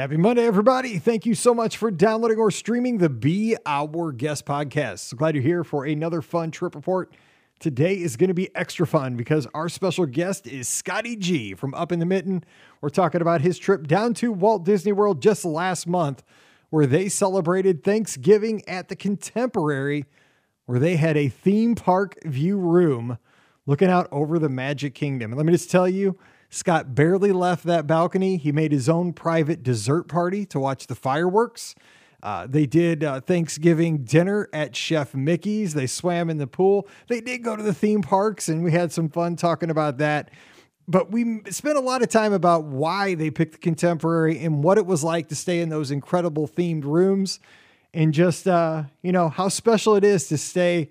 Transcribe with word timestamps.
Happy 0.00 0.16
Monday, 0.16 0.46
everybody. 0.46 0.98
Thank 0.98 1.26
you 1.26 1.34
so 1.34 1.52
much 1.52 1.76
for 1.76 1.90
downloading 1.90 2.38
or 2.38 2.50
streaming 2.50 2.96
the 2.96 3.10
Be 3.10 3.54
Our 3.66 4.12
Guest 4.12 4.46
podcast. 4.46 5.00
So 5.00 5.16
glad 5.18 5.34
you're 5.34 5.44
here 5.44 5.62
for 5.62 5.84
another 5.84 6.22
fun 6.22 6.50
trip 6.50 6.74
report. 6.74 7.12
Today 7.58 8.00
is 8.00 8.16
going 8.16 8.28
to 8.28 8.34
be 8.34 8.48
extra 8.56 8.86
fun 8.86 9.14
because 9.14 9.46
our 9.52 9.68
special 9.68 10.06
guest 10.06 10.46
is 10.46 10.68
Scotty 10.68 11.16
G 11.16 11.52
from 11.52 11.74
Up 11.74 11.92
in 11.92 11.98
the 11.98 12.06
Mitten. 12.06 12.42
We're 12.80 12.88
talking 12.88 13.20
about 13.20 13.42
his 13.42 13.58
trip 13.58 13.86
down 13.86 14.14
to 14.14 14.32
Walt 14.32 14.64
Disney 14.64 14.92
World 14.92 15.20
just 15.20 15.44
last 15.44 15.86
month, 15.86 16.22
where 16.70 16.86
they 16.86 17.10
celebrated 17.10 17.84
Thanksgiving 17.84 18.66
at 18.66 18.88
the 18.88 18.96
Contemporary, 18.96 20.06
where 20.64 20.78
they 20.78 20.96
had 20.96 21.18
a 21.18 21.28
theme 21.28 21.74
park 21.74 22.16
view 22.24 22.56
room 22.56 23.18
looking 23.66 23.90
out 23.90 24.08
over 24.10 24.38
the 24.38 24.48
Magic 24.48 24.94
Kingdom. 24.94 25.32
And 25.32 25.36
let 25.36 25.44
me 25.44 25.52
just 25.52 25.70
tell 25.70 25.86
you, 25.86 26.18
Scott 26.50 26.94
barely 26.94 27.32
left 27.32 27.64
that 27.64 27.86
balcony. 27.86 28.36
He 28.36 28.50
made 28.50 28.72
his 28.72 28.88
own 28.88 29.12
private 29.12 29.62
dessert 29.62 30.08
party 30.08 30.44
to 30.46 30.58
watch 30.58 30.88
the 30.88 30.96
fireworks. 30.96 31.76
Uh, 32.22 32.46
they 32.46 32.66
did 32.66 33.02
uh, 33.02 33.20
Thanksgiving 33.20 33.98
dinner 34.04 34.48
at 34.52 34.76
Chef 34.76 35.14
Mickey's. 35.14 35.74
They 35.74 35.86
swam 35.86 36.28
in 36.28 36.38
the 36.38 36.46
pool. 36.46 36.86
They 37.08 37.20
did 37.20 37.42
go 37.42 37.56
to 37.56 37.62
the 37.62 37.72
theme 37.72 38.02
parks, 38.02 38.48
and 38.48 38.62
we 38.62 38.72
had 38.72 38.92
some 38.92 39.08
fun 39.08 39.36
talking 39.36 39.70
about 39.70 39.98
that. 39.98 40.30
But 40.86 41.12
we 41.12 41.42
spent 41.50 41.78
a 41.78 41.80
lot 41.80 42.02
of 42.02 42.08
time 42.08 42.32
about 42.32 42.64
why 42.64 43.14
they 43.14 43.30
picked 43.30 43.52
the 43.52 43.58
contemporary 43.58 44.40
and 44.40 44.62
what 44.62 44.76
it 44.76 44.86
was 44.86 45.04
like 45.04 45.28
to 45.28 45.36
stay 45.36 45.60
in 45.60 45.68
those 45.68 45.92
incredible 45.92 46.48
themed 46.48 46.84
rooms, 46.84 47.38
and 47.94 48.12
just 48.12 48.48
uh, 48.48 48.84
you 49.02 49.12
know 49.12 49.28
how 49.28 49.48
special 49.48 49.94
it 49.94 50.04
is 50.04 50.26
to 50.28 50.36
stay 50.36 50.90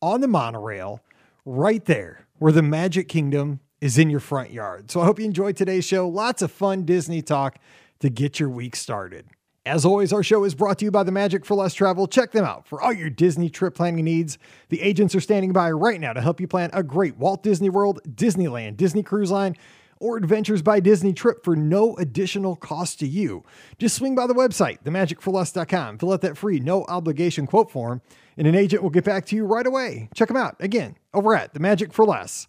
on 0.00 0.20
the 0.20 0.28
monorail 0.28 1.02
right 1.44 1.84
there 1.84 2.26
where 2.38 2.52
the 2.52 2.62
Magic 2.62 3.08
Kingdom 3.08 3.60
is 3.80 3.98
in 3.98 4.10
your 4.10 4.20
front 4.20 4.50
yard. 4.50 4.90
So 4.90 5.00
I 5.00 5.04
hope 5.04 5.18
you 5.18 5.24
enjoyed 5.24 5.56
today's 5.56 5.84
show. 5.84 6.08
Lots 6.08 6.42
of 6.42 6.50
fun 6.50 6.84
Disney 6.84 7.22
talk 7.22 7.58
to 8.00 8.10
get 8.10 8.38
your 8.38 8.48
week 8.48 8.76
started. 8.76 9.26
As 9.66 9.84
always, 9.84 10.12
our 10.12 10.22
show 10.22 10.44
is 10.44 10.54
brought 10.54 10.78
to 10.78 10.86
you 10.86 10.90
by 10.90 11.02
the 11.02 11.12
Magic 11.12 11.44
for 11.44 11.54
Less 11.54 11.74
Travel. 11.74 12.06
Check 12.06 12.32
them 12.32 12.46
out 12.46 12.66
for 12.66 12.80
all 12.80 12.94
your 12.94 13.10
Disney 13.10 13.50
trip 13.50 13.74
planning 13.74 14.04
needs. 14.04 14.38
The 14.70 14.80
agents 14.80 15.14
are 15.14 15.20
standing 15.20 15.52
by 15.52 15.70
right 15.70 16.00
now 16.00 16.14
to 16.14 16.20
help 16.22 16.40
you 16.40 16.48
plan 16.48 16.70
a 16.72 16.82
great 16.82 17.18
Walt 17.18 17.42
Disney 17.42 17.68
World, 17.68 18.00
Disneyland, 18.08 18.78
Disney 18.78 19.02
Cruise 19.02 19.30
Line, 19.30 19.54
or 19.98 20.16
Adventures 20.16 20.62
by 20.62 20.80
Disney 20.80 21.12
trip 21.12 21.44
for 21.44 21.54
no 21.54 21.94
additional 21.98 22.56
cost 22.56 22.98
to 23.00 23.06
you. 23.06 23.44
Just 23.78 23.96
swing 23.96 24.14
by 24.14 24.26
the 24.26 24.34
website, 24.34 24.82
themagicforless.com, 24.82 25.98
fill 25.98 26.14
out 26.14 26.22
that 26.22 26.38
free, 26.38 26.58
no 26.58 26.84
obligation 26.86 27.46
quote 27.46 27.70
form, 27.70 28.00
and 28.38 28.46
an 28.46 28.54
agent 28.54 28.82
will 28.82 28.88
get 28.88 29.04
back 29.04 29.26
to 29.26 29.36
you 29.36 29.44
right 29.44 29.66
away. 29.66 30.08
Check 30.14 30.28
them 30.28 30.38
out 30.38 30.56
again 30.58 30.96
over 31.12 31.34
at 31.34 31.52
The 31.52 31.60
Magic 31.60 31.92
for 31.92 32.06
Less. 32.06 32.46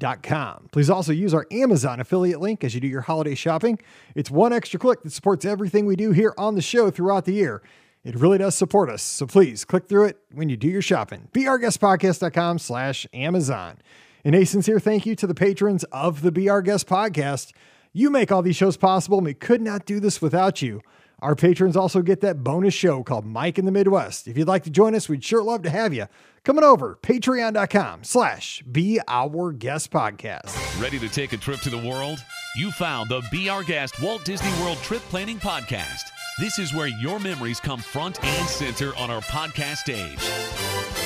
Com. 0.00 0.68
Please 0.72 0.90
also 0.90 1.10
use 1.10 1.32
our 1.32 1.46
Amazon 1.50 2.00
affiliate 2.00 2.40
link 2.40 2.62
as 2.62 2.74
you 2.74 2.80
do 2.82 2.86
your 2.86 3.00
holiday 3.00 3.34
shopping. 3.34 3.78
It's 4.14 4.30
one 4.30 4.52
extra 4.52 4.78
click 4.78 5.02
that 5.02 5.10
supports 5.10 5.46
everything 5.46 5.86
we 5.86 5.96
do 5.96 6.12
here 6.12 6.34
on 6.36 6.54
the 6.54 6.60
show 6.60 6.90
throughout 6.90 7.24
the 7.24 7.32
year. 7.32 7.62
It 8.04 8.14
really 8.14 8.38
does 8.38 8.54
support 8.54 8.90
us. 8.90 9.02
So 9.02 9.26
please 9.26 9.64
click 9.64 9.88
through 9.88 10.04
it 10.04 10.18
when 10.32 10.50
you 10.50 10.56
do 10.56 10.68
your 10.68 10.82
shopping. 10.82 11.28
BeOurGuestPodcast.com 11.32 12.58
slash 12.58 13.06
Amazon. 13.14 13.78
And 14.22 14.34
a 14.34 14.44
sincere 14.44 14.78
thank 14.78 15.06
you 15.06 15.16
to 15.16 15.26
the 15.26 15.34
patrons 15.34 15.82
of 15.84 16.20
the 16.20 16.30
Be 16.30 16.48
Our 16.48 16.60
Guest 16.60 16.86
Podcast. 16.86 17.52
You 17.92 18.10
make 18.10 18.30
all 18.30 18.42
these 18.42 18.56
shows 18.56 18.76
possible, 18.76 19.18
and 19.18 19.24
we 19.24 19.32
could 19.32 19.62
not 19.62 19.86
do 19.86 19.98
this 19.98 20.20
without 20.20 20.60
you. 20.60 20.82
Our 21.20 21.34
patrons 21.34 21.76
also 21.76 22.02
get 22.02 22.20
that 22.20 22.44
bonus 22.44 22.74
show 22.74 23.02
called 23.02 23.24
Mike 23.24 23.58
in 23.58 23.64
the 23.64 23.72
Midwest. 23.72 24.28
If 24.28 24.36
you'd 24.36 24.48
like 24.48 24.64
to 24.64 24.70
join 24.70 24.94
us, 24.94 25.08
we'd 25.08 25.24
sure 25.24 25.42
love 25.42 25.62
to 25.62 25.70
have 25.70 25.94
you. 25.94 26.06
Coming 26.44 26.62
over, 26.62 26.98
patreon.com 27.02 28.04
slash 28.04 28.62
be 28.70 29.00
our 29.08 29.52
guest 29.52 29.90
podcast. 29.90 30.80
Ready 30.80 30.98
to 30.98 31.08
take 31.08 31.32
a 31.32 31.38
trip 31.38 31.60
to 31.60 31.70
the 31.70 31.78
world? 31.78 32.22
You 32.56 32.70
found 32.70 33.08
the 33.08 33.22
Be 33.32 33.48
Our 33.48 33.62
Guest 33.64 34.00
Walt 34.02 34.24
Disney 34.24 34.50
World 34.62 34.78
Trip 34.78 35.02
Planning 35.08 35.38
Podcast. 35.38 36.02
This 36.38 36.58
is 36.58 36.74
where 36.74 36.86
your 36.86 37.18
memories 37.18 37.60
come 37.60 37.80
front 37.80 38.22
and 38.22 38.48
center 38.48 38.94
on 38.96 39.10
our 39.10 39.22
podcast 39.22 39.78
stage. 39.78 41.05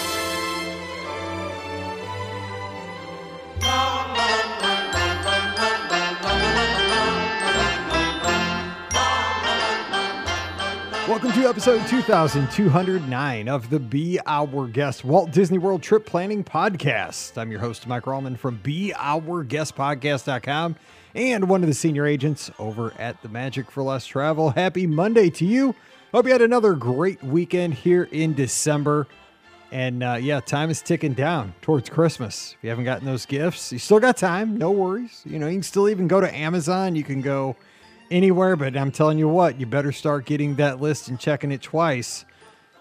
Welcome 11.22 11.42
to 11.42 11.48
episode 11.50 11.86
2209 11.86 13.48
of 13.50 13.68
the 13.68 13.78
Be 13.78 14.18
Our 14.24 14.66
Guest 14.66 15.04
Walt 15.04 15.32
Disney 15.32 15.58
World 15.58 15.82
Trip 15.82 16.06
Planning 16.06 16.42
Podcast. 16.42 17.36
I'm 17.36 17.50
your 17.50 17.60
host, 17.60 17.86
Mike 17.86 18.04
Rallman 18.04 18.38
from 18.38 18.58
BeOurGuestPodcast.com 18.60 20.76
and 21.14 21.46
one 21.46 21.62
of 21.62 21.68
the 21.68 21.74
senior 21.74 22.06
agents 22.06 22.50
over 22.58 22.94
at 22.98 23.20
the 23.20 23.28
Magic 23.28 23.70
for 23.70 23.82
Less 23.82 24.06
Travel. 24.06 24.48
Happy 24.48 24.86
Monday 24.86 25.28
to 25.28 25.44
you. 25.44 25.74
Hope 26.14 26.24
you 26.24 26.32
had 26.32 26.40
another 26.40 26.72
great 26.72 27.22
weekend 27.22 27.74
here 27.74 28.08
in 28.10 28.32
December. 28.32 29.06
And 29.70 30.02
uh, 30.02 30.16
yeah, 30.18 30.40
time 30.40 30.70
is 30.70 30.80
ticking 30.80 31.12
down 31.12 31.52
towards 31.60 31.90
Christmas. 31.90 32.54
If 32.56 32.64
you 32.64 32.70
haven't 32.70 32.86
gotten 32.86 33.04
those 33.04 33.26
gifts, 33.26 33.72
you 33.72 33.78
still 33.78 34.00
got 34.00 34.16
time. 34.16 34.56
No 34.56 34.70
worries. 34.70 35.20
You 35.26 35.38
know, 35.38 35.48
you 35.48 35.56
can 35.56 35.64
still 35.64 35.90
even 35.90 36.08
go 36.08 36.22
to 36.22 36.34
Amazon. 36.34 36.96
You 36.96 37.04
can 37.04 37.20
go 37.20 37.56
anywhere, 38.10 38.56
but 38.56 38.76
I'm 38.76 38.90
telling 38.90 39.18
you 39.18 39.28
what, 39.28 39.60
you 39.60 39.66
better 39.66 39.92
start 39.92 40.26
getting 40.26 40.56
that 40.56 40.80
list 40.80 41.08
and 41.08 41.18
checking 41.18 41.52
it 41.52 41.62
twice. 41.62 42.24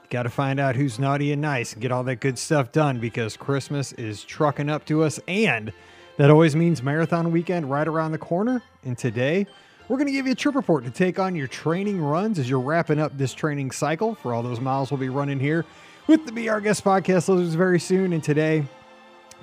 Got 0.09 0.23
to 0.23 0.29
find 0.29 0.59
out 0.59 0.75
who's 0.75 0.97
naughty 0.97 1.31
and 1.31 1.41
nice 1.41 1.73
and 1.73 1.81
get 1.81 1.91
all 1.91 2.03
that 2.03 2.15
good 2.19 2.39
stuff 2.39 2.71
done 2.71 2.99
because 2.99 3.37
Christmas 3.37 3.93
is 3.93 4.23
trucking 4.23 4.69
up 4.69 4.85
to 4.85 5.03
us. 5.03 5.19
And 5.27 5.71
that 6.17 6.31
always 6.31 6.55
means 6.55 6.81
marathon 6.81 7.31
weekend 7.31 7.69
right 7.69 7.87
around 7.87 8.11
the 8.11 8.17
corner. 8.17 8.63
And 8.83 8.97
today, 8.97 9.45
we're 9.87 9.97
going 9.97 10.07
to 10.07 10.13
give 10.13 10.25
you 10.25 10.31
a 10.31 10.35
trip 10.35 10.55
report 10.55 10.83
to 10.85 10.91
take 10.91 11.19
on 11.19 11.35
your 11.35 11.47
training 11.47 12.01
runs 12.01 12.39
as 12.39 12.49
you're 12.49 12.59
wrapping 12.59 12.99
up 12.99 13.17
this 13.17 13.33
training 13.33 13.71
cycle 13.71 14.15
for 14.15 14.33
all 14.33 14.41
those 14.43 14.59
miles 14.59 14.91
we'll 14.91 14.99
be 14.99 15.09
running 15.09 15.39
here 15.39 15.65
with 16.07 16.25
the 16.33 16.49
Our 16.49 16.59
Guest 16.59 16.83
podcast 16.83 17.29
listeners 17.29 17.53
very 17.53 17.79
soon. 17.79 18.13
And 18.13 18.23
today, 18.23 18.65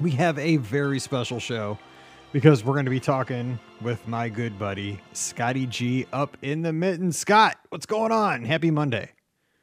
we 0.00 0.10
have 0.12 0.38
a 0.38 0.56
very 0.56 0.98
special 0.98 1.38
show 1.38 1.78
because 2.36 2.62
we're 2.62 2.74
going 2.74 2.84
to 2.84 2.90
be 2.90 3.00
talking 3.00 3.58
with 3.80 4.06
my 4.06 4.28
good 4.28 4.58
buddy 4.58 5.00
Scotty 5.14 5.64
G 5.64 6.04
up 6.12 6.36
in 6.42 6.60
the 6.60 6.70
mitten. 6.70 7.10
Scott, 7.10 7.56
what's 7.70 7.86
going 7.86 8.12
on? 8.12 8.44
Happy 8.44 8.70
Monday. 8.70 9.08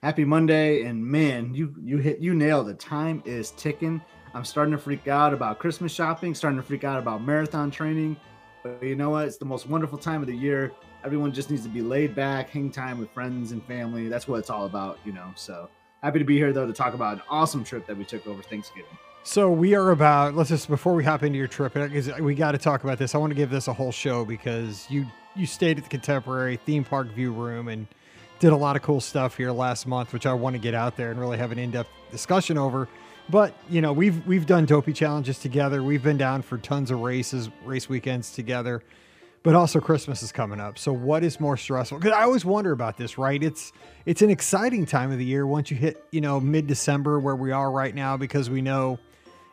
Happy 0.01 0.25
Monday, 0.25 0.81
and 0.81 1.05
man, 1.05 1.53
you 1.53 1.75
you 1.83 1.99
hit 1.99 2.17
you 2.17 2.33
nailed 2.33 2.69
it. 2.69 2.79
Time 2.79 3.21
is 3.27 3.51
ticking. 3.51 4.01
I'm 4.33 4.43
starting 4.43 4.71
to 4.71 4.79
freak 4.79 5.07
out 5.07 5.35
about 5.35 5.59
Christmas 5.59 5.93
shopping, 5.93 6.33
starting 6.33 6.59
to 6.59 6.65
freak 6.65 6.83
out 6.83 6.97
about 6.97 7.23
marathon 7.23 7.69
training. 7.69 8.17
But 8.63 8.81
you 8.81 8.95
know 8.95 9.11
what? 9.11 9.27
It's 9.27 9.37
the 9.37 9.45
most 9.45 9.69
wonderful 9.69 9.99
time 9.99 10.21
of 10.21 10.27
the 10.27 10.35
year. 10.35 10.71
Everyone 11.05 11.31
just 11.31 11.51
needs 11.51 11.61
to 11.61 11.69
be 11.69 11.83
laid 11.83 12.15
back, 12.15 12.49
hang 12.49 12.71
time 12.71 12.97
with 12.97 13.11
friends 13.11 13.51
and 13.51 13.63
family. 13.65 14.07
That's 14.07 14.27
what 14.27 14.39
it's 14.39 14.49
all 14.49 14.65
about, 14.65 14.97
you 15.05 15.13
know. 15.13 15.31
So 15.35 15.69
happy 16.01 16.17
to 16.17 16.25
be 16.25 16.37
here 16.37 16.51
though 16.51 16.65
to 16.65 16.73
talk 16.73 16.95
about 16.95 17.17
an 17.17 17.21
awesome 17.29 17.63
trip 17.63 17.85
that 17.85 17.95
we 17.95 18.03
took 18.03 18.25
over 18.25 18.41
Thanksgiving. 18.41 18.97
So 19.25 19.49
we 19.49 19.73
are 19.73 19.91
about. 19.91 20.35
Let's 20.35 20.49
just 20.49 20.67
before 20.67 20.93
we 20.93 21.05
hop 21.05 21.23
into 21.23 21.37
your 21.37 21.47
trip, 21.47 21.77
uh, 21.77 21.87
because 21.87 22.11
we 22.19 22.35
got 22.35 22.51
to 22.51 22.57
talk 22.57 22.83
about 22.83 22.97
this. 22.97 23.15
I 23.15 23.19
want 23.19 23.31
to 23.31 23.35
give 23.35 23.49
this 23.49 23.69
a 23.69 23.73
whole 23.73 23.93
show 23.93 24.25
because 24.25 24.85
you 24.89 25.05
you 25.33 25.45
stayed 25.45 25.77
at 25.77 25.85
the 25.85 25.89
Contemporary 25.89 26.57
Theme 26.57 26.83
Park 26.83 27.07
View 27.07 27.31
Room 27.31 27.69
and 27.69 27.87
did 28.39 28.51
a 28.51 28.55
lot 28.55 28.75
of 28.75 28.81
cool 28.81 28.99
stuff 28.99 29.37
here 29.37 29.51
last 29.51 29.87
month, 29.87 30.11
which 30.11 30.25
I 30.25 30.33
want 30.33 30.55
to 30.55 30.59
get 30.59 30.73
out 30.73 30.97
there 30.97 31.09
and 31.09 31.17
really 31.17 31.37
have 31.37 31.53
an 31.53 31.57
in 31.57 31.71
depth 31.71 31.89
discussion 32.11 32.57
over. 32.57 32.89
But 33.29 33.55
you 33.69 33.79
know, 33.79 33.93
we've 33.93 34.27
we've 34.27 34.45
done 34.45 34.65
dopey 34.65 34.91
challenges 34.91 35.39
together. 35.39 35.81
We've 35.81 36.03
been 36.03 36.17
down 36.17 36.41
for 36.41 36.57
tons 36.57 36.91
of 36.91 36.99
races, 36.99 37.49
race 37.63 37.87
weekends 37.87 38.33
together. 38.33 38.83
But 39.41 39.55
also 39.55 39.79
Christmas 39.79 40.21
is 40.21 40.33
coming 40.33 40.59
up. 40.59 40.77
So 40.77 40.93
what 40.93 41.23
is 41.23 41.39
more 41.39 41.57
stressful? 41.57 41.99
Because 41.99 42.13
I 42.13 42.23
always 42.23 42.45
wonder 42.45 42.71
about 42.73 42.97
this, 42.97 43.17
right? 43.17 43.41
It's 43.41 43.71
it's 44.05 44.21
an 44.21 44.29
exciting 44.29 44.85
time 44.85 45.13
of 45.13 45.17
the 45.17 45.25
year 45.25 45.47
once 45.47 45.71
you 45.71 45.77
hit, 45.77 46.05
you 46.11 46.19
know, 46.19 46.41
mid 46.41 46.67
December 46.67 47.21
where 47.21 47.37
we 47.37 47.53
are 47.53 47.71
right 47.71 47.95
now, 47.95 48.17
because 48.17 48.49
we 48.49 48.61
know 48.61 48.99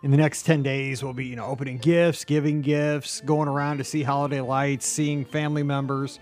in 0.03 0.11
the 0.11 0.17
next 0.17 0.45
10 0.45 0.63
days 0.63 1.03
we'll 1.03 1.13
be 1.13 1.27
you 1.27 1.37
know 1.37 1.45
opening 1.45 1.79
gifts 1.79 2.25
giving 2.25 2.63
gifts 2.63 3.21
going 3.23 3.49
around 3.49 3.79
to 3.79 3.85
see 3.85 4.03
holiday 4.03 4.41
lights 4.41 4.87
seeing 4.87 5.25
family 5.25 5.63
members. 5.63 6.19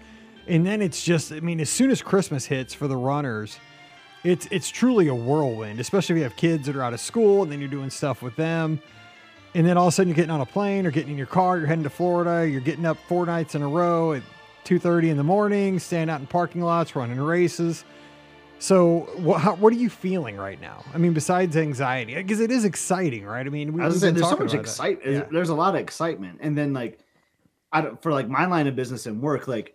And 0.47 0.67
then 0.67 0.81
it's 0.81 1.05
just 1.05 1.33
i 1.33 1.41
mean 1.41 1.61
as 1.61 1.71
soon 1.71 1.91
as 1.91 2.03
christmas 2.03 2.47
hits 2.47 2.75
for 2.75 2.89
the 2.89 2.97
runners 2.97 3.59
it's 4.25 4.49
it's 4.51 4.69
truly 4.69 5.09
a 5.09 5.15
whirlwind 5.15 5.79
especially 5.79 6.15
if 6.15 6.19
you 6.19 6.25
have 6.25 6.37
kids 6.37 6.67
that 6.67 6.77
are 6.77 6.83
out 6.83 6.95
of 6.95 7.01
school 7.01 7.43
and 7.43 7.53
then 7.53 7.61
you're 7.61 7.69
doing 7.69 7.91
stuff 7.91 8.23
with 8.23 8.37
them. 8.37 8.81
And 9.55 9.67
then 9.67 9.79
all 9.79 9.89
of 9.89 9.93
a 9.93 9.95
sudden 9.95 10.09
you're 10.09 10.17
getting 10.17 10.31
on 10.31 10.41
a 10.41 10.47
plane 10.47 10.87
or 10.87 10.91
getting 10.91 11.13
in 11.13 11.19
your 11.19 11.27
car 11.27 11.59
you're 11.59 11.67
heading 11.67 11.85
to 11.85 11.91
florida 11.91 12.49
you're 12.49 12.61
getting 12.61 12.85
up 12.85 12.99
four 13.09 13.27
nights 13.27 13.55
in 13.55 13.63
a 13.63 13.69
row 13.69 14.13
at 14.13 14.23
2.30 14.65 15.11
in 15.11 15.17
the 15.17 15.23
morning 15.23 15.79
staying 15.79 16.11
out 16.11 16.21
in 16.21 16.27
parking 16.27 16.63
lots 16.63 16.95
running 16.95 17.19
races 17.19 17.85
so, 18.59 19.01
what, 19.17 19.41
how, 19.41 19.55
what 19.55 19.73
are 19.73 19.77
you 19.77 19.91
feeling 19.91 20.37
right 20.37 20.61
now? 20.61 20.85
I 20.93 20.99
mean, 20.99 21.13
besides 21.13 21.57
anxiety, 21.57 22.15
because 22.15 22.41
it 22.41 22.51
is 22.51 22.65
exciting, 22.65 23.25
right? 23.25 23.47
I 23.47 23.51
mean, 23.51 23.73
we, 23.73 23.83
I 23.83 23.87
was 23.87 24.01
saying, 24.01 24.15
there's 24.15 24.29
so 24.29 24.37
much 24.37 24.55
excitement. 24.55 25.11
Yeah. 25.11 25.25
There's 25.31 25.49
a 25.51 25.55
lot 25.55 25.75
of 25.75 25.81
excitement, 25.81 26.39
and 26.43 26.57
then 26.57 26.73
like, 26.73 26.99
I 27.73 27.81
don't, 27.83 28.03
for 28.03 28.13
like 28.13 28.29
my 28.29 28.47
line 28.47 28.67
of 28.67 28.75
business 28.75 29.07
and 29.07 29.21
work, 29.21 29.47
like 29.47 29.75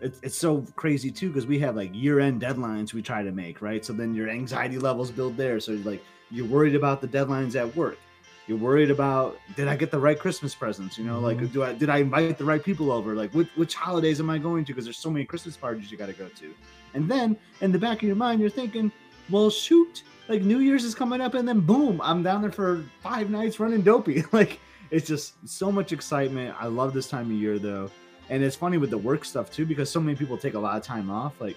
it's, 0.00 0.18
it's 0.22 0.36
so 0.36 0.64
crazy 0.76 1.10
too 1.10 1.28
because 1.28 1.46
we 1.46 1.58
have 1.60 1.76
like 1.76 1.90
year 1.94 2.20
end 2.20 2.40
deadlines 2.40 2.92
we 2.92 3.02
try 3.02 3.22
to 3.22 3.32
make, 3.32 3.62
right? 3.62 3.84
So 3.84 3.92
then 3.92 4.14
your 4.14 4.28
anxiety 4.28 4.78
levels 4.78 5.10
build 5.10 5.36
there. 5.36 5.60
So 5.60 5.72
like 5.84 6.02
you're 6.30 6.46
worried 6.46 6.74
about 6.74 7.00
the 7.00 7.08
deadlines 7.08 7.54
at 7.56 7.74
work, 7.76 7.98
you're 8.46 8.58
worried 8.58 8.90
about 8.90 9.36
did 9.56 9.68
I 9.68 9.76
get 9.76 9.90
the 9.90 9.98
right 9.98 10.18
Christmas 10.18 10.54
presents? 10.54 10.98
You 10.98 11.04
know, 11.04 11.20
Mhm. 11.20 11.22
like 11.22 11.52
do 11.52 11.62
I 11.62 11.72
did 11.72 11.88
I 11.90 11.98
invite 11.98 12.38
the 12.38 12.44
right 12.44 12.62
people 12.62 12.90
over? 12.90 13.14
Like 13.14 13.32
which 13.32 13.48
which 13.56 13.74
holidays 13.74 14.20
am 14.20 14.30
I 14.30 14.38
going 14.38 14.64
to? 14.64 14.72
Because 14.72 14.84
there's 14.84 14.98
so 14.98 15.10
many 15.10 15.24
Christmas 15.24 15.56
parties 15.56 15.90
you 15.90 15.98
got 15.98 16.06
to 16.06 16.12
go 16.12 16.28
to. 16.28 16.54
And 16.94 17.10
then 17.10 17.36
in 17.60 17.72
the 17.72 17.78
back 17.78 17.98
of 17.98 18.02
your 18.02 18.16
mind, 18.16 18.40
you're 18.40 18.50
thinking, 18.50 18.92
well, 19.30 19.50
shoot, 19.50 20.02
like 20.28 20.42
New 20.42 20.58
Year's 20.58 20.84
is 20.84 20.94
coming 20.94 21.20
up, 21.20 21.34
and 21.34 21.46
then 21.46 21.60
boom, 21.60 22.00
I'm 22.02 22.22
down 22.22 22.42
there 22.42 22.52
for 22.52 22.84
five 23.02 23.30
nights 23.30 23.60
running 23.60 23.82
dopey. 23.82 24.24
like 24.32 24.60
it's 24.90 25.06
just 25.06 25.34
so 25.48 25.72
much 25.72 25.92
excitement. 25.92 26.54
I 26.58 26.66
love 26.66 26.92
this 26.92 27.08
time 27.08 27.26
of 27.26 27.36
year 27.36 27.58
though, 27.58 27.90
and 28.28 28.42
it's 28.42 28.56
funny 28.56 28.78
with 28.78 28.90
the 28.90 28.98
work 28.98 29.24
stuff 29.24 29.50
too 29.50 29.66
because 29.66 29.90
so 29.90 30.00
many 30.00 30.16
people 30.16 30.36
take 30.36 30.54
a 30.54 30.58
lot 30.58 30.76
of 30.76 30.82
time 30.82 31.10
off. 31.10 31.40
Like 31.40 31.56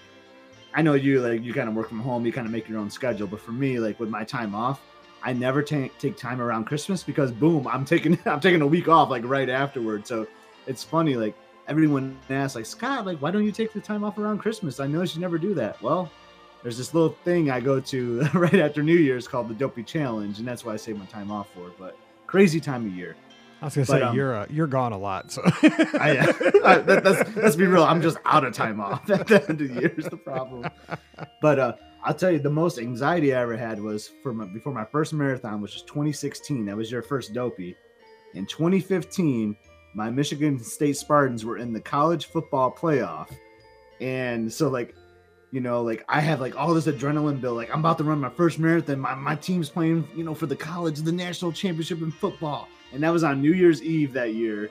I 0.74 0.82
know 0.82 0.94
you 0.94 1.20
like 1.20 1.42
you 1.42 1.54
kind 1.54 1.68
of 1.68 1.74
work 1.74 1.88
from 1.88 2.00
home, 2.00 2.26
you 2.26 2.32
kind 2.32 2.46
of 2.46 2.52
make 2.52 2.68
your 2.68 2.78
own 2.78 2.90
schedule, 2.90 3.26
but 3.26 3.40
for 3.40 3.52
me, 3.52 3.78
like 3.78 3.98
with 4.00 4.10
my 4.10 4.24
time 4.24 4.54
off. 4.54 4.80
I 5.22 5.32
never 5.32 5.62
take 5.62 5.98
take 5.98 6.16
time 6.16 6.40
around 6.40 6.66
Christmas 6.66 7.02
because 7.02 7.32
boom, 7.32 7.66
I'm 7.66 7.84
taking 7.84 8.18
I'm 8.26 8.40
taking 8.40 8.62
a 8.62 8.66
week 8.66 8.88
off 8.88 9.10
like 9.10 9.24
right 9.24 9.48
afterward. 9.48 10.06
So 10.06 10.26
it's 10.66 10.84
funny, 10.84 11.16
like 11.16 11.34
everyone 11.68 12.18
asks, 12.30 12.56
like 12.56 12.66
Scott, 12.66 13.06
like 13.06 13.18
why 13.18 13.30
don't 13.30 13.44
you 13.44 13.52
take 13.52 13.72
the 13.72 13.80
time 13.80 14.04
off 14.04 14.18
around 14.18 14.38
Christmas? 14.38 14.80
I 14.80 14.86
noticed 14.86 15.14
you 15.14 15.20
never 15.20 15.38
do 15.38 15.54
that. 15.54 15.80
Well, 15.82 16.10
there's 16.62 16.78
this 16.78 16.94
little 16.94 17.16
thing 17.24 17.50
I 17.50 17.60
go 17.60 17.80
to 17.80 18.20
right 18.34 18.54
after 18.54 18.82
New 18.82 18.96
Year's 18.96 19.28
called 19.28 19.48
the 19.48 19.54
Dopey 19.54 19.82
Challenge, 19.82 20.38
and 20.38 20.46
that's 20.46 20.64
why 20.64 20.72
I 20.72 20.76
save 20.76 20.98
my 20.98 21.06
time 21.06 21.30
off 21.30 21.48
for. 21.54 21.70
But 21.78 21.96
crazy 22.26 22.60
time 22.60 22.86
of 22.86 22.92
year. 22.92 23.16
I 23.62 23.66
was 23.66 23.74
gonna 23.74 23.86
But, 23.86 23.98
say 24.00 24.02
um, 24.02 24.14
you're 24.16 24.36
uh, 24.36 24.46
you're 24.50 24.66
gone 24.66 24.92
a 24.92 24.98
lot, 24.98 25.30
so 25.32 25.42
I, 25.62 26.34
I, 26.64 26.78
that, 26.78 27.02
that's, 27.02 27.36
let's 27.36 27.56
be 27.56 27.66
real. 27.66 27.84
I'm 27.84 28.02
just 28.02 28.18
out 28.26 28.44
of 28.44 28.52
time 28.52 28.80
off 28.80 29.08
at 29.10 29.26
the 29.26 29.48
end 29.48 29.60
of 29.60 29.68
the 29.68 29.80
year 29.80 29.94
is 29.96 30.04
the 30.06 30.16
problem. 30.18 30.68
But 31.40 31.58
uh, 31.58 31.72
I'll 32.04 32.14
tell 32.14 32.30
you, 32.30 32.38
the 32.38 32.50
most 32.50 32.78
anxiety 32.78 33.34
I 33.34 33.40
ever 33.40 33.56
had 33.56 33.80
was 33.80 34.10
for 34.22 34.34
my, 34.34 34.44
before 34.44 34.74
my 34.74 34.84
first 34.84 35.14
marathon, 35.14 35.62
which 35.62 35.72
was 35.72 35.82
2016. 35.84 36.66
That 36.66 36.76
was 36.76 36.90
your 36.90 37.00
first 37.02 37.32
dopey. 37.32 37.76
In 38.34 38.44
2015, 38.44 39.56
my 39.96 40.10
Michigan 40.10 40.60
State 40.60 40.96
Spartans 40.96 41.44
were 41.44 41.56
in 41.58 41.72
the 41.72 41.80
college 41.80 42.26
football 42.26 42.70
playoff, 42.70 43.30
and 44.00 44.52
so 44.52 44.68
like. 44.68 44.94
You 45.52 45.60
know, 45.60 45.80
like 45.80 46.04
I 46.08 46.20
have 46.20 46.40
like 46.40 46.56
all 46.56 46.74
this 46.74 46.86
adrenaline 46.86 47.40
build. 47.40 47.56
Like 47.56 47.70
I'm 47.72 47.78
about 47.78 47.96
to 47.98 48.04
run 48.04 48.20
my 48.20 48.28
first 48.28 48.58
marathon. 48.58 48.98
My, 48.98 49.14
my 49.14 49.36
team's 49.36 49.70
playing, 49.70 50.06
you 50.14 50.24
know, 50.24 50.34
for 50.34 50.44
the 50.46 50.56
college, 50.56 50.98
the 50.98 51.12
national 51.12 51.52
championship 51.52 52.02
in 52.02 52.10
football. 52.10 52.68
And 52.92 53.02
that 53.02 53.10
was 53.10 53.22
on 53.22 53.40
New 53.40 53.52
Year's 53.54 53.80
Eve 53.80 54.12
that 54.14 54.34
year. 54.34 54.68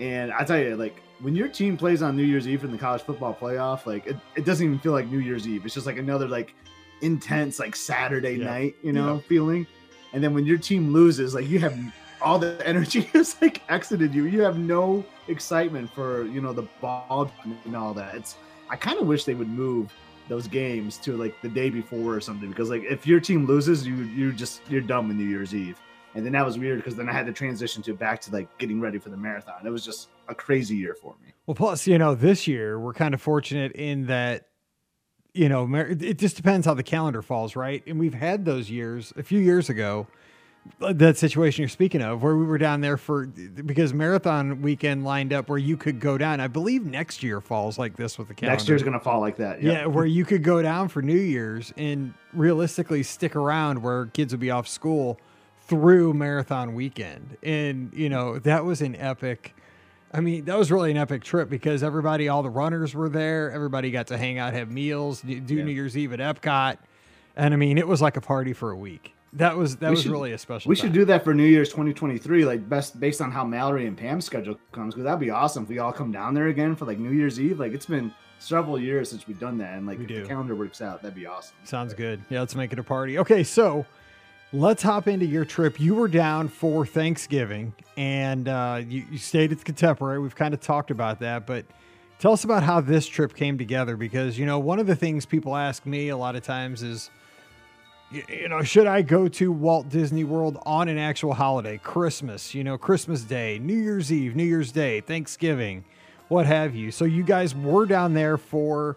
And 0.00 0.32
I 0.32 0.42
tell 0.44 0.58
you, 0.58 0.76
like 0.76 1.00
when 1.20 1.36
your 1.36 1.48
team 1.48 1.76
plays 1.78 2.02
on 2.02 2.16
New 2.16 2.24
Year's 2.24 2.48
Eve 2.48 2.64
in 2.64 2.72
the 2.72 2.76
college 2.78 3.02
football 3.02 3.32
playoff, 3.32 3.86
like 3.86 4.06
it, 4.06 4.16
it 4.34 4.44
doesn't 4.44 4.66
even 4.66 4.78
feel 4.80 4.92
like 4.92 5.06
New 5.06 5.20
Year's 5.20 5.46
Eve. 5.48 5.64
It's 5.64 5.72
just 5.74 5.86
like 5.86 5.98
another 5.98 6.26
like 6.28 6.52
intense 7.00 7.58
like 7.60 7.74
Saturday 7.76 8.34
Yeah. 8.34 8.44
night, 8.46 8.76
you 8.82 8.92
know, 8.92 9.14
Yeah. 9.14 9.20
feeling. 9.28 9.66
And 10.12 10.22
then 10.22 10.34
when 10.34 10.44
your 10.44 10.58
team 10.58 10.92
loses, 10.92 11.32
like 11.32 11.48
you 11.48 11.60
have 11.60 11.78
all 12.22 12.38
the 12.38 12.60
energy 12.66 13.02
has 13.12 13.36
like 13.42 13.62
exited 13.68 14.14
you. 14.14 14.24
You 14.24 14.40
have 14.42 14.58
no 14.58 15.04
excitement 15.28 15.90
for 15.92 16.24
you 16.26 16.40
know 16.40 16.52
the 16.52 16.66
ball 16.80 17.30
and 17.64 17.76
all 17.76 17.94
that. 17.94 18.14
It's 18.14 18.36
I 18.70 18.76
kind 18.76 18.98
of 18.98 19.06
wish 19.06 19.24
they 19.24 19.34
would 19.34 19.48
move 19.48 19.92
those 20.28 20.46
games 20.46 20.96
to 20.98 21.16
like 21.16 21.40
the 21.42 21.48
day 21.48 21.68
before 21.68 22.14
or 22.14 22.20
something 22.20 22.48
because 22.48 22.70
like 22.70 22.84
if 22.84 23.06
your 23.06 23.20
team 23.20 23.46
loses, 23.46 23.86
you 23.86 23.96
you 23.96 24.32
just 24.32 24.62
you're 24.68 24.80
done 24.80 25.08
with 25.08 25.16
New 25.16 25.28
Year's 25.28 25.54
Eve. 25.54 25.78
And 26.14 26.24
then 26.24 26.32
that 26.32 26.44
was 26.44 26.58
weird 26.58 26.78
because 26.78 26.94
then 26.94 27.08
I 27.08 27.12
had 27.12 27.26
to 27.26 27.32
transition 27.32 27.82
to 27.84 27.94
back 27.94 28.20
to 28.22 28.32
like 28.32 28.58
getting 28.58 28.80
ready 28.80 28.98
for 28.98 29.08
the 29.08 29.16
marathon. 29.16 29.66
It 29.66 29.70
was 29.70 29.84
just 29.84 30.08
a 30.28 30.34
crazy 30.34 30.76
year 30.76 30.94
for 30.94 31.14
me. 31.24 31.32
Well, 31.46 31.54
plus, 31.54 31.86
you 31.86 31.98
know, 31.98 32.14
this 32.14 32.46
year 32.46 32.78
we're 32.78 32.92
kind 32.92 33.14
of 33.14 33.22
fortunate 33.22 33.72
in 33.72 34.06
that, 34.06 34.48
you 35.32 35.48
know, 35.48 35.66
it 35.74 36.18
just 36.18 36.36
depends 36.36 36.66
how 36.66 36.74
the 36.74 36.82
calendar 36.82 37.22
falls, 37.22 37.56
right? 37.56 37.82
And 37.86 37.98
we've 37.98 38.14
had 38.14 38.44
those 38.44 38.70
years 38.70 39.14
a 39.16 39.22
few 39.22 39.38
years 39.38 39.70
ago, 39.70 40.06
that 40.78 41.16
situation 41.16 41.62
you're 41.62 41.68
speaking 41.68 42.02
of, 42.02 42.22
where 42.22 42.36
we 42.36 42.44
were 42.44 42.58
down 42.58 42.80
there 42.80 42.96
for 42.96 43.26
because 43.26 43.92
marathon 43.92 44.62
weekend 44.62 45.04
lined 45.04 45.32
up 45.32 45.48
where 45.48 45.58
you 45.58 45.76
could 45.76 46.00
go 46.00 46.16
down. 46.16 46.40
I 46.40 46.48
believe 46.48 46.84
next 46.84 47.22
year 47.22 47.40
falls 47.40 47.78
like 47.78 47.96
this 47.96 48.18
with 48.18 48.28
the 48.28 48.34
calendar. 48.34 48.56
Next 48.56 48.68
year's 48.68 48.82
gonna 48.82 49.00
fall 49.00 49.20
like 49.20 49.36
that. 49.36 49.62
Yep. 49.62 49.72
Yeah, 49.72 49.86
where 49.86 50.06
you 50.06 50.24
could 50.24 50.42
go 50.42 50.62
down 50.62 50.88
for 50.88 51.02
New 51.02 51.18
Year's 51.18 51.72
and 51.76 52.14
realistically 52.32 53.02
stick 53.02 53.36
around 53.36 53.82
where 53.82 54.06
kids 54.06 54.32
would 54.32 54.40
be 54.40 54.50
off 54.50 54.68
school 54.68 55.18
through 55.66 56.12
marathon 56.14 56.74
weekend. 56.74 57.36
And, 57.42 57.92
you 57.94 58.08
know, 58.08 58.38
that 58.40 58.64
was 58.64 58.82
an 58.82 58.96
epic. 58.96 59.54
I 60.12 60.20
mean, 60.20 60.44
that 60.44 60.58
was 60.58 60.70
really 60.70 60.90
an 60.90 60.96
epic 60.96 61.24
trip 61.24 61.48
because 61.48 61.82
everybody, 61.82 62.28
all 62.28 62.42
the 62.42 62.50
runners 62.50 62.94
were 62.94 63.08
there. 63.08 63.50
Everybody 63.50 63.90
got 63.90 64.08
to 64.08 64.18
hang 64.18 64.38
out, 64.38 64.52
have 64.52 64.70
meals, 64.70 65.22
do 65.22 65.40
do 65.40 65.54
Yeah. 65.54 65.64
New 65.64 65.72
Year's 65.72 65.96
Eve 65.96 66.12
at 66.12 66.18
Epcot. 66.18 66.76
And 67.36 67.54
I 67.54 67.56
mean, 67.56 67.78
it 67.78 67.88
was 67.88 68.02
like 68.02 68.16
a 68.16 68.20
party 68.20 68.52
for 68.52 68.70
a 68.70 68.76
week. 68.76 69.14
That 69.34 69.56
was 69.56 69.76
that 69.76 69.88
We 69.88 69.92
was 69.92 70.02
should- 70.02 70.12
really 70.12 70.32
a 70.32 70.38
special. 70.38 70.68
We 70.68 70.76
time. 70.76 70.86
should 70.86 70.92
do 70.92 71.04
that 71.06 71.24
for 71.24 71.32
New 71.32 71.46
Year's 71.46 71.70
2023, 71.70 72.44
like 72.44 72.68
best 72.68 73.00
based 73.00 73.20
on 73.22 73.30
how 73.30 73.44
Mallory 73.44 73.86
and 73.86 73.96
Pam's 73.96 74.24
schedule 74.26 74.58
comes, 74.72 74.94
because 74.94 75.04
that'd 75.04 75.20
be 75.20 75.30
awesome 75.30 75.62
if 75.62 75.68
we 75.70 75.78
all 75.78 75.92
come 75.92 76.12
down 76.12 76.34
there 76.34 76.48
again 76.48 76.76
for 76.76 76.84
like 76.84 76.98
New 76.98 77.12
Year's 77.12 77.40
Eve. 77.40 77.58
Like 77.58 77.72
it's 77.72 77.86
been 77.86 78.12
several 78.38 78.78
years 78.78 79.08
since 79.10 79.26
we've 79.26 79.40
done 79.40 79.56
that, 79.58 79.78
and 79.78 79.86
like 79.86 79.98
We 79.98 80.04
if 80.04 80.08
do. 80.08 80.22
the 80.22 80.28
calendar 80.28 80.54
works 80.54 80.82
out, 80.82 81.00
that'd 81.02 81.14
be 81.14 81.26
awesome. 81.26 81.54
Sounds 81.64 81.94
good. 81.94 82.20
Yeah, 82.28 82.40
let's 82.40 82.54
make 82.54 82.72
it 82.72 82.78
a 82.78 82.82
party. 82.82 83.18
Okay, 83.20 83.42
so 83.42 83.86
let's 84.52 84.82
hop 84.82 85.08
into 85.08 85.24
your 85.24 85.46
trip. 85.46 85.80
You 85.80 85.94
were 85.94 86.08
down 86.08 86.48
for 86.48 86.84
Thanksgiving 86.84 87.72
and 87.96 88.48
uh, 88.48 88.82
you, 88.86 89.04
you 89.10 89.16
stayed 89.18 89.50
at 89.52 89.58
the 89.58 89.64
Contemporary. 89.64 90.18
We've 90.18 90.34
kind 90.36 90.52
of 90.52 90.60
talked 90.60 90.90
about 90.90 91.20
that, 91.20 91.46
but 91.46 91.64
tell 92.18 92.32
us 92.32 92.44
about 92.44 92.62
how 92.62 92.82
this 92.82 93.06
trip 93.06 93.34
came 93.34 93.56
together 93.56 93.96
because, 93.96 94.38
you 94.38 94.44
know, 94.44 94.58
one 94.58 94.78
of 94.78 94.86
the 94.86 94.96
things 94.96 95.24
people 95.24 95.56
ask 95.56 95.86
me 95.86 96.10
a 96.10 96.16
lot 96.18 96.36
of 96.36 96.42
times 96.42 96.82
is, 96.82 97.10
you 98.28 98.48
know, 98.48 98.62
should 98.62 98.86
I 98.86 99.02
go 99.02 99.28
to 99.28 99.50
Walt 99.50 99.88
Disney 99.88 100.24
World 100.24 100.58
on 100.66 100.88
an 100.88 100.98
actual 100.98 101.34
holiday? 101.34 101.78
Christmas, 101.78 102.54
you 102.54 102.64
know, 102.64 102.76
Christmas 102.76 103.22
Day, 103.22 103.58
New 103.58 103.76
Year's 103.76 104.12
Eve, 104.12 104.36
New 104.36 104.44
Year's 104.44 104.72
Day, 104.72 105.00
Thanksgiving, 105.00 105.84
what 106.28 106.46
have 106.46 106.74
you. 106.74 106.90
So 106.90 107.04
you 107.04 107.22
guys 107.22 107.54
were 107.54 107.86
down 107.86 108.14
there 108.14 108.36
for 108.36 108.96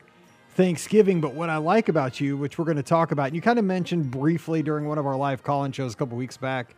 Thanksgiving, 0.55 1.21
but 1.21 1.33
what 1.33 1.49
I 1.49 1.57
like 1.57 1.89
about 1.89 2.19
you, 2.21 2.37
which 2.37 2.57
we're 2.57 2.65
going 2.65 2.77
to 2.77 2.83
talk 2.83 3.11
about, 3.11 3.27
and 3.27 3.35
you 3.35 3.41
kind 3.41 3.59
of 3.59 3.65
mentioned 3.65 4.11
briefly 4.11 4.63
during 4.63 4.87
one 4.87 4.97
of 4.97 5.05
our 5.05 5.15
live 5.15 5.43
call-in 5.43 5.71
shows 5.71 5.93
a 5.93 5.97
couple 5.97 6.17
weeks 6.17 6.37
back, 6.37 6.75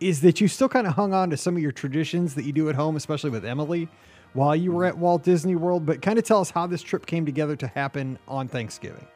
is 0.00 0.20
that 0.22 0.40
you 0.40 0.48
still 0.48 0.68
kind 0.68 0.86
of 0.86 0.94
hung 0.94 1.12
on 1.14 1.30
to 1.30 1.36
some 1.36 1.56
of 1.56 1.62
your 1.62 1.72
traditions 1.72 2.34
that 2.34 2.44
you 2.44 2.52
do 2.52 2.68
at 2.68 2.74
home, 2.74 2.96
especially 2.96 3.30
with 3.30 3.44
Emily, 3.44 3.88
while 4.32 4.54
you 4.54 4.72
were 4.72 4.84
mm-hmm. 4.84 4.96
at 4.96 4.98
Walt 4.98 5.22
Disney 5.22 5.56
World. 5.56 5.86
But 5.86 6.02
kind 6.02 6.18
of 6.18 6.24
tell 6.24 6.40
us 6.40 6.50
how 6.50 6.66
this 6.66 6.82
trip 6.82 7.06
came 7.06 7.24
together 7.26 7.56
to 7.56 7.66
happen 7.68 8.18
on 8.26 8.48
Thanksgiving. 8.48 9.06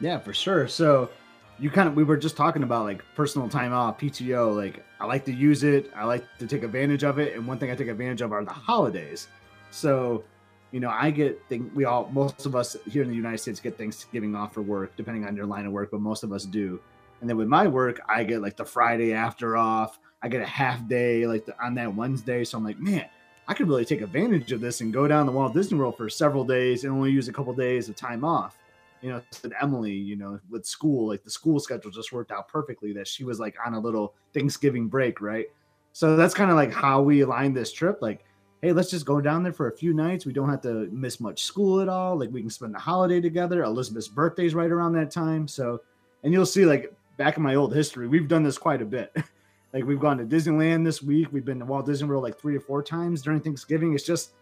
Yeah, 0.00 0.18
for 0.18 0.34
sure. 0.34 0.66
So 0.66 1.10
you 1.58 1.70
kind 1.70 1.88
of 1.88 1.94
we 1.94 2.04
were 2.04 2.16
just 2.16 2.36
talking 2.36 2.62
about 2.62 2.84
like 2.84 3.02
personal 3.14 3.48
time 3.48 3.72
off, 3.72 3.98
PTO. 3.98 4.54
Like 4.54 4.84
I 5.00 5.06
like 5.06 5.24
to 5.26 5.32
use 5.32 5.62
it. 5.62 5.90
I 5.94 6.04
like 6.04 6.24
to 6.38 6.46
take 6.46 6.62
advantage 6.62 7.04
of 7.04 7.18
it. 7.18 7.34
And 7.34 7.46
one 7.46 7.58
thing 7.58 7.70
I 7.70 7.76
take 7.76 7.88
advantage 7.88 8.20
of 8.20 8.32
are 8.32 8.44
the 8.44 8.52
holidays. 8.52 9.28
So, 9.70 10.24
you 10.72 10.80
know, 10.80 10.90
I 10.90 11.10
get 11.10 11.40
thing 11.48 11.70
we 11.74 11.84
all 11.84 12.10
most 12.12 12.46
of 12.46 12.56
us 12.56 12.76
here 12.90 13.02
in 13.02 13.08
the 13.08 13.14
United 13.14 13.38
States 13.38 13.60
get 13.60 13.78
Thanksgiving 13.78 14.34
off 14.34 14.52
for 14.54 14.62
work, 14.62 14.96
depending 14.96 15.26
on 15.26 15.36
your 15.36 15.46
line 15.46 15.66
of 15.66 15.72
work, 15.72 15.90
but 15.90 16.00
most 16.00 16.24
of 16.24 16.32
us 16.32 16.44
do. 16.44 16.80
And 17.20 17.30
then 17.30 17.36
with 17.36 17.48
my 17.48 17.66
work, 17.68 18.00
I 18.08 18.24
get 18.24 18.42
like 18.42 18.56
the 18.56 18.64
Friday 18.64 19.12
after 19.12 19.56
off. 19.56 19.98
I 20.22 20.28
get 20.28 20.42
a 20.42 20.46
half 20.46 20.86
day 20.88 21.26
like 21.26 21.46
the, 21.46 21.54
on 21.64 21.74
that 21.74 21.94
Wednesday. 21.94 22.44
So 22.44 22.58
I'm 22.58 22.64
like, 22.64 22.78
man, 22.78 23.06
I 23.46 23.54
could 23.54 23.68
really 23.68 23.84
take 23.84 24.00
advantage 24.00 24.52
of 24.52 24.60
this 24.60 24.80
and 24.80 24.92
go 24.92 25.06
down 25.06 25.26
to 25.26 25.32
Walt 25.32 25.54
Disney 25.54 25.78
World 25.78 25.96
for 25.96 26.08
several 26.08 26.44
days 26.44 26.82
and 26.82 26.92
only 26.92 27.12
use 27.12 27.28
a 27.28 27.32
couple 27.32 27.52
days 27.52 27.88
of 27.88 27.94
time 27.94 28.24
off 28.24 28.58
you 29.04 29.10
know, 29.10 29.20
said 29.32 29.52
Emily, 29.60 29.92
you 29.92 30.16
know, 30.16 30.40
with 30.48 30.64
school, 30.64 31.08
like 31.08 31.22
the 31.22 31.30
school 31.30 31.60
schedule 31.60 31.90
just 31.90 32.10
worked 32.10 32.32
out 32.32 32.48
perfectly 32.48 32.90
that 32.94 33.06
she 33.06 33.22
was 33.22 33.38
like 33.38 33.54
on 33.64 33.74
a 33.74 33.78
little 33.78 34.14
Thanksgiving 34.32 34.88
break, 34.88 35.20
right? 35.20 35.44
So 35.92 36.16
that's 36.16 36.32
kind 36.32 36.50
of 36.50 36.56
like 36.56 36.72
how 36.72 37.02
we 37.02 37.20
aligned 37.20 37.54
this 37.54 37.70
trip. 37.70 37.98
Like, 38.00 38.24
hey, 38.62 38.72
let's 38.72 38.88
just 38.88 39.04
go 39.04 39.20
down 39.20 39.42
there 39.42 39.52
for 39.52 39.68
a 39.68 39.76
few 39.76 39.92
nights. 39.92 40.24
We 40.24 40.32
don't 40.32 40.48
have 40.48 40.62
to 40.62 40.88
miss 40.90 41.20
much 41.20 41.44
school 41.44 41.82
at 41.82 41.88
all. 41.88 42.18
Like, 42.18 42.30
we 42.32 42.40
can 42.40 42.48
spend 42.48 42.74
the 42.74 42.78
holiday 42.78 43.20
together. 43.20 43.62
Elizabeth's 43.62 44.08
birthday's 44.08 44.54
right 44.54 44.70
around 44.70 44.94
that 44.94 45.10
time. 45.10 45.46
So, 45.48 45.82
and 46.22 46.32
you'll 46.32 46.46
see, 46.46 46.64
like, 46.64 46.90
back 47.18 47.36
in 47.36 47.42
my 47.42 47.56
old 47.56 47.74
history, 47.74 48.08
we've 48.08 48.26
done 48.26 48.42
this 48.42 48.56
quite 48.56 48.80
a 48.80 48.86
bit. 48.86 49.14
like, 49.74 49.84
we've 49.84 50.00
gone 50.00 50.16
to 50.16 50.24
Disneyland 50.24 50.82
this 50.82 51.02
week. 51.02 51.28
We've 51.30 51.44
been 51.44 51.58
to 51.58 51.66
Walt 51.66 51.84
Disney 51.84 52.08
World 52.08 52.22
like 52.22 52.40
three 52.40 52.56
or 52.56 52.60
four 52.60 52.82
times 52.82 53.20
during 53.20 53.40
Thanksgiving. 53.40 53.92
It's 53.92 54.02
just, 54.02 54.32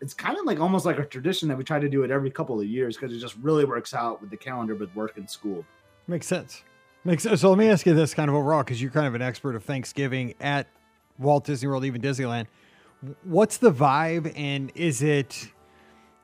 it's 0.00 0.14
kind 0.14 0.38
of 0.38 0.44
like 0.46 0.60
almost 0.60 0.86
like 0.86 0.98
a 0.98 1.04
tradition 1.04 1.48
that 1.48 1.58
we 1.58 1.64
try 1.64 1.78
to 1.78 1.88
do 1.88 2.02
it 2.02 2.10
every 2.10 2.30
couple 2.30 2.60
of 2.60 2.66
years 2.66 2.96
because 2.96 3.14
it 3.14 3.18
just 3.18 3.36
really 3.36 3.64
works 3.64 3.94
out 3.94 4.20
with 4.20 4.30
the 4.30 4.36
calendar 4.36 4.74
with 4.74 4.94
work 4.94 5.16
and 5.16 5.28
school. 5.28 5.64
Makes 6.06 6.26
sense. 6.26 6.64
Makes 7.04 7.22
sense. 7.22 7.40
So 7.40 7.48
let 7.48 7.58
me 7.58 7.68
ask 7.68 7.86
you 7.86 7.94
this 7.94 8.14
kind 8.14 8.28
of 8.28 8.36
overall, 8.36 8.62
because 8.62 8.80
you're 8.80 8.90
kind 8.90 9.06
of 9.06 9.14
an 9.14 9.22
expert 9.22 9.54
of 9.54 9.64
Thanksgiving 9.64 10.34
at 10.40 10.66
Walt 11.18 11.44
Disney 11.44 11.68
World, 11.68 11.84
even 11.84 12.00
Disneyland. 12.00 12.46
What's 13.24 13.56
the 13.56 13.72
vibe, 13.72 14.32
and 14.36 14.70
is 14.74 15.02
it 15.02 15.48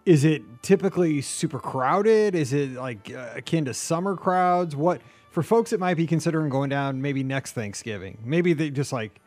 is 0.04 0.24
it 0.24 0.42
typically 0.62 1.20
super 1.20 1.58
crowded? 1.58 2.34
Is 2.34 2.52
it 2.52 2.72
like 2.72 3.12
uh, 3.12 3.30
akin 3.34 3.64
to 3.64 3.74
summer 3.74 4.16
crowds? 4.16 4.76
What 4.76 5.00
for 5.30 5.42
folks 5.42 5.70
that 5.70 5.80
might 5.80 5.94
be 5.94 6.06
considering 6.06 6.48
going 6.48 6.70
down 6.70 7.02
maybe 7.02 7.22
next 7.22 7.52
Thanksgiving? 7.52 8.18
Maybe 8.24 8.52
they 8.52 8.70
just 8.70 8.92
like, 8.92 9.20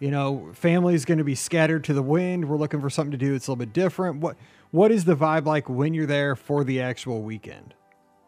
you 0.00 0.10
know, 0.10 0.50
family's 0.54 1.04
going 1.04 1.18
to 1.18 1.24
be 1.24 1.34
scattered 1.36 1.84
to 1.84 1.92
the 1.94 2.02
wind. 2.02 2.48
We're 2.48 2.56
looking 2.56 2.80
for 2.80 2.90
something 2.90 3.12
to 3.12 3.16
do. 3.18 3.34
It's 3.34 3.46
a 3.46 3.50
little 3.52 3.64
bit 3.64 3.72
different. 3.72 4.20
What 4.20 4.36
what 4.72 4.90
is 4.90 5.04
the 5.04 5.14
vibe 5.16 5.44
like 5.46 5.68
when 5.68 5.94
you're 5.94 6.06
there 6.06 6.34
for 6.34 6.64
the 6.64 6.80
actual 6.80 7.22
weekend? 7.22 7.74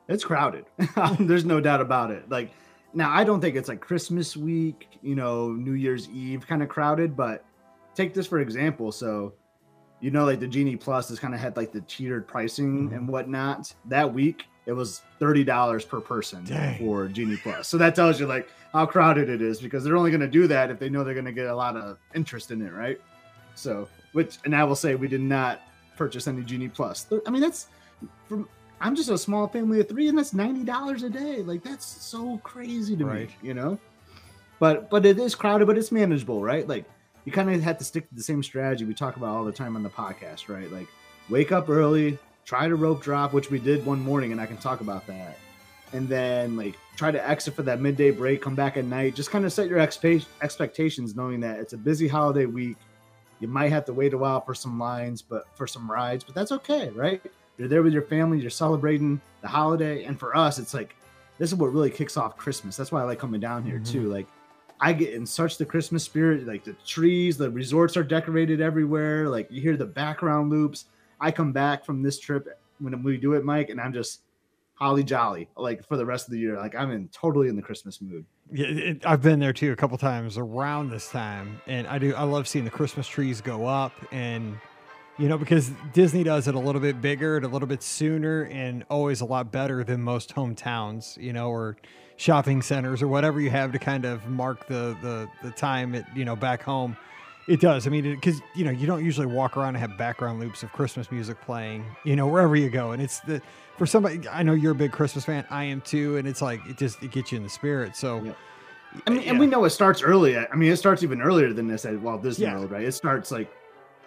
It's 0.09 0.25
crowded. 0.25 0.67
There's 1.19 1.45
no 1.45 1.61
doubt 1.61 1.81
about 1.81 2.11
it. 2.11 2.29
Like 2.29 2.53
now 2.95 3.11
I 3.11 3.25
don't 3.25 3.41
think 3.41 3.57
it's 3.57 3.69
like 3.69 3.81
Christmas 3.81 4.37
week, 4.37 4.89
you 5.03 5.15
know, 5.15 5.51
New 5.53 5.73
Year's 5.73 6.09
Eve 6.11 6.47
kind 6.47 6.63
of 6.63 6.69
crowded, 6.69 7.17
but 7.17 7.45
take 7.95 8.13
this 8.15 8.27
for 8.27 8.41
example. 8.41 8.93
So, 8.93 9.33
you 10.01 10.11
know, 10.11 10.25
like 10.25 10.41
the 10.41 10.49
Genie 10.49 10.77
Plus 10.77 11.09
has 11.09 11.19
kind 11.19 11.33
of 11.33 11.41
had 11.41 11.57
like 11.57 11.73
the 11.73 11.81
cheated 11.83 12.27
pricing 12.29 12.91
Mhm. 12.91 12.97
and 12.97 13.09
whatnot. 13.09 13.73
That 13.87 14.13
week 14.13 14.45
it 14.67 14.73
was 14.73 15.03
thirty 15.19 15.45
dollars 15.45 15.85
per 15.85 16.01
person 16.01 16.45
Dang. 16.45 16.79
for 16.79 17.09
Genie 17.09 17.37
Plus. 17.37 17.69
So 17.69 17.77
that 17.79 17.95
tells 17.95 18.21
you 18.21 18.27
like 18.27 18.49
how 18.73 18.87
crowded 18.87 19.29
it 19.29 19.43
is 19.43 19.61
because 19.61 19.85
they're 19.85 19.97
only 19.97 20.11
going 20.11 20.21
to 20.21 20.29
do 20.29 20.47
that 20.47 20.71
if 20.71 20.79
they 20.79 20.89
know 20.89 21.05
they're 21.05 21.15
going 21.15 21.27
to 21.27 21.33
get 21.33 21.47
a 21.47 21.55
lot 21.55 21.77
of 21.77 21.99
interest 22.15 22.51
in 22.51 22.63
it, 22.63 22.73
right? 22.73 23.01
So, 23.55 23.89
which 24.13 24.39
and 24.45 24.55
I 24.55 24.65
will 24.65 24.77
say 24.77 24.95
we 24.95 25.09
did 25.09 25.21
not 25.21 25.61
purchase 25.97 26.27
any 26.27 26.43
Genie 26.43 26.69
Plus. 26.69 27.07
I 27.27 27.31
mean, 27.31 27.43
that's 27.43 27.67
from 28.29 28.49
I'm 28.81 28.97
just 28.97 29.11
a 29.11 29.19
small 29.19 29.47
family 29.47 29.81
of 29.81 29.89
three, 29.89 30.09
and 30.09 30.17
that's 30.19 30.33
ninety 30.33 30.65
dollars 30.65 31.03
a 31.03 31.11
day. 31.11 31.43
Like 31.43 31.63
that's 31.63 31.85
so 31.85 32.39
crazy 32.39 32.97
to 32.97 33.05
Right. 33.05 33.29
me, 33.29 33.35
you 33.43 33.55
know. 33.55 33.79
But 34.59 34.91
but 34.91 35.05
it 35.05 35.19
is 35.19 35.35
crowded, 35.35 35.67
but 35.67 35.77
it's 35.77 35.93
manageable, 35.93 36.43
right? 36.43 36.67
Like 36.67 36.85
you 37.25 37.33
kind 37.33 37.51
of 37.51 37.61
have 37.63 37.79
to 37.79 37.85
stick 37.85 38.09
to 38.09 38.15
the 38.15 38.23
same 38.23 38.43
strategy 38.43 38.85
we 38.85 38.95
talk 38.95 39.17
about 39.17 39.37
all 39.37 39.45
the 39.45 39.53
time 39.53 39.77
on 39.77 39.83
the 39.83 39.91
podcast, 39.91 40.49
right? 40.49 40.71
Like 40.73 40.89
wake 41.29 41.53
up 41.53 41.69
early, 41.69 42.19
try 42.45 42.69
to 42.69 42.75
rope 42.77 43.03
drop, 43.03 43.33
which 43.33 43.51
we 43.51 43.59
did 43.59 43.85
one 43.87 44.01
morning, 44.01 44.33
and 44.33 44.41
I 44.41 44.47
can 44.47 44.57
talk 44.57 44.81
about 44.81 45.07
that. 45.07 45.39
And 45.93 46.09
then 46.09 46.57
like 46.57 46.77
try 46.97 47.11
to 47.11 47.29
exit 47.29 47.55
for 47.55 47.63
that 47.63 47.81
midday 47.81 48.11
break, 48.11 48.41
come 48.41 48.55
back 48.55 48.77
at 48.77 48.85
night. 48.85 49.15
Just 49.15 49.31
kind 49.31 49.45
of 49.45 49.53
set 49.53 49.69
your 49.69 49.79
expe- 49.79 50.25
expectations, 50.41 51.15
knowing 51.15 51.41
that 51.41 51.59
it's 51.59 51.73
a 51.75 51.79
busy 51.79 52.09
holiday 52.09 52.47
week. 52.47 52.77
You 53.41 53.49
might 53.49 53.71
have 53.73 53.85
to 53.87 53.93
wait 53.93 54.15
a 54.15 54.19
while 54.19 54.41
for 54.41 54.55
some 54.55 54.79
lines, 54.79 55.21
but 55.21 55.47
for 55.55 55.67
some 55.67 55.91
rides, 55.91 56.25
but 56.25 56.35
that's 56.35 56.53
okay, 56.53 56.91
right? 56.91 57.21
You're 57.59 57.69
there 57.69 57.83
with 57.83 57.93
your 57.93 58.03
family, 58.03 58.41
you're 58.41 58.51
celebrating 58.51 59.21
the 59.43 59.49
holiday, 59.49 60.05
and 60.05 60.19
for 60.19 60.35
us, 60.37 60.59
it's 60.59 60.73
like 60.75 60.95
this 61.39 61.51
is 61.51 61.57
what 61.57 61.73
really 61.73 61.91
kicks 61.91 62.17
off 62.17 62.37
Christmas. 62.37 62.77
That's 62.77 62.93
why 62.93 63.01
I 63.01 63.05
like 63.05 63.19
coming 63.19 63.41
down 63.41 63.65
here 63.65 63.79
Mhm. 63.81 63.87
too. 63.91 64.09
Like 64.13 64.27
I 64.81 64.93
get 64.93 65.13
in 65.13 65.27
such 65.27 65.59
the 65.59 65.65
Christmas 65.67 66.05
spirit. 66.05 66.47
Like 66.47 66.65
the 66.65 66.73
trees, 66.87 67.37
the 67.37 67.51
resorts 67.51 67.97
are 67.97 68.05
decorated 68.05 68.61
everywhere. 68.61 69.29
Like 69.29 69.51
you 69.51 69.61
hear 69.61 69.77
the 69.77 69.87
background 69.87 70.51
loops. 70.51 70.87
I 71.23 71.31
come 71.31 71.53
back 71.53 71.87
from 71.87 72.03
this 72.03 72.19
trip 72.19 72.49
when 72.81 73.03
we 73.03 73.17
do 73.17 73.35
it, 73.35 73.45
Mike, 73.45 73.71
and 73.71 73.81
I'm 73.81 73.93
just 73.93 74.23
holly 74.75 75.05
jolly 75.05 75.49
like 75.57 75.87
for 75.87 75.97
the 75.97 76.05
rest 76.05 76.27
of 76.27 76.33
the 76.33 76.39
year. 76.39 76.59
Like 76.59 76.75
I'm 76.75 76.91
in 76.91 77.09
totally 77.09 77.49
in 77.49 77.55
the 77.55 77.63
Christmas 77.63 78.03
mood. 78.03 78.27
Yeah, 78.51 78.67
it, 78.67 79.07
I've 79.07 79.23
been 79.23 79.39
there 79.39 79.53
too 79.53 79.73
a 79.73 79.77
couple 79.77 79.97
times 79.97 80.37
around 80.37 80.91
this 80.91 81.09
time, 81.11 81.61
and 81.67 81.87
I 81.87 81.99
do. 81.99 82.15
I 82.15 82.25
love 82.25 82.49
seeing 82.49 82.65
the 82.65 82.71
Christmas 82.71 83.07
trees 83.07 83.41
go 83.41 83.67
up, 83.67 83.93
and 84.11 84.59
you 85.17 85.29
know 85.29 85.39
because 85.39 85.71
Disney 85.93 86.25
does 86.25 86.49
it 86.49 86.57
a 86.57 86.59
little 86.59 86.81
bit 86.81 87.01
bigger 87.01 87.37
and 87.37 87.45
a 87.45 87.49
little 87.49 87.69
bit 87.69 87.83
sooner, 87.83 88.45
and 88.47 88.85
always 88.91 89.21
a 89.21 89.25
lot 89.25 89.53
better 89.53 89.85
than 89.85 90.03
most 90.03 90.35
hometowns, 90.35 91.17
you 91.23 91.33
know, 91.33 91.49
or 91.49 91.77
shopping 92.17 92.63
centers 92.63 93.01
or 93.01 93.09
whatever 93.09 93.41
you 93.41 93.51
have 93.51 93.73
to 93.73 93.79
kind 93.79 94.05
of 94.05 94.27
mark 94.27 94.67
the 94.67 94.97
the 95.01 95.29
the 95.43 95.53
time 95.53 95.95
at 95.95 96.17
you 96.17 96.25
know 96.25 96.35
back 96.35 96.63
home. 96.63 96.97
It 97.49 97.61
does. 97.61 97.87
I 97.87 97.91
mean, 97.91 98.15
because 98.15 98.41
you 98.55 98.65
know 98.65 98.71
you 98.71 98.87
don't 98.87 99.05
usually 99.05 99.27
walk 99.27 99.57
around 99.57 99.71
and 99.71 99.79
have 99.79 99.99
background 99.99 100.39
loops 100.39 100.63
of 100.63 100.73
Christmas 100.73 101.11
music 101.11 101.41
playing, 101.41 101.85
you 102.05 102.15
know, 102.15 102.27
wherever 102.27 102.55
you 102.55 102.71
go, 102.71 102.93
and 102.93 103.03
it's 103.03 103.21
the 103.21 103.43
for 103.77 103.87
somebody. 103.87 104.29
I 104.29 104.43
know 104.43 104.53
you're 104.53 104.73
a 104.73 104.77
big 104.77 104.93
Christmas 104.93 105.25
fan. 105.25 105.45
I 105.51 105.65
am 105.65 105.81
too, 105.81 106.17
and 106.19 106.29
it's 106.29 106.41
like 106.41 106.61
it 106.67 106.79
just 106.79 107.03
it 107.03 107.11
gets 107.11 107.33
you 107.33 107.39
in 107.39 107.45
the 107.45 107.51
spirit. 107.51 107.97
So. 107.97 108.23
Yep. 108.23 108.37
I 109.07 109.11
mean, 109.11 109.23
yeah. 109.23 109.31
and 109.31 109.39
we 109.39 109.47
know 109.47 109.65
it 109.65 109.71
starts 109.71 110.03
early. 110.03 110.37
I 110.37 110.55
mean, 110.55 110.71
it 110.71 110.77
starts 110.77 111.03
even 111.03 111.23
earlier 111.23 111.55
than 111.55 111.67
this 111.67 111.87
at 111.87 111.99
Walt 111.99 112.23
Disney 112.23 112.45
Yeah. 112.45 112.57
World, 112.57 112.73
right? 112.73 112.85
It 112.85 112.93
starts 112.93 113.31
like 113.31 113.51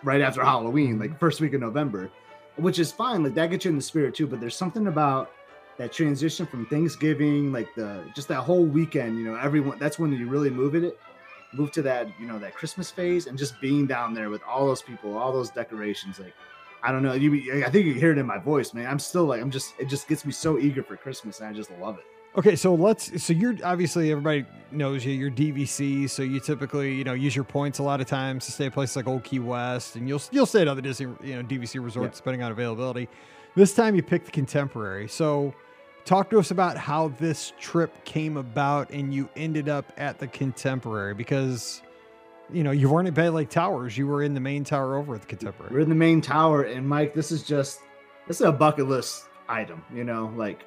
right 0.03 0.21
after 0.21 0.43
Halloween, 0.43 0.99
like 0.99 1.09
mm-hmm. 1.09 1.17
first 1.17 1.41
week 1.41 1.55
of 1.55 1.61
November, 1.61 2.11
which 2.57 2.77
is 2.77 2.91
fine. 2.91 3.23
Like 3.23 3.33
that 3.33 3.49
gets 3.49 3.65
you 3.65 3.71
in 3.71 3.77
the 3.77 3.81
spirit 3.81 4.13
too. 4.13 4.27
But 4.27 4.39
there's 4.39 4.55
something 4.55 4.85
about 4.85 5.31
that 5.77 5.91
transition 5.91 6.45
from 6.45 6.67
Thanksgiving, 6.67 7.51
like 7.51 7.73
the 7.73 8.03
just 8.15 8.27
that 8.27 8.41
whole 8.41 8.63
weekend. 8.63 9.17
You 9.17 9.25
know, 9.25 9.35
everyone. 9.35 9.79
That's 9.79 9.97
when 9.97 10.13
you 10.13 10.27
really 10.29 10.51
move 10.51 10.75
it. 10.75 10.99
Move 11.53 11.71
to 11.71 11.81
that, 11.83 12.07
you 12.19 12.27
know, 12.27 12.37
that 12.39 12.53
Christmas 12.55 12.91
phase, 12.91 13.27
and 13.27 13.37
just 13.37 13.59
being 13.61 13.85
down 13.87 14.13
there 14.13 14.29
with 14.29 14.41
all 14.43 14.65
those 14.65 14.81
people, 14.81 15.17
all 15.17 15.31
those 15.31 15.49
decorations. 15.49 16.19
Like, 16.19 16.33
I 16.83 16.91
don't 16.91 17.01
know. 17.03 17.13
You, 17.13 17.63
I 17.65 17.69
think 17.69 17.85
you 17.85 17.93
hear 17.93 18.11
it 18.11 18.17
in 18.17 18.25
my 18.25 18.37
voice, 18.37 18.73
man. 18.73 18.87
I'm 18.87 18.99
still 18.99 19.25
like, 19.25 19.41
I'm 19.41 19.51
just. 19.51 19.73
It 19.79 19.85
just 19.87 20.07
gets 20.07 20.25
me 20.25 20.31
so 20.31 20.57
eager 20.59 20.83
for 20.83 20.97
Christmas, 20.97 21.39
and 21.39 21.47
I 21.49 21.53
just 21.53 21.71
love 21.79 21.97
it. 21.97 22.05
Okay, 22.37 22.57
so 22.57 22.75
let's. 22.75 23.23
So 23.23 23.31
you're 23.31 23.55
obviously 23.63 24.11
everybody 24.11 24.45
knows 24.71 25.05
you. 25.05 25.13
You're 25.13 25.31
DVC, 25.31 26.09
so 26.09 26.21
you 26.21 26.41
typically 26.41 26.93
you 26.93 27.05
know 27.05 27.13
use 27.13 27.33
your 27.35 27.45
points 27.45 27.79
a 27.79 27.83
lot 27.83 28.01
of 28.01 28.07
times 28.07 28.45
to 28.47 28.51
stay 28.51 28.65
at 28.65 28.73
places 28.73 28.97
like 28.97 29.07
Old 29.07 29.23
Key 29.23 29.39
West, 29.39 29.95
and 29.95 30.09
you'll 30.09 30.21
you'll 30.31 30.45
stay 30.45 30.61
at 30.63 30.67
other 30.67 30.81
Disney 30.81 31.07
you 31.23 31.35
know 31.35 31.43
DVC 31.43 31.81
resorts 31.81 32.17
Yeah. 32.17 32.21
depending 32.21 32.43
on 32.43 32.51
availability. 32.51 33.07
This 33.55 33.73
time 33.73 33.95
you 33.95 34.03
picked 34.03 34.25
the 34.25 34.31
Contemporary. 34.33 35.07
So 35.07 35.53
talk 36.05 36.29
to 36.29 36.39
us 36.39 36.51
about 36.51 36.77
how 36.77 37.09
this 37.19 37.51
trip 37.59 38.05
came 38.05 38.37
about 38.37 38.89
and 38.91 39.13
you 39.13 39.27
ended 39.35 39.67
up 39.67 39.91
at 39.97 40.19
the 40.19 40.27
Contemporary 40.27 41.13
because 41.13 41.81
you 42.51 42.63
know 42.63 42.71
you 42.71 42.89
weren't 42.89 43.07
at 43.07 43.13
Bay 43.13 43.29
Lake 43.29 43.49
Towers. 43.49 43.97
You 43.97 44.07
were 44.07 44.23
in 44.23 44.33
the 44.33 44.39
main 44.39 44.63
tower 44.63 44.95
over 44.95 45.15
at 45.15 45.21
the 45.21 45.27
Contemporary. 45.27 45.73
We're 45.73 45.81
in 45.81 45.89
the 45.89 45.95
main 45.95 46.21
tower, 46.21 46.63
and 46.63 46.87
Mike, 46.87 47.13
this 47.13 47.31
is 47.31 47.43
just 47.43 47.79
this 48.27 48.39
is 48.39 48.45
a 48.45 48.51
bucket 48.51 48.87
list 48.87 49.25
item, 49.49 49.83
you 49.93 50.03
know, 50.03 50.31
like. 50.37 50.63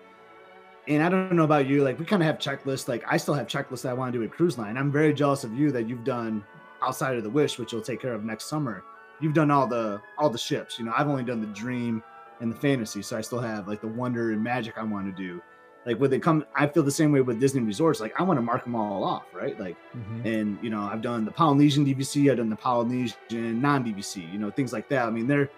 And 0.89 1.03
I 1.03 1.11
don't 1.11 1.33
know 1.33 1.45
about 1.45 1.67
you, 1.67 1.85
like 1.85 1.99
we 1.99 2.07
kind 2.07 2.23
of 2.23 2.27
have 2.27 2.39
checklists. 2.39 2.89
Like 2.89 3.05
I 3.07 3.19
still 3.19 3.35
have 3.35 3.47
checklists 3.47 3.87
I 3.87 3.93
want 3.93 4.11
to 4.11 4.19
do 4.19 4.25
at 4.25 4.31
cruise 4.31 4.57
line. 4.57 4.79
I'm 4.79 4.91
very 4.91 5.13
jealous 5.13 5.45
of 5.45 5.53
you 5.53 5.71
that 5.73 5.87
you've 5.87 6.03
done 6.03 6.43
outside 6.83 7.15
of 7.17 7.25
the 7.25 7.31
Wish, 7.31 7.59
which 7.59 7.73
you'll 7.73 7.83
take 7.83 8.01
care 8.01 8.15
of 8.15 8.25
next 8.25 8.47
summer. 8.47 8.83
You've 9.21 9.35
done 9.35 9.51
all 9.51 9.67
the 9.67 10.01
all 10.17 10.31
the 10.31 10.39
ships. 10.39 10.79
You 10.79 10.87
know, 10.87 10.95
I've 10.97 11.07
only 11.07 11.25
done 11.25 11.43
the 11.43 11.49
Dream 11.49 12.03
and 12.41 12.53
the 12.53 12.57
Fantasy, 12.57 13.03
so 13.03 13.17
I 13.17 13.21
still 13.21 13.41
have 13.41 13.67
like 13.69 13.81
the 13.81 13.89
Wonder 13.89 14.33
and 14.33 14.43
Magic 14.43 14.79
I 14.79 14.83
want 14.83 15.07
to 15.07 15.13
do. 15.23 15.41
Like 15.87 15.99
when 15.99 16.11
they 16.11 16.19
come, 16.19 16.45
I 16.55 16.67
feel 16.67 16.83
the 16.83 16.91
same 16.91 17.13
way 17.13 17.21
with 17.23 17.41
Disney 17.41 17.63
resorts. 17.63 18.01
Like 18.01 18.13
I 18.21 18.23
want 18.23 18.37
to 18.39 18.43
mark 18.43 18.65
them 18.65 18.75
all 18.75 19.03
off, 19.05 19.25
right? 19.33 19.59
Like 19.59 19.77
Mhm. 19.97 20.25
and 20.27 20.59
you 20.63 20.71
know 20.71 20.83
i've 20.83 21.01
done 21.03 21.25
the 21.25 21.31
polynesian 21.31 21.85
dvc 21.87 22.31
i've 22.31 22.37
done 22.37 22.51
the 22.51 22.57
polynesian 22.57 23.61
non-dvc 23.61 24.33
you 24.33 24.39
know 24.39 24.51
things 24.51 24.73
like 24.73 24.89
that 24.91 25.07
i 25.07 25.11
mean 25.11 25.27
they're 25.27 25.49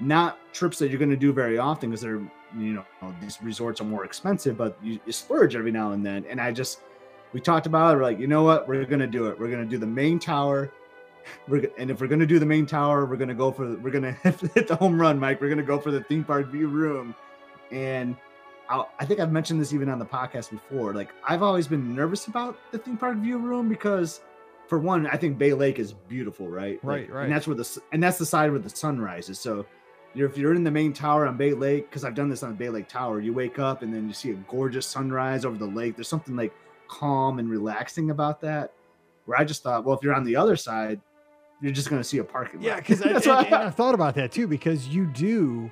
not 0.00 0.38
trips 0.52 0.78
that 0.78 0.88
you're 0.90 0.98
going 0.98 1.10
to 1.10 1.16
do 1.16 1.32
very 1.32 1.56
often 1.58 1.90
because 1.90 2.00
they're 2.02 2.20
you 2.58 2.72
know 2.74 2.84
these 3.20 3.38
resorts 3.42 3.80
are 3.80 3.84
more 3.84 4.04
expensive 4.04 4.56
but 4.56 4.76
you, 4.82 4.98
you 5.06 5.12
splurge 5.12 5.54
every 5.56 5.70
now 5.70 5.92
and 5.92 6.04
then 6.04 6.24
and 6.28 6.40
i 6.40 6.50
just 6.52 6.80
we 7.32 7.40
talked 7.40 7.66
about 7.66 7.94
it 7.94 7.96
we're 7.98 8.02
like 8.02 8.18
you 8.18 8.26
know 8.26 8.42
what 8.42 8.66
we're 8.68 8.84
going 8.84 9.00
to 9.00 9.06
do 9.06 9.26
it 9.28 9.38
we're 9.38 9.48
going 9.50 9.62
to 9.62 9.68
do 9.68 9.78
the 9.78 9.86
main 9.86 10.18
tower 10.18 10.70
we're 11.48 11.70
and 11.78 11.90
if 11.90 12.00
we're 12.00 12.06
going 12.06 12.20
to 12.20 12.26
do 12.26 12.38
the 12.38 12.46
main 12.46 12.66
tower 12.66 13.04
we're 13.06 13.16
going 13.16 13.28
to 13.28 13.34
go 13.34 13.50
for 13.52 13.66
the, 13.66 13.78
we're 13.78 13.90
going 13.90 14.02
to 14.22 14.30
hit 14.54 14.68
the 14.68 14.76
home 14.76 15.00
run 15.00 15.18
mike 15.18 15.40
we're 15.40 15.48
going 15.48 15.58
to 15.58 15.64
go 15.64 15.78
for 15.78 15.90
the 15.90 16.02
theme 16.04 16.24
park 16.24 16.46
view 16.48 16.68
room 16.68 17.14
and 17.70 18.16
I'll, 18.68 18.90
I 18.98 19.04
think 19.04 19.20
I've 19.20 19.32
mentioned 19.32 19.60
this 19.60 19.72
even 19.72 19.88
on 19.88 19.98
the 19.98 20.06
podcast 20.06 20.50
before. 20.50 20.92
Like 20.94 21.10
I've 21.26 21.42
always 21.42 21.68
been 21.68 21.94
nervous 21.94 22.26
about 22.26 22.58
the 22.72 22.78
theme 22.78 22.96
park 22.96 23.16
view 23.18 23.38
room 23.38 23.68
because, 23.68 24.20
for 24.66 24.78
one, 24.78 25.06
I 25.06 25.16
think 25.16 25.38
Bay 25.38 25.52
Lake 25.52 25.78
is 25.78 25.92
beautiful, 25.92 26.48
right? 26.48 26.82
Like, 26.84 27.08
Right, 27.08 27.10
right. 27.12 27.24
And 27.24 27.32
that's 27.32 27.46
where 27.46 27.56
the 27.56 27.80
and 27.92 28.02
that's 28.02 28.18
the 28.18 28.26
side 28.26 28.50
where 28.50 28.58
the 28.58 28.70
sun 28.70 29.00
rises. 29.00 29.38
So, 29.38 29.66
you're, 30.14 30.28
if 30.28 30.38
you're 30.38 30.54
in 30.54 30.64
the 30.64 30.70
main 30.70 30.92
tower 30.92 31.26
on 31.26 31.36
Bay 31.36 31.52
Lake, 31.52 31.90
because 31.90 32.02
I've 32.02 32.14
done 32.14 32.30
this 32.30 32.42
on 32.42 32.54
Bay 32.54 32.70
Lake 32.70 32.88
Tower, 32.88 33.20
you 33.20 33.34
wake 33.34 33.58
up 33.58 33.82
and 33.82 33.94
then 33.94 34.08
you 34.08 34.14
see 34.14 34.30
a 34.30 34.34
gorgeous 34.48 34.86
sunrise 34.86 35.44
over 35.44 35.58
the 35.58 35.66
lake. 35.66 35.94
There's 35.94 36.08
something 36.08 36.34
like 36.34 36.54
calm 36.88 37.38
and 37.38 37.50
relaxing 37.50 38.10
about 38.10 38.40
that. 38.40 38.72
Where 39.26 39.38
I 39.38 39.44
just 39.44 39.62
thought, 39.62 39.84
well, 39.84 39.96
if 39.96 40.02
you're 40.02 40.14
on 40.14 40.24
the 40.24 40.36
other 40.36 40.56
side, 40.56 41.00
you're 41.60 41.72
just 41.72 41.88
going 41.90 42.00
to 42.00 42.08
see 42.08 42.18
a 42.18 42.24
parking 42.24 42.60
lot. 42.60 42.66
Yeah, 42.66 42.76
because 42.76 43.02
I, 43.26 43.42
and- 43.44 43.54
I 43.54 43.70
thought 43.70 43.94
about 43.94 44.14
that 44.16 44.32
too. 44.32 44.46
Because 44.46 44.88
you 44.88 45.06
do, 45.06 45.70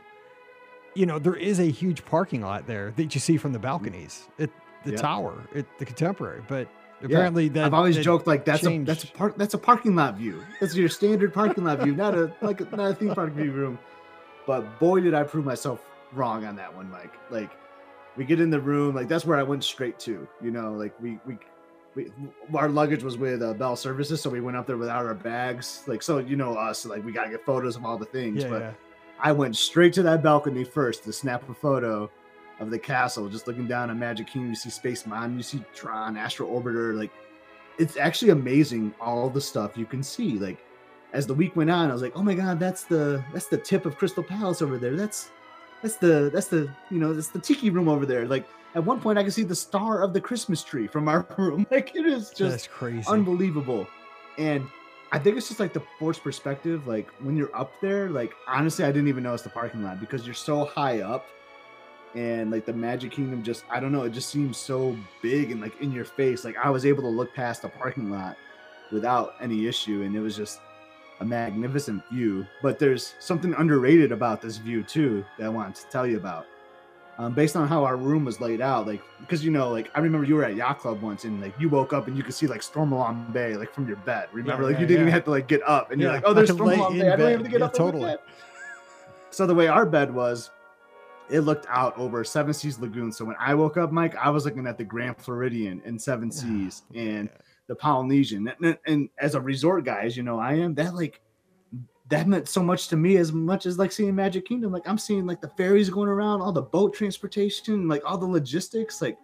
you 0.94 1.06
know, 1.06 1.18
there 1.18 1.36
is 1.36 1.60
a 1.60 1.64
huge 1.70 2.04
parking 2.04 2.40
lot 2.42 2.66
there 2.66 2.92
that 2.96 3.14
you 3.14 3.20
see 3.20 3.36
from 3.36 3.52
the 3.52 3.58
balconies 3.58 4.28
at 4.38 4.50
the 4.84 4.92
Yeah. 4.92 4.96
tower 4.98 5.42
at 5.54 5.66
the 5.78 5.84
Contemporary. 5.84 6.42
But 6.46 6.68
apparently, 7.02 7.48
that 7.48 7.64
I've 7.64 7.74
always 7.74 7.96
that- 7.96 8.02
joked 8.02 8.26
like 8.26 8.44
that's 8.44 8.66
a 8.66 8.78
that's 8.78 9.04
a 9.04 9.08
park 9.08 9.36
that's 9.36 9.54
a 9.54 9.58
parking 9.58 9.94
lot 9.96 10.16
view. 10.16 10.42
That's 10.60 10.74
your 10.74 10.88
standard 10.88 11.32
parking 11.34 11.64
lot 11.64 11.80
view, 11.80 11.94
not 11.94 12.14
a 12.14 12.32
like 12.40 12.60
a, 12.60 12.64
not 12.76 12.90
a 12.90 12.94
theme 12.94 13.14
park 13.14 13.32
view 13.32 13.52
room. 13.52 13.78
But 14.46 14.78
boy, 14.78 15.00
did 15.00 15.14
I 15.14 15.22
prove 15.22 15.44
myself 15.44 15.84
wrong 16.12 16.44
on 16.44 16.54
that 16.56 16.74
one, 16.74 16.90
Mike. 16.90 17.14
Like 17.30 17.50
we 18.16 18.24
get 18.24 18.40
in 18.40 18.50
the 18.50 18.60
room, 18.60 18.94
like 18.94 19.08
that's 19.08 19.24
where 19.24 19.38
I 19.38 19.42
went 19.42 19.64
straight 19.64 19.98
to. 20.00 20.26
You 20.42 20.50
know, 20.50 20.72
like 20.72 20.94
we 21.00 21.18
we. 21.26 21.38
We, 21.94 22.10
our 22.54 22.68
luggage 22.68 23.02
was 23.02 23.16
with 23.16 23.42
uh, 23.42 23.54
Bell 23.54 23.76
Services, 23.76 24.20
so 24.20 24.28
we 24.28 24.40
went 24.40 24.56
up 24.56 24.66
there 24.66 24.76
without 24.76 25.06
our 25.06 25.14
bags. 25.14 25.84
Like, 25.86 26.02
so 26.02 26.18
you 26.18 26.36
know 26.36 26.54
us, 26.54 26.84
like 26.84 27.04
we 27.04 27.12
gotta 27.12 27.30
get 27.30 27.44
photos 27.44 27.76
of 27.76 27.84
all 27.84 27.96
the 27.96 28.04
things. 28.04 28.42
Yeah, 28.42 28.48
but 28.48 28.62
yeah. 28.62 28.72
I 29.20 29.32
went 29.32 29.56
straight 29.56 29.92
to 29.94 30.02
that 30.02 30.22
balcony 30.22 30.64
first 30.64 31.04
to 31.04 31.12
snap 31.12 31.48
a 31.48 31.54
photo 31.54 32.10
of 32.60 32.70
the 32.70 32.78
castle, 32.78 33.28
just 33.28 33.46
looking 33.46 33.66
down 33.66 33.90
on 33.90 33.98
Magic 33.98 34.26
Kingdom. 34.26 34.50
You 34.50 34.56
see 34.56 34.70
Space 34.70 35.06
Mountain, 35.06 35.36
you 35.36 35.42
see 35.42 35.62
Tron, 35.74 36.16
Astro 36.16 36.48
Orbiter. 36.48 36.96
Like, 36.96 37.12
it's 37.78 37.96
actually 37.96 38.30
amazing 38.30 38.94
all 39.00 39.30
the 39.30 39.40
stuff 39.40 39.76
you 39.76 39.86
can 39.86 40.02
see. 40.02 40.38
Like, 40.38 40.58
as 41.12 41.26
the 41.26 41.34
week 41.34 41.54
went 41.54 41.70
on, 41.70 41.90
I 41.90 41.92
was 41.92 42.02
like, 42.02 42.16
oh 42.16 42.22
my 42.22 42.34
god, 42.34 42.58
that's 42.58 42.84
the 42.84 43.24
that's 43.32 43.46
the 43.46 43.58
tip 43.58 43.86
of 43.86 43.96
Crystal 43.96 44.22
Palace 44.22 44.62
over 44.62 44.78
there. 44.78 44.96
That's 44.96 45.30
that's 45.84 45.96
the 45.96 46.30
that's 46.32 46.46
the 46.46 46.70
you 46.90 46.98
know 46.98 47.12
that's 47.12 47.28
the 47.28 47.38
tiki 47.38 47.68
room 47.68 47.88
over 47.90 48.06
there. 48.06 48.26
Like, 48.26 48.46
at 48.74 48.82
one 48.82 49.00
point, 49.00 49.18
I 49.18 49.22
could 49.22 49.34
see 49.34 49.42
the 49.42 49.54
star 49.54 50.02
of 50.02 50.14
the 50.14 50.20
Christmas 50.20 50.64
tree 50.64 50.86
from 50.86 51.08
our 51.08 51.26
room. 51.38 51.66
Like, 51.70 51.94
it 51.94 52.06
is 52.06 52.30
just 52.30 52.50
that's 52.50 52.66
crazy. 52.66 53.06
unbelievable. 53.06 53.86
And 54.38 54.66
I 55.12 55.18
think 55.18 55.36
it's 55.36 55.46
just 55.46 55.60
like 55.60 55.74
the 55.74 55.82
forced 55.98 56.24
perspective. 56.24 56.86
Like 56.86 57.10
when 57.20 57.36
you're 57.36 57.54
up 57.54 57.70
there, 57.82 58.08
like 58.08 58.32
honestly, 58.48 58.86
I 58.86 58.88
didn't 58.88 59.08
even 59.08 59.24
notice 59.24 59.42
the 59.42 59.50
parking 59.50 59.82
lot 59.82 60.00
because 60.00 60.24
you're 60.24 60.34
so 60.34 60.64
high 60.64 61.02
up 61.02 61.26
and 62.14 62.50
like 62.50 62.64
the 62.64 62.72
Magic 62.72 63.12
Kingdom 63.12 63.42
just 63.42 63.64
I 63.70 63.78
don't 63.78 63.92
know, 63.92 64.04
it 64.04 64.10
just 64.10 64.30
seems 64.30 64.56
so 64.56 64.96
big 65.20 65.50
and 65.50 65.60
like 65.60 65.78
in 65.82 65.92
your 65.92 66.06
face. 66.06 66.46
Like 66.46 66.56
I 66.56 66.70
was 66.70 66.86
able 66.86 67.02
to 67.02 67.08
look 67.08 67.34
past 67.34 67.60
the 67.60 67.68
parking 67.68 68.10
lot 68.10 68.38
without 68.90 69.34
any 69.38 69.66
issue, 69.66 70.00
and 70.00 70.16
it 70.16 70.20
was 70.20 70.34
just 70.34 70.60
a 71.20 71.24
magnificent 71.24 72.02
view. 72.12 72.46
But 72.62 72.78
there's 72.78 73.14
something 73.20 73.54
underrated 73.54 74.12
about 74.12 74.40
this 74.40 74.56
view 74.56 74.82
too 74.82 75.24
that 75.38 75.46
I 75.46 75.48
wanted 75.48 75.74
to 75.76 75.86
tell 75.88 76.06
you 76.06 76.16
about. 76.16 76.46
Um, 77.16 77.32
based 77.32 77.54
on 77.54 77.68
how 77.68 77.84
our 77.84 77.96
room 77.96 78.24
was 78.24 78.40
laid 78.40 78.60
out, 78.60 78.88
like 78.88 79.00
because 79.20 79.44
you 79.44 79.52
know, 79.52 79.70
like 79.70 79.88
I 79.94 80.00
remember 80.00 80.26
you 80.26 80.34
were 80.34 80.44
at 80.44 80.56
yacht 80.56 80.80
club 80.80 81.00
once, 81.00 81.22
and 81.22 81.40
like 81.40 81.54
you 81.60 81.68
woke 81.68 81.92
up 81.92 82.08
and 82.08 82.16
you 82.16 82.24
could 82.24 82.34
see 82.34 82.48
like 82.48 82.60
Stormalong 82.60 83.32
Bay 83.32 83.56
like 83.56 83.72
from 83.72 83.86
your 83.86 83.98
bed. 83.98 84.26
Remember, 84.32 84.62
Yeah, 84.64 84.68
like 84.70 84.74
yeah, 84.74 84.80
you 84.80 84.86
didn't 84.88 85.02
even 85.02 85.12
have 85.12 85.24
to 85.24 85.30
like 85.30 85.46
get 85.46 85.62
up, 85.62 85.92
and 85.92 86.00
Yeah, 86.00 86.06
you're 86.08 86.14
like, 86.16 86.24
oh, 86.26 86.34
there's 86.34 86.50
could 86.50 86.60
lay 86.60 86.76
Stormalong 86.78 86.90
in 86.94 86.98
Bay. 86.98 87.12
I 87.12 87.16
don't 87.16 87.20
even 87.30 87.32
have 87.36 87.44
to 87.44 87.50
get 87.50 87.60
Yeah, 87.60 87.66
up. 87.66 87.72
totally. 87.74 88.16
So 89.30 89.46
the 89.46 89.54
way 89.54 89.68
our 89.68 89.86
bed 89.86 90.12
was, 90.12 90.50
it 91.30 91.40
looked 91.40 91.66
out 91.68 91.96
over 91.96 92.24
Seven 92.24 92.52
Seas 92.52 92.80
Lagoon. 92.80 93.12
So 93.12 93.24
when 93.24 93.36
I 93.38 93.54
woke 93.54 93.76
up, 93.76 93.92
Mike, 93.92 94.16
I 94.16 94.30
was 94.30 94.44
looking 94.44 94.66
at 94.66 94.76
the 94.76 94.84
Grand 94.84 95.16
Floridian 95.18 95.82
and 95.84 96.00
Seven 96.00 96.30
Seas 96.32 96.82
and 96.94 97.30
the 97.66 97.74
Polynesian. 97.74 98.52
And, 98.62 98.78
and 98.86 99.08
as 99.18 99.34
a 99.34 99.40
resort 99.40 99.84
guy, 99.84 100.02
as 100.04 100.16
you 100.16 100.22
know, 100.22 100.38
I 100.38 100.54
am 100.54 100.74
that 100.74 100.94
like 100.94 101.20
that 102.10 102.28
meant 102.28 102.48
so 102.48 102.62
much 102.62 102.88
to 102.88 102.96
me 102.96 103.16
as 103.16 103.32
much 103.32 103.66
as 103.66 103.78
like 103.78 103.90
seeing 103.90 104.14
Magic 104.14 104.46
Kingdom. 104.46 104.72
Like 104.72 104.86
I'm 104.86 104.98
seeing 104.98 105.26
like 105.26 105.40
the 105.40 105.48
ferries 105.48 105.90
going 105.90 106.08
around, 106.08 106.42
all 106.42 106.52
the 106.52 106.62
boat 106.62 106.94
transportation, 106.94 107.88
like 107.88 108.02
all 108.04 108.18
the 108.18 108.26
logistics, 108.26 109.00
like 109.00 109.18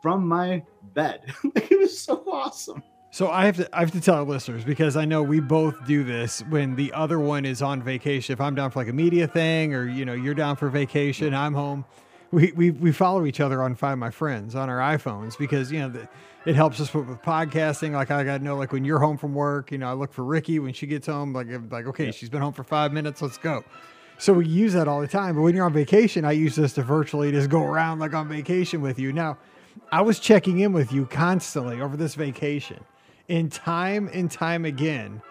from 0.00 0.26
my 0.26 0.62
bed. 0.94 1.22
like, 1.54 1.70
it 1.70 1.78
was 1.78 2.00
so 2.00 2.24
awesome. 2.30 2.82
So 3.12 3.28
I 3.28 3.44
have 3.46 3.56
to 3.56 3.68
I 3.76 3.80
have 3.80 3.90
to 3.90 4.00
tell 4.00 4.14
our 4.16 4.22
listeners 4.22 4.64
because 4.64 4.96
I 4.96 5.04
know 5.04 5.22
we 5.22 5.40
both 5.40 5.84
do 5.84 6.04
this 6.04 6.40
when 6.48 6.76
the 6.76 6.92
other 6.92 7.18
one 7.18 7.44
is 7.44 7.60
on 7.60 7.82
vacation. 7.82 8.32
If 8.32 8.40
I'm 8.40 8.54
down 8.54 8.70
for 8.70 8.78
like 8.78 8.88
a 8.88 8.92
media 8.92 9.26
thing 9.26 9.74
or 9.74 9.88
you 9.88 10.04
know 10.04 10.12
you're 10.12 10.34
down 10.34 10.54
for 10.54 10.68
vacation, 10.68 11.34
I'm 11.34 11.52
home. 11.52 11.84
We 12.32 12.52
we, 12.52 12.70
we 12.70 12.92
follow 12.92 13.26
each 13.26 13.40
other 13.40 13.62
on 13.62 13.74
Find 13.74 13.98
My 13.98 14.10
Friends 14.10 14.54
on 14.54 14.68
our 14.68 14.78
iPhones 14.78 15.36
because 15.36 15.72
you 15.72 15.80
know 15.80 15.88
the, 15.88 16.08
it 16.46 16.54
helps 16.54 16.80
us 16.80 16.94
with, 16.94 17.08
with 17.08 17.20
podcasting. 17.22 17.92
Like 17.92 18.10
I 18.10 18.22
got 18.24 18.38
to 18.38 18.44
know 18.44 18.56
like 18.56 18.72
when 18.72 18.84
you're 18.84 19.00
home 19.00 19.18
from 19.18 19.34
work, 19.34 19.72
you 19.72 19.78
know 19.78 19.88
I 19.88 19.94
look 19.94 20.12
for 20.12 20.24
Ricky 20.24 20.58
when 20.58 20.72
she 20.72 20.86
gets 20.86 21.06
home. 21.06 21.32
Like 21.32 21.48
like 21.70 21.86
okay, 21.86 22.12
she's 22.12 22.28
been 22.28 22.40
home 22.40 22.52
for 22.52 22.64
five 22.64 22.92
minutes. 22.92 23.20
Let's 23.20 23.38
go. 23.38 23.64
So 24.20 24.34
we 24.34 24.46
use 24.46 24.74
that 24.74 24.86
all 24.86 25.00
the 25.00 25.08
time. 25.08 25.34
But 25.34 25.40
when 25.42 25.56
you're 25.56 25.64
on 25.64 25.72
vacation, 25.72 26.26
I 26.26 26.32
use 26.32 26.54
this 26.54 26.74
to 26.74 26.82
virtually 26.82 27.32
just 27.32 27.48
go 27.48 27.64
around 27.64 28.00
like 28.00 28.12
on 28.12 28.28
vacation 28.28 28.82
with 28.82 28.98
you. 28.98 29.14
Now, 29.14 29.38
I 29.90 30.02
was 30.02 30.20
checking 30.20 30.60
in 30.60 30.74
with 30.74 30.92
you 30.92 31.06
constantly 31.06 31.80
over 31.80 31.96
this 31.96 32.14
vacation. 32.14 32.84
And 33.30 33.50
time 33.50 34.10
and 34.12 34.30
time 34.30 34.66
again, 34.66 35.22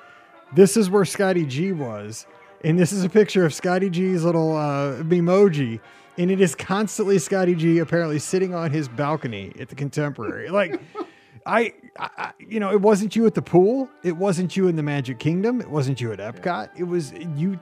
this 0.55 0.75
is 0.75 0.89
where 0.89 1.05
Scotty 1.05 1.45
G 1.45 1.71
was. 1.71 2.25
And 2.63 2.79
this 2.79 2.91
is 2.91 3.03
a 3.03 3.09
picture 3.09 3.45
of 3.45 3.53
Scotty 3.53 3.91
G's 3.91 4.23
little 4.23 4.57
uh, 4.57 4.95
emoji. 5.03 5.79
And 6.19 6.29
it 6.29 6.41
is 6.41 6.53
constantly 6.53 7.17
Scotty 7.17 7.55
G 7.55 7.79
apparently 7.79 8.19
sitting 8.19 8.53
on 8.53 8.71
his 8.71 8.89
balcony 8.89 9.53
at 9.57 9.69
the 9.69 9.75
Contemporary. 9.75 10.49
Like, 10.49 10.81
I, 11.45 11.73
I, 11.97 12.33
you 12.37 12.59
know, 12.59 12.71
it 12.71 12.81
wasn't 12.81 13.15
you 13.15 13.25
at 13.25 13.35
the 13.35 13.41
pool. 13.41 13.89
It 14.03 14.17
wasn't 14.17 14.57
you 14.57 14.67
in 14.67 14.75
the 14.75 14.83
Magic 14.83 15.17
Kingdom. 15.17 15.61
It 15.61 15.69
wasn't 15.69 16.01
you 16.01 16.11
at 16.11 16.19
Epcot. 16.19 16.71
It 16.77 16.83
was 16.83 17.13
you. 17.13 17.57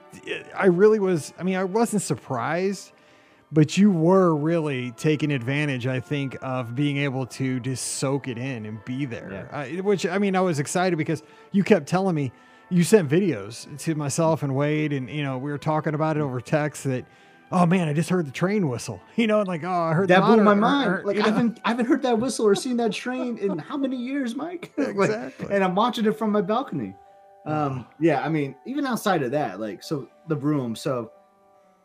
I 0.56 0.66
really 0.66 0.98
was. 0.98 1.36
I 1.38 1.44
mean, 1.44 1.56
I 1.56 1.66
wasn't 1.66 2.02
surprised, 2.02 2.94
but 3.52 3.78
you 3.78 3.92
were 3.92 4.36
really 4.36 4.90
taking 4.94 5.32
advantage, 5.32 5.86
I 5.86 6.00
think, 6.00 6.36
of 6.42 6.74
being 6.74 6.98
able 6.98 7.28
to 7.28 7.60
just 7.60 7.86
soak 7.86 8.28
it 8.28 8.40
in 8.40 8.66
and 8.66 8.84
be 8.86 9.06
there. 9.06 9.50
I, 9.52 9.82
which 9.82 10.08
I 10.08 10.18
mean, 10.18 10.36
I 10.36 10.42
was 10.42 10.58
excited 10.58 10.96
because 10.98 11.22
you 11.52 11.64
kept 11.64 11.86
telling 11.86 12.16
me 12.16 12.32
you 12.72 12.84
sent 12.84 13.08
videos 13.08 13.78
to 13.82 13.94
myself 13.94 14.42
and 14.42 14.56
Wade, 14.56 14.94
and 14.94 15.08
you 15.12 15.22
know, 15.22 15.38
we 15.38 15.52
were 15.52 15.60
talking 15.60 15.94
about 15.94 16.18
it 16.18 16.22
over 16.22 16.42
text 16.42 16.86
that. 16.86 17.06
Oh 17.52 17.66
man, 17.66 17.88
I 17.88 17.94
just 17.94 18.10
heard 18.10 18.26
the 18.28 18.32
train 18.32 18.68
whistle. 18.68 19.02
You 19.16 19.28
know, 19.28 19.40
and 19.40 19.48
like, 19.48 19.64
oh, 19.64 19.70
I 19.72 19.94
heard 19.94 20.10
That 20.10 20.26
blew 20.26 20.44
my 20.44 20.54
mind. 20.54 20.90
or- 20.92 21.00
or, 21.00 21.04
Like 21.04 21.18
I 21.20 21.28
haven't, 21.30 21.60
I 21.64 21.70
haven't 21.70 21.86
heard 21.86 22.02
that 22.04 22.20
whistle 22.20 22.46
or 22.46 22.56
seen 22.56 22.78
that 22.78 22.92
train 23.04 23.38
in 23.38 23.58
how 23.58 23.78
many 23.78 23.96
years, 23.98 24.36
Mike? 24.36 24.74
Like, 24.78 24.90
Exactly. 24.90 25.48
and 25.56 25.64
I'm 25.64 25.74
watching 25.76 26.06
it 26.06 26.18
from 26.18 26.32
my 26.32 26.42
balcony. 26.42 26.94
Um, 27.46 27.86
yeah, 28.00 28.22
I 28.22 28.30
mean, 28.30 28.56
even 28.66 28.86
outside 28.86 29.24
of 29.24 29.32
that, 29.32 29.60
like 29.62 29.82
so 29.82 30.10
the 30.28 30.36
room, 30.36 30.76
so 30.76 31.12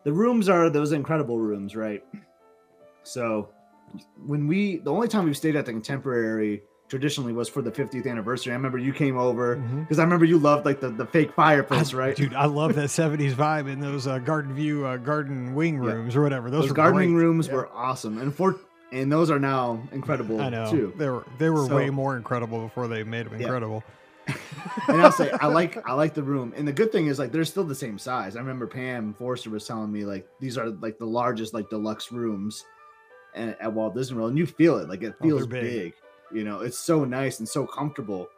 the 0.04 0.12
rooms 0.12 0.48
are 0.48 0.68
those 0.68 0.90
incredible 0.90 1.38
rooms, 1.38 1.76
right? 1.76 2.02
So 3.04 3.50
when 4.26 4.46
we 4.48 4.78
the 4.78 4.90
only 4.90 5.06
time 5.06 5.24
we've 5.24 5.36
stayed 5.36 5.54
at 5.54 5.66
the 5.66 5.72
contemporary 5.72 6.62
traditionally 6.92 7.32
was 7.32 7.48
for 7.48 7.62
the 7.62 7.70
50th 7.70 8.06
anniversary. 8.06 8.52
I 8.52 8.56
remember 8.56 8.76
you 8.76 8.92
came 8.92 9.16
over 9.16 9.56
because 9.56 9.98
I 9.98 10.02
remember 10.02 10.26
you 10.26 10.36
loved 10.38 10.66
like 10.66 10.78
the, 10.78 10.90
the 10.90 11.06
fake 11.06 11.32
fireplace, 11.32 11.94
I- 11.94 11.96
right? 11.96 12.14
Dude, 12.14 12.34
I 12.34 12.44
love 12.44 12.74
that 12.74 12.90
70s 12.90 13.32
vibe 13.32 13.66
in 13.72 13.80
those 13.80 14.06
uh, 14.06 14.18
garden 14.18 14.54
view, 14.54 14.84
uh, 14.84 14.98
garden 14.98 15.54
wing 15.54 15.76
Yeah. 15.82 15.92
rooms 15.92 16.14
or 16.14 16.20
whatever. 16.22 16.50
Those, 16.50 16.64
Those, 16.64 16.72
gardening 16.74 17.14
great. 17.14 17.24
rooms 17.24 17.46
Yeah. 17.48 17.54
were 17.54 17.68
awesome. 17.72 18.18
And 18.18 18.34
for 18.34 18.56
and 18.92 19.10
those 19.10 19.30
are 19.30 19.38
now 19.38 19.82
incredible 19.90 20.38
I 20.38 20.50
know. 20.50 20.70
too. 20.70 20.92
They 20.98 21.08
were 21.08 21.24
they 21.38 21.48
were 21.48 21.64
So- 21.66 21.76
way 21.76 21.88
more 21.88 22.14
incredible 22.14 22.60
before 22.60 22.88
they 22.88 23.04
made 23.04 23.24
them 23.24 23.40
Yeah. 23.40 23.46
incredible. 23.46 23.82
and 24.88 25.00
I'll 25.00 25.10
say 25.12 25.30
I 25.30 25.46
like 25.60 25.88
I 25.88 25.94
like 25.94 26.12
the 26.12 26.22
room. 26.22 26.52
And 26.54 26.68
the 26.68 26.74
good 26.74 26.92
thing 26.92 27.06
is 27.06 27.18
like 27.18 27.32
they're 27.32 27.46
still 27.46 27.64
the 27.64 27.74
same 27.74 27.98
size. 27.98 28.36
I 28.36 28.40
remember 28.40 28.66
Pam 28.66 29.14
Forster 29.14 29.48
was 29.48 29.66
telling 29.66 29.90
me 29.90 30.04
like 30.04 30.28
these 30.40 30.58
are 30.58 30.68
like 30.68 30.98
the 30.98 31.06
largest 31.06 31.54
like 31.54 31.70
deluxe 31.70 32.12
rooms 32.12 32.66
at, 33.34 33.58
at 33.62 33.72
Walt 33.72 33.94
Disney 33.94 34.18
World, 34.18 34.28
and 34.28 34.38
you 34.38 34.44
feel 34.44 34.76
it 34.76 34.90
like 34.90 35.02
it 35.02 35.14
Oh, 35.20 35.24
feels 35.24 35.46
big. 35.46 35.62
big. 35.62 35.92
You 36.32 36.44
know, 36.44 36.60
it's 36.60 36.78
so 36.78 37.04
nice 37.04 37.38
and 37.38 37.48
so 37.48 37.66
comfortable. 37.66 38.28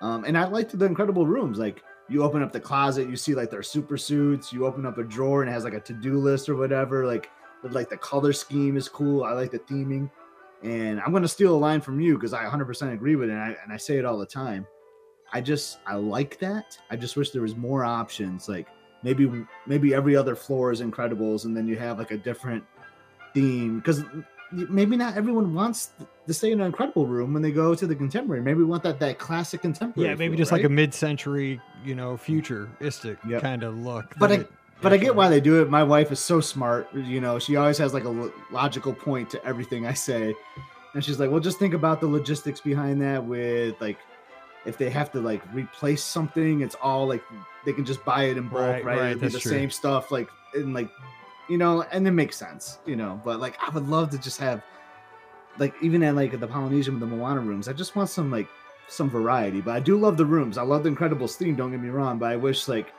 Um, 0.00 0.24
and 0.24 0.36
I 0.36 0.44
liked 0.46 0.76
the 0.76 0.84
incredible 0.84 1.26
rooms. 1.26 1.58
Like 1.58 1.82
you 2.08 2.22
open 2.22 2.42
up 2.42 2.52
the 2.52 2.60
closet, 2.60 3.08
you 3.08 3.16
see 3.16 3.34
like 3.34 3.50
their 3.50 3.62
super 3.62 3.96
suits. 3.96 4.52
You 4.52 4.66
open 4.66 4.84
up 4.84 4.98
a 4.98 5.04
drawer 5.04 5.42
and 5.42 5.50
it 5.50 5.54
has 5.54 5.64
like 5.64 5.74
a 5.74 5.80
to 5.80 5.92
do 5.92 6.18
list 6.18 6.48
or 6.48 6.56
whatever. 6.56 7.06
Like 7.06 7.30
like 7.70 7.88
the 7.88 7.96
color 7.96 8.32
scheme 8.32 8.76
is 8.76 8.88
cool. 8.88 9.24
I 9.24 9.32
like 9.32 9.50
the 9.50 9.60
theming. 9.60 10.10
And 10.62 11.00
I'm 11.00 11.12
gonna 11.12 11.28
steal 11.28 11.54
a 11.54 11.58
line 11.58 11.80
from 11.80 12.00
you 12.00 12.14
because 12.14 12.32
I 12.32 12.44
100% 12.44 12.92
agree 12.92 13.16
with 13.16 13.30
it, 13.30 13.32
and 13.32 13.42
I, 13.42 13.56
and 13.62 13.72
I 13.72 13.76
say 13.76 13.98
it 13.98 14.04
all 14.04 14.18
the 14.18 14.26
time. 14.26 14.66
I 15.32 15.40
just 15.40 15.78
I 15.86 15.94
like 15.94 16.38
that. 16.38 16.78
I 16.90 16.96
just 16.96 17.16
wish 17.16 17.30
there 17.30 17.42
was 17.42 17.56
more 17.56 17.84
options. 17.84 18.48
Like 18.48 18.68
maybe 19.02 19.30
maybe 19.66 19.94
every 19.94 20.14
other 20.14 20.36
floor 20.36 20.70
is 20.70 20.80
Incredibles, 20.80 21.44
and 21.46 21.56
then 21.56 21.66
you 21.66 21.76
have 21.76 21.98
like 21.98 22.10
a 22.10 22.18
different 22.18 22.64
theme 23.34 23.78
because 23.78 24.04
maybe 24.52 24.96
not 24.96 25.16
everyone 25.16 25.54
wants 25.54 25.90
to 26.26 26.34
stay 26.34 26.52
in 26.52 26.60
an 26.60 26.66
Incredible 26.66 27.06
room 27.06 27.32
when 27.32 27.42
they 27.42 27.50
go 27.52 27.74
to 27.74 27.86
the 27.86 27.94
Contemporary. 27.94 28.42
Maybe 28.42 28.58
we 28.58 28.64
want 28.64 28.82
that 28.84 29.00
that 29.00 29.18
classic 29.18 29.62
Contemporary. 29.62 30.08
Yeah, 30.10 30.14
maybe 30.14 30.32
feel, 30.34 30.38
just 30.38 30.52
like 30.52 30.64
a 30.64 30.68
mid-century, 30.68 31.60
you 31.84 31.94
know, 31.94 32.16
futuristic 32.16 33.18
Yep. 33.28 33.42
kind 33.42 33.62
of 33.62 33.76
look. 33.78 34.14
But 34.18 34.30
I- 34.32 34.34
it 34.36 34.52
But 34.80 34.92
I 34.92 34.96
get 34.96 35.14
why 35.14 35.28
they 35.28 35.40
do 35.40 35.62
it. 35.62 35.70
My 35.70 35.84
wife 35.84 36.10
is 36.10 36.18
so 36.18 36.40
smart. 36.40 36.92
You 36.92 37.20
know, 37.20 37.38
she 37.38 37.54
always 37.54 37.78
has 37.78 37.94
like 37.94 38.02
a 38.04 38.30
logical 38.50 38.92
point 38.92 39.30
to 39.30 39.44
everything 39.46 39.86
I 39.86 39.92
say. 39.92 40.34
And 40.94 41.04
she's 41.04 41.20
like, 41.20 41.30
well, 41.30 41.38
just 41.38 41.58
think 41.60 41.72
about 41.72 42.00
the 42.00 42.08
logistics 42.08 42.60
behind 42.60 43.00
that 43.00 43.24
with 43.24 43.80
like, 43.80 43.98
if 44.66 44.76
they 44.78 44.90
have 44.90 45.12
to 45.12 45.20
like 45.20 45.40
replace 45.54 46.02
something, 46.02 46.62
it's 46.62 46.74
all 46.82 47.06
like 47.06 47.22
they 47.64 47.72
can 47.72 47.84
just 47.84 48.04
buy 48.04 48.24
it 48.24 48.36
in 48.36 48.48
bulk, 48.48 48.60
Right, 48.60 48.84
right? 48.84 48.98
right, 48.98 49.20
the 49.20 49.30
true. 49.30 49.38
same 49.52 49.70
stuff, 49.70 50.10
like, 50.10 50.28
in 50.54 50.72
like, 50.72 50.88
you 51.52 51.58
know, 51.58 51.82
and 51.92 52.08
it 52.08 52.12
makes 52.12 52.36
sense, 52.36 52.78
you 52.86 52.96
know. 52.96 53.20
But 53.22 53.38
like, 53.38 53.58
I 53.60 53.68
would 53.68 53.86
love 53.86 54.08
to 54.12 54.18
just 54.18 54.38
have, 54.38 54.62
like, 55.58 55.74
even 55.82 56.02
at 56.02 56.14
like 56.14 56.40
the 56.40 56.46
Polynesian 56.46 56.94
with 56.94 57.00
the 57.00 57.14
Moana 57.14 57.40
rooms, 57.40 57.68
I 57.68 57.74
just 57.74 57.94
want 57.94 58.08
some 58.08 58.30
like 58.30 58.48
some 58.88 59.10
variety. 59.10 59.60
But 59.60 59.76
I 59.76 59.80
do 59.80 59.98
love 59.98 60.16
the 60.16 60.24
rooms. 60.24 60.56
I 60.56 60.62
love 60.62 60.82
the 60.82 60.88
Incredibles 60.90 61.36
theme. 61.36 61.54
Don't 61.54 61.70
get 61.70 61.80
me 61.80 61.90
wrong, 61.90 62.18
but 62.18 62.32
I 62.32 62.36
wish 62.36 62.68
like 62.68 62.94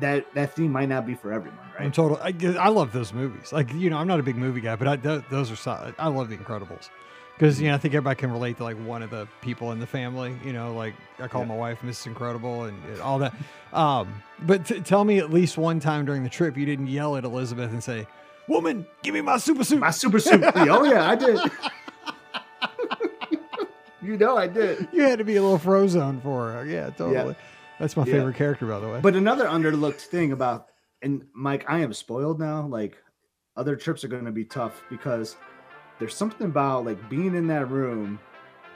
that 0.00 0.26
that 0.34 0.56
theme 0.56 0.72
might 0.72 0.88
not 0.88 1.06
be 1.06 1.14
for 1.14 1.32
everyone, 1.32 1.60
Right? 1.78 1.84
I'm 1.84 1.92
total. 1.92 2.18
I, 2.20 2.34
I 2.58 2.68
love 2.68 2.92
those 2.92 3.12
movies. 3.12 3.52
Like 3.52 3.72
you 3.72 3.90
know, 3.90 3.98
I'm 3.98 4.08
not 4.08 4.18
a 4.18 4.24
big 4.24 4.36
movie 4.36 4.60
guy, 4.60 4.74
but 4.74 4.88
I, 4.88 4.96
th- 4.96 5.22
those 5.30 5.66
are. 5.68 5.94
I 6.00 6.08
love 6.08 6.28
The 6.30 6.36
Incredibles 6.36 6.90
because 7.38 7.60
you 7.60 7.68
know 7.68 7.74
I 7.74 7.78
think 7.78 7.94
everybody 7.94 8.18
can 8.18 8.32
relate 8.32 8.56
to 8.56 8.64
like 8.64 8.76
one 8.78 9.02
of 9.02 9.10
the 9.10 9.28
people 9.42 9.70
in 9.72 9.78
the 9.78 9.86
family. 9.86 10.36
You 10.44 10.52
know, 10.52 10.74
like 10.74 10.94
I 11.20 11.28
call 11.28 11.42
Yeah. 11.42 11.48
my 11.48 11.56
wife 11.56 11.80
Mrs. 11.82 12.06
Incredible 12.08 12.64
and, 12.64 12.82
and 12.86 13.00
all 13.00 13.18
that. 13.20 13.32
Um, 13.72 14.22
but 14.42 14.66
t- 14.66 14.80
tell 14.80 15.04
me 15.04 15.18
at 15.18 15.30
least 15.32 15.56
one 15.56 15.78
time 15.80 16.04
during 16.04 16.24
the 16.24 16.28
trip 16.28 16.56
you 16.56 16.66
didn't 16.66 16.88
yell 16.88 17.16
at 17.16 17.24
Elizabeth 17.24 17.70
and 17.70 17.82
say, 17.82 18.06
"Woman, 18.48 18.86
give 19.02 19.14
me 19.14 19.20
my 19.20 19.38
super 19.38 19.62
suit." 19.64 19.78
My 19.78 19.90
super 19.90 20.18
suit. 20.18 20.42
oh 20.54 20.84
yeah, 20.84 21.08
I 21.08 21.14
did. 21.14 21.38
you 24.02 24.16
know 24.16 24.36
I 24.36 24.46
did. 24.46 24.88
you 24.92 25.02
had 25.02 25.18
to 25.18 25.24
be 25.24 25.36
a 25.36 25.42
little 25.42 25.58
Frozone 25.58 26.22
for 26.22 26.52
her. 26.52 26.64
Yeah, 26.66 26.90
totally. 26.90 27.34
That's 27.78 27.96
my 27.96 28.04
Yeah. 28.04 28.14
favorite 28.14 28.36
character, 28.36 28.66
by 28.66 28.80
the 28.80 28.88
way. 28.88 29.00
But 29.00 29.14
another 29.16 29.46
underlooked 29.46 30.00
thing 30.00 30.32
about 30.32 30.66
and 31.00 31.26
Mike, 31.32 31.64
I 31.68 31.78
am 31.80 31.92
spoiled 31.92 32.40
now. 32.40 32.66
Like 32.66 32.96
other 33.56 33.76
trips 33.76 34.02
are 34.04 34.08
going 34.08 34.24
to 34.24 34.32
be 34.32 34.44
tough 34.44 34.82
because 34.90 35.36
there's 35.98 36.14
something 36.14 36.46
about 36.46 36.84
like 36.84 37.08
being 37.08 37.34
in 37.34 37.46
that 37.48 37.70
room 37.70 38.18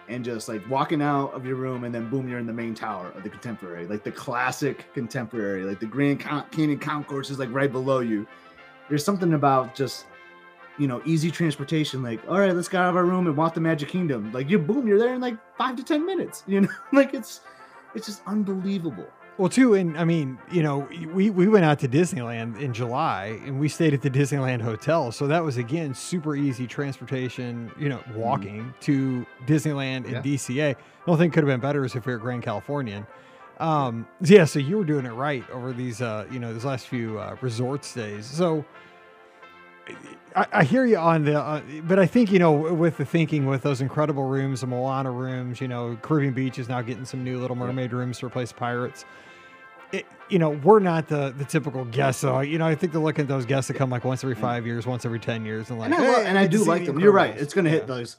and 0.08 0.24
just 0.24 0.48
like 0.48 0.68
walking 0.68 1.00
out 1.00 1.32
of 1.32 1.46
your 1.46 1.56
room 1.56 1.85
and 1.85 1.94
then 1.94 2.11
boom, 2.11 2.28
you're 2.28 2.38
in 2.38 2.46
the 2.46 2.52
main 2.52 2.74
tower 2.74 3.12
of 3.14 3.22
the 3.22 3.30
contemporary, 3.30 3.87
like 3.87 4.02
the 4.02 4.11
classic 4.11 4.92
contemporary, 4.92 5.64
like 5.64 5.80
the 5.80 5.87
Grand 5.87 6.20
Con- 6.20 6.44
Canyon 6.50 6.78
Concourse 6.78 7.30
is 7.30 7.38
like 7.38 7.52
right 7.52 7.70
below 7.70 8.00
you. 8.00 8.26
There's 8.88 9.04
something 9.04 9.35
about 9.35 9.74
just 9.74 10.06
you 10.78 10.87
know 10.87 11.00
easy 11.04 11.30
transportation. 11.30 12.02
Like 12.02 12.20
all 12.28 12.40
right, 12.40 12.54
let's 12.54 12.68
get 12.68 12.80
out 12.80 12.90
of 12.90 12.96
our 12.96 13.04
room 13.04 13.26
and 13.26 13.37
walk 13.37 13.54
the 13.54 13.61
Magic 13.61 13.88
Kingdom. 13.88 14.32
Like 14.32 14.50
you 14.50 14.58
boom, 14.58 14.87
you're 14.87 14.98
there 14.98 15.14
in 15.14 15.20
like 15.20 15.37
five 15.56 15.76
to 15.76 15.85
ten 15.85 16.04
minutes. 16.04 16.44
You 16.48 16.62
know, 16.62 16.68
like 16.92 17.14
it's 17.14 17.40
it's 17.94 18.06
just 18.06 18.22
unbelievable. 18.26 19.06
Well, 19.42 19.48
too, 19.48 19.74
and 19.74 19.98
I 19.98 20.05
mean, 20.05 20.38
you 20.52 20.62
know, 20.62 20.88
we 21.12 21.28
we 21.28 21.48
went 21.48 21.64
out 21.64 21.81
to 21.81 21.88
Disneyland 21.88 22.61
in 22.61 22.72
July, 22.72 23.40
and 23.44 23.59
we 23.59 23.68
stayed 23.68 23.92
at 23.92 24.00
the 24.00 24.09
Disneyland 24.09 24.61
hotel, 24.61 25.11
so 25.11 25.26
that 25.26 25.42
was 25.42 25.57
again 25.57 25.94
super 25.94 26.37
easy 26.37 26.68
transportation. 26.68 27.68
You 27.76 27.88
know, 27.88 28.00
walking 28.14 28.72
to 28.83 29.26
Disneyland 29.44 30.05
in 30.05 30.12
Yeah. 30.12 30.22
DCA. 30.22 30.76
The 30.76 31.11
only 31.11 31.24
thing 31.24 31.33
could 31.33 31.42
have 31.42 31.48
been 31.48 31.59
better 31.59 31.85
is 31.85 31.96
if 31.96 32.07
we 32.07 32.12
were 32.12 32.20
Grand 32.20 32.44
Californian. 32.44 33.05
Um, 33.59 34.07
yeah, 34.20 34.44
so 34.44 34.61
you 34.61 34.78
were 34.78 34.85
doing 34.85 35.07
it 35.07 35.12
right 35.12 35.42
over 35.50 35.72
these, 35.72 36.00
uh, 36.00 36.24
you 36.31 36.38
know, 36.38 36.52
these 36.55 36.64
last 36.64 36.87
few 36.87 37.18
uh, 37.18 37.35
resort 37.40 37.85
stays. 37.85 38.26
So 38.26 38.64
I, 40.37 40.46
I 40.52 40.62
hear 40.62 40.85
you 40.85 40.98
on 40.98 41.24
the, 41.24 41.40
uh, 41.40 41.62
but 41.83 41.98
I 41.98 42.07
think 42.07 42.31
you 42.31 42.38
know, 42.38 42.52
with 42.52 42.96
the 42.96 43.05
thinking 43.05 43.46
with 43.46 43.62
those 43.62 43.81
incredible 43.81 44.22
rooms, 44.22 44.61
the 44.61 44.68
Moana 44.68 45.11
rooms, 45.11 45.61
you 45.61 45.66
know, 45.66 45.98
Caribbean 46.00 46.33
Beach 46.33 46.61
is 46.61 46.68
now 46.68 46.81
getting 46.81 47.05
some 47.05 47.24
new 47.24 47.40
Little 47.40 47.57
Mermaid 47.57 47.92
rooms 47.92 48.20
to 48.20 48.26
replace 48.26 48.52
Pirates. 48.52 49.05
You 50.33 50.38
know, 50.38 50.51
we're 50.51 50.79
not 50.81 51.09
the 51.09 51.35
the 51.37 51.45
typical 51.45 51.85
guests. 51.85 52.21
So 52.23 52.40
you 52.40 52.59
know, 52.59 52.66
I 52.66 52.75
think 52.75 52.92
they're 52.92 53.03
looking 53.03 53.23
at 53.25 53.29
those 53.29 53.45
guests 53.47 53.68
that 53.68 53.75
come 53.75 53.90
like 53.90 54.05
once 54.05 54.25
every 54.25 54.35
five 54.35 54.66
years, 54.66 54.87
once 54.87 55.05
every 55.05 55.21
ten 55.21 55.45
years, 55.45 55.68
and 55.71 55.79
like, 55.79 55.92
and 55.92 56.03
I, 56.03 56.12
"Hey, 56.23 56.27
and 56.27 56.38
I 56.38 56.47
do 56.47 56.64
like 56.64 56.87
them. 56.87 56.99
You're 56.99 57.12
right. 57.12 57.37
It's 57.37 57.53
gonna 57.53 57.68
Yeah. 57.68 57.77
hit 57.77 57.87
those, 57.87 58.16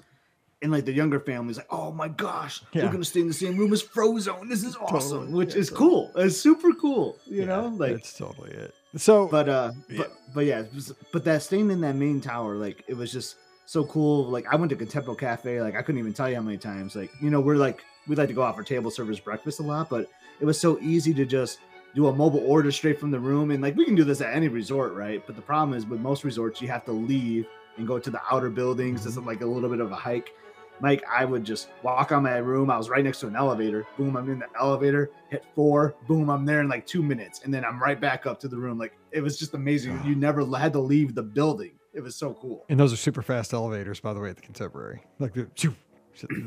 and 0.61 0.71
like 0.71 0.85
the 0.85 0.93
younger 0.93 1.19
families, 1.19 1.57
like, 1.57 1.67
oh 1.71 1.91
my 1.91 2.07
gosh, 2.07 2.61
Yeah. 2.71 2.85
we're 2.85 2.91
gonna 2.91 3.03
stay 3.03 3.21
in 3.21 3.27
the 3.27 3.33
same 3.33 3.57
room 3.57 3.73
as 3.73 3.81
Frozone. 3.81 4.47
This 4.47 4.63
is 4.63 4.75
awesome, 4.75 5.19
Totally. 5.21 5.33
which 5.33 5.55
Yeah, 5.55 5.61
is 5.61 5.69
totally. 5.69 5.89
cool. 5.89 6.11
It's 6.17 6.37
super 6.37 6.71
cool. 6.73 7.17
You 7.25 7.45
know, 7.47 7.73
like, 7.77 7.93
that's 7.93 8.15
totally 8.17 8.51
it. 8.51 8.73
So, 8.95 9.27
but 9.27 9.49
uh, 9.49 9.71
but 9.97 10.11
but 10.35 10.45
yeah, 10.45 10.63
was- 10.73 10.93
but 11.11 11.23
that 11.25 11.41
staying 11.41 11.71
in 11.71 11.81
that 11.81 11.95
main 11.95 12.21
tower, 12.21 12.55
like, 12.55 12.83
it 12.87 12.95
was 12.95 13.11
just 13.11 13.37
so 13.65 13.85
cool. 13.85 14.25
Like, 14.25 14.45
I 14.51 14.55
went 14.55 14.69
to 14.69 14.75
Contempo 14.75 15.17
Cafe. 15.17 15.59
Like, 15.61 15.75
I 15.75 15.81
couldn't 15.81 15.97
even 15.99 16.13
tell 16.13 16.29
you 16.29 16.35
how 16.35 16.41
many 16.43 16.57
times. 16.59 16.95
Like, 16.95 17.09
you 17.21 17.31
know, 17.31 17.39
we're 17.41 17.55
like, 17.55 17.81
we 18.07 18.15
like 18.15 18.27
to 18.27 18.35
go 18.35 18.43
out 18.43 18.55
for 18.55 18.61
table 18.63 18.91
service 18.91 19.19
breakfast 19.19 19.59
a 19.59 19.63
lot, 19.63 19.89
but 19.89 20.07
it 20.39 20.45
was 20.45 20.59
so 20.59 20.77
easy 20.79 21.11
to 21.15 21.25
just 21.25 21.57
do 21.95 22.07
a 22.07 22.13
mobile 22.13 22.43
order 22.45 22.71
straight 22.71 22.99
from 22.99 23.11
the 23.11 23.19
room. 23.19 23.51
And 23.51 23.61
like, 23.61 23.75
we 23.75 23.85
can 23.85 23.95
do 23.95 24.03
this 24.03 24.21
at 24.21 24.33
any 24.33 24.47
resort, 24.47 24.93
right? 24.93 25.25
But 25.25 25.35
the 25.35 25.41
problem 25.41 25.77
is 25.77 25.85
with 25.85 25.99
most 25.99 26.23
resorts, 26.23 26.61
you 26.61 26.67
have 26.69 26.85
to 26.85 26.91
leave 26.91 27.47
and 27.77 27.87
go 27.87 27.99
to 27.99 28.09
the 28.09 28.21
outer 28.31 28.49
buildings. 28.49 29.05
It's 29.05 29.15
mm-hmm. 29.15 29.27
like 29.27 29.41
a 29.41 29.45
little 29.45 29.69
bit 29.69 29.79
of 29.79 29.91
a 29.91 29.95
hike. 29.95 30.33
Mike, 30.79 31.03
I 31.09 31.23
would 31.23 31.43
just 31.43 31.69
walk 31.83 32.11
on 32.11 32.23
my 32.23 32.37
room. 32.37 32.69
I 32.69 32.77
was 32.77 32.89
right 32.89 33.03
next 33.03 33.19
to 33.21 33.27
an 33.27 33.35
elevator. 33.35 33.85
Boom, 33.97 34.17
I'm 34.17 34.29
in 34.29 34.39
the 34.39 34.47
elevator. 34.59 35.11
Hit 35.29 35.45
four. 35.55 35.95
Boom, 36.07 36.29
I'm 36.29 36.45
there 36.45 36.61
in 36.61 36.67
like 36.67 36.85
two 36.85 37.03
minutes, 37.03 37.41
and 37.43 37.53
then 37.53 37.63
I'm 37.63 37.81
right 37.81 37.99
back 37.99 38.25
up 38.25 38.39
to 38.41 38.47
the 38.47 38.57
room. 38.57 38.77
Like 38.77 38.93
it 39.11 39.21
was 39.21 39.37
just 39.37 39.53
amazing. 39.53 39.97
Ah. 40.01 40.07
You 40.07 40.15
never 40.15 40.45
had 40.57 40.73
to 40.73 40.79
leave 40.79 41.15
the 41.15 41.23
building. 41.23 41.73
It 41.93 42.01
was 42.01 42.15
so 42.15 42.33
cool. 42.33 42.65
and 42.69 42.79
those 42.79 42.91
are 42.91 42.97
super 42.97 43.21
fast 43.21 43.53
elevators, 43.53 43.99
by 43.99 44.13
the 44.13 44.19
way, 44.19 44.31
at 44.31 44.35
the 44.35 44.41
Contemporary, 44.41 45.03
like 45.19 45.33
the 45.33 45.47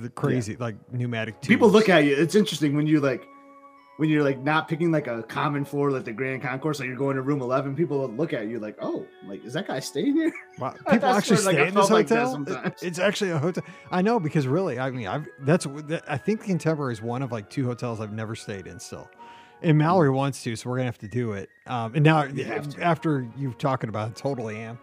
the 0.01 0.11
crazy, 0.11 0.57
like 0.57 0.77
pneumatic. 0.93 1.41
People 1.41 1.69
look 1.69 1.89
at 1.89 2.05
you. 2.05 2.15
It's 2.17 2.35
interesting 2.35 2.77
when 2.77 2.87
you 2.87 3.01
like 3.01 3.27
when 3.99 4.09
you're 4.11 4.23
like 4.23 4.39
not 4.39 4.69
picking 4.69 4.91
like 4.93 5.07
a 5.07 5.23
common 5.23 5.65
floor 5.65 5.91
like 5.91 6.05
the 6.05 6.13
Grand 6.13 6.43
Concourse, 6.43 6.81
like 6.81 6.87
you're 6.89 6.97
going 6.97 7.17
to 7.17 7.23
room 7.23 7.41
eleven. 7.41 7.75
People 7.75 8.07
look 8.09 8.33
at 8.33 8.47
you 8.49 8.59
like, 8.59 8.77
oh, 8.81 9.07
like 9.27 9.45
is 9.45 9.53
that 9.55 9.67
guy 9.67 9.81
staying 9.81 10.15
here? 10.17 10.33
Wow. 10.59 10.75
People 10.91 11.09
actually 11.11 11.43
like, 11.43 11.55
stay 11.57 11.69
in 11.69 11.75
this 11.75 11.89
felt 11.89 11.91
like 11.91 12.09
hotel. 12.09 12.73
It's 12.81 12.99
actually 12.99 13.31
a 13.31 13.39
hotel. 13.39 13.63
I 13.91 14.01
know 14.01 14.19
because 14.19 14.47
really, 14.47 14.79
I 14.79 14.91
mean, 14.91 15.07
I've 15.07 15.29
that's 15.41 15.67
that, 15.67 16.03
I 16.09 16.17
think 16.17 16.41
the 16.41 16.47
Contemporary 16.47 16.95
is 16.95 17.03
one 17.03 17.23
of 17.23 17.31
like 17.31 17.51
two 17.51 17.67
hotels 17.67 18.01
I've 18.01 18.13
never 18.15 18.35
stayed 18.35 18.67
in 18.67 18.79
still. 18.81 19.11
And 19.63 19.77
Mallory 19.79 20.11
wants 20.11 20.43
to, 20.45 20.55
so 20.57 20.69
we're 20.71 20.77
gonna 20.77 20.87
have 20.87 20.99
to 20.99 21.09
do 21.09 21.33
it. 21.33 21.51
Um, 21.67 21.95
and 21.95 22.05
now 22.05 22.21
after 22.23 22.35
You 22.35 22.83
after 22.83 23.29
you 23.37 23.53
talking 23.59 23.89
about 23.91 24.11
it, 24.11 24.17
totally 24.17 24.57
am. 24.59 24.79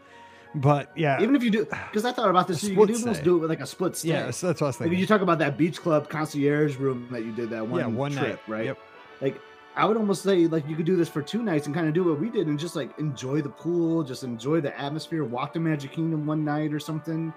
But 0.55 0.91
yeah, 0.95 1.19
Even 1.21 1.35
if 1.35 1.43
you 1.43 1.49
do, 1.49 1.65
because 1.65 2.05
I 2.05 2.11
thought 2.11 2.29
about 2.29 2.47
this, 2.47 2.61
too, 2.61 2.67
you 2.73 2.75
could 2.75 2.91
almost 2.95 3.15
stay. 3.15 3.23
do 3.23 3.37
it 3.37 3.39
with 3.39 3.49
like 3.49 3.59
a 3.61 3.65
split 3.65 3.95
stay. 3.95 4.09
yeah, 4.09 4.29
so 4.29 4.45
that's 4.47 4.61
what 4.61 4.67
I 4.67 4.69
was 4.69 4.75
Like 4.79 4.85
thinking. 4.89 4.99
you 4.99 5.07
talk 5.07 5.21
about 5.21 5.39
that 5.39 5.57
beach 5.57 5.81
club 5.81 6.09
concierge 6.09 6.75
room 6.75 7.07
that 7.11 7.25
you 7.25 7.31
did 7.31 7.49
that 7.49 7.67
one, 7.67 7.79
yeah, 7.79 7.87
one 7.87 8.11
trip, 8.11 8.23
night, 8.27 8.39
right? 8.47 8.65
Yep. 8.65 8.77
Like 9.21 9.39
I 9.75 9.85
would 9.85 9.97
almost 9.97 10.23
say 10.23 10.47
like 10.47 10.67
you 10.67 10.75
could 10.75 10.85
do 10.85 10.95
this 10.95 11.09
for 11.09 11.21
two 11.21 11.41
nights 11.41 11.65
and 11.65 11.75
kind 11.75 11.87
of 11.87 11.93
do 11.93 12.03
what 12.03 12.19
we 12.19 12.29
did 12.29 12.47
and 12.47 12.59
just 12.59 12.75
like 12.75 12.97
enjoy 12.99 13.41
the 13.41 13.49
pool, 13.49 14.03
just 14.03 14.23
enjoy 14.23 14.61
the 14.61 14.77
atmosphere, 14.79 15.23
walk 15.23 15.53
to 15.53 15.59
Magic 15.59 15.91
Kingdom 15.91 16.25
one 16.25 16.45
night 16.45 16.73
or 16.73 16.79
something, 16.79 17.33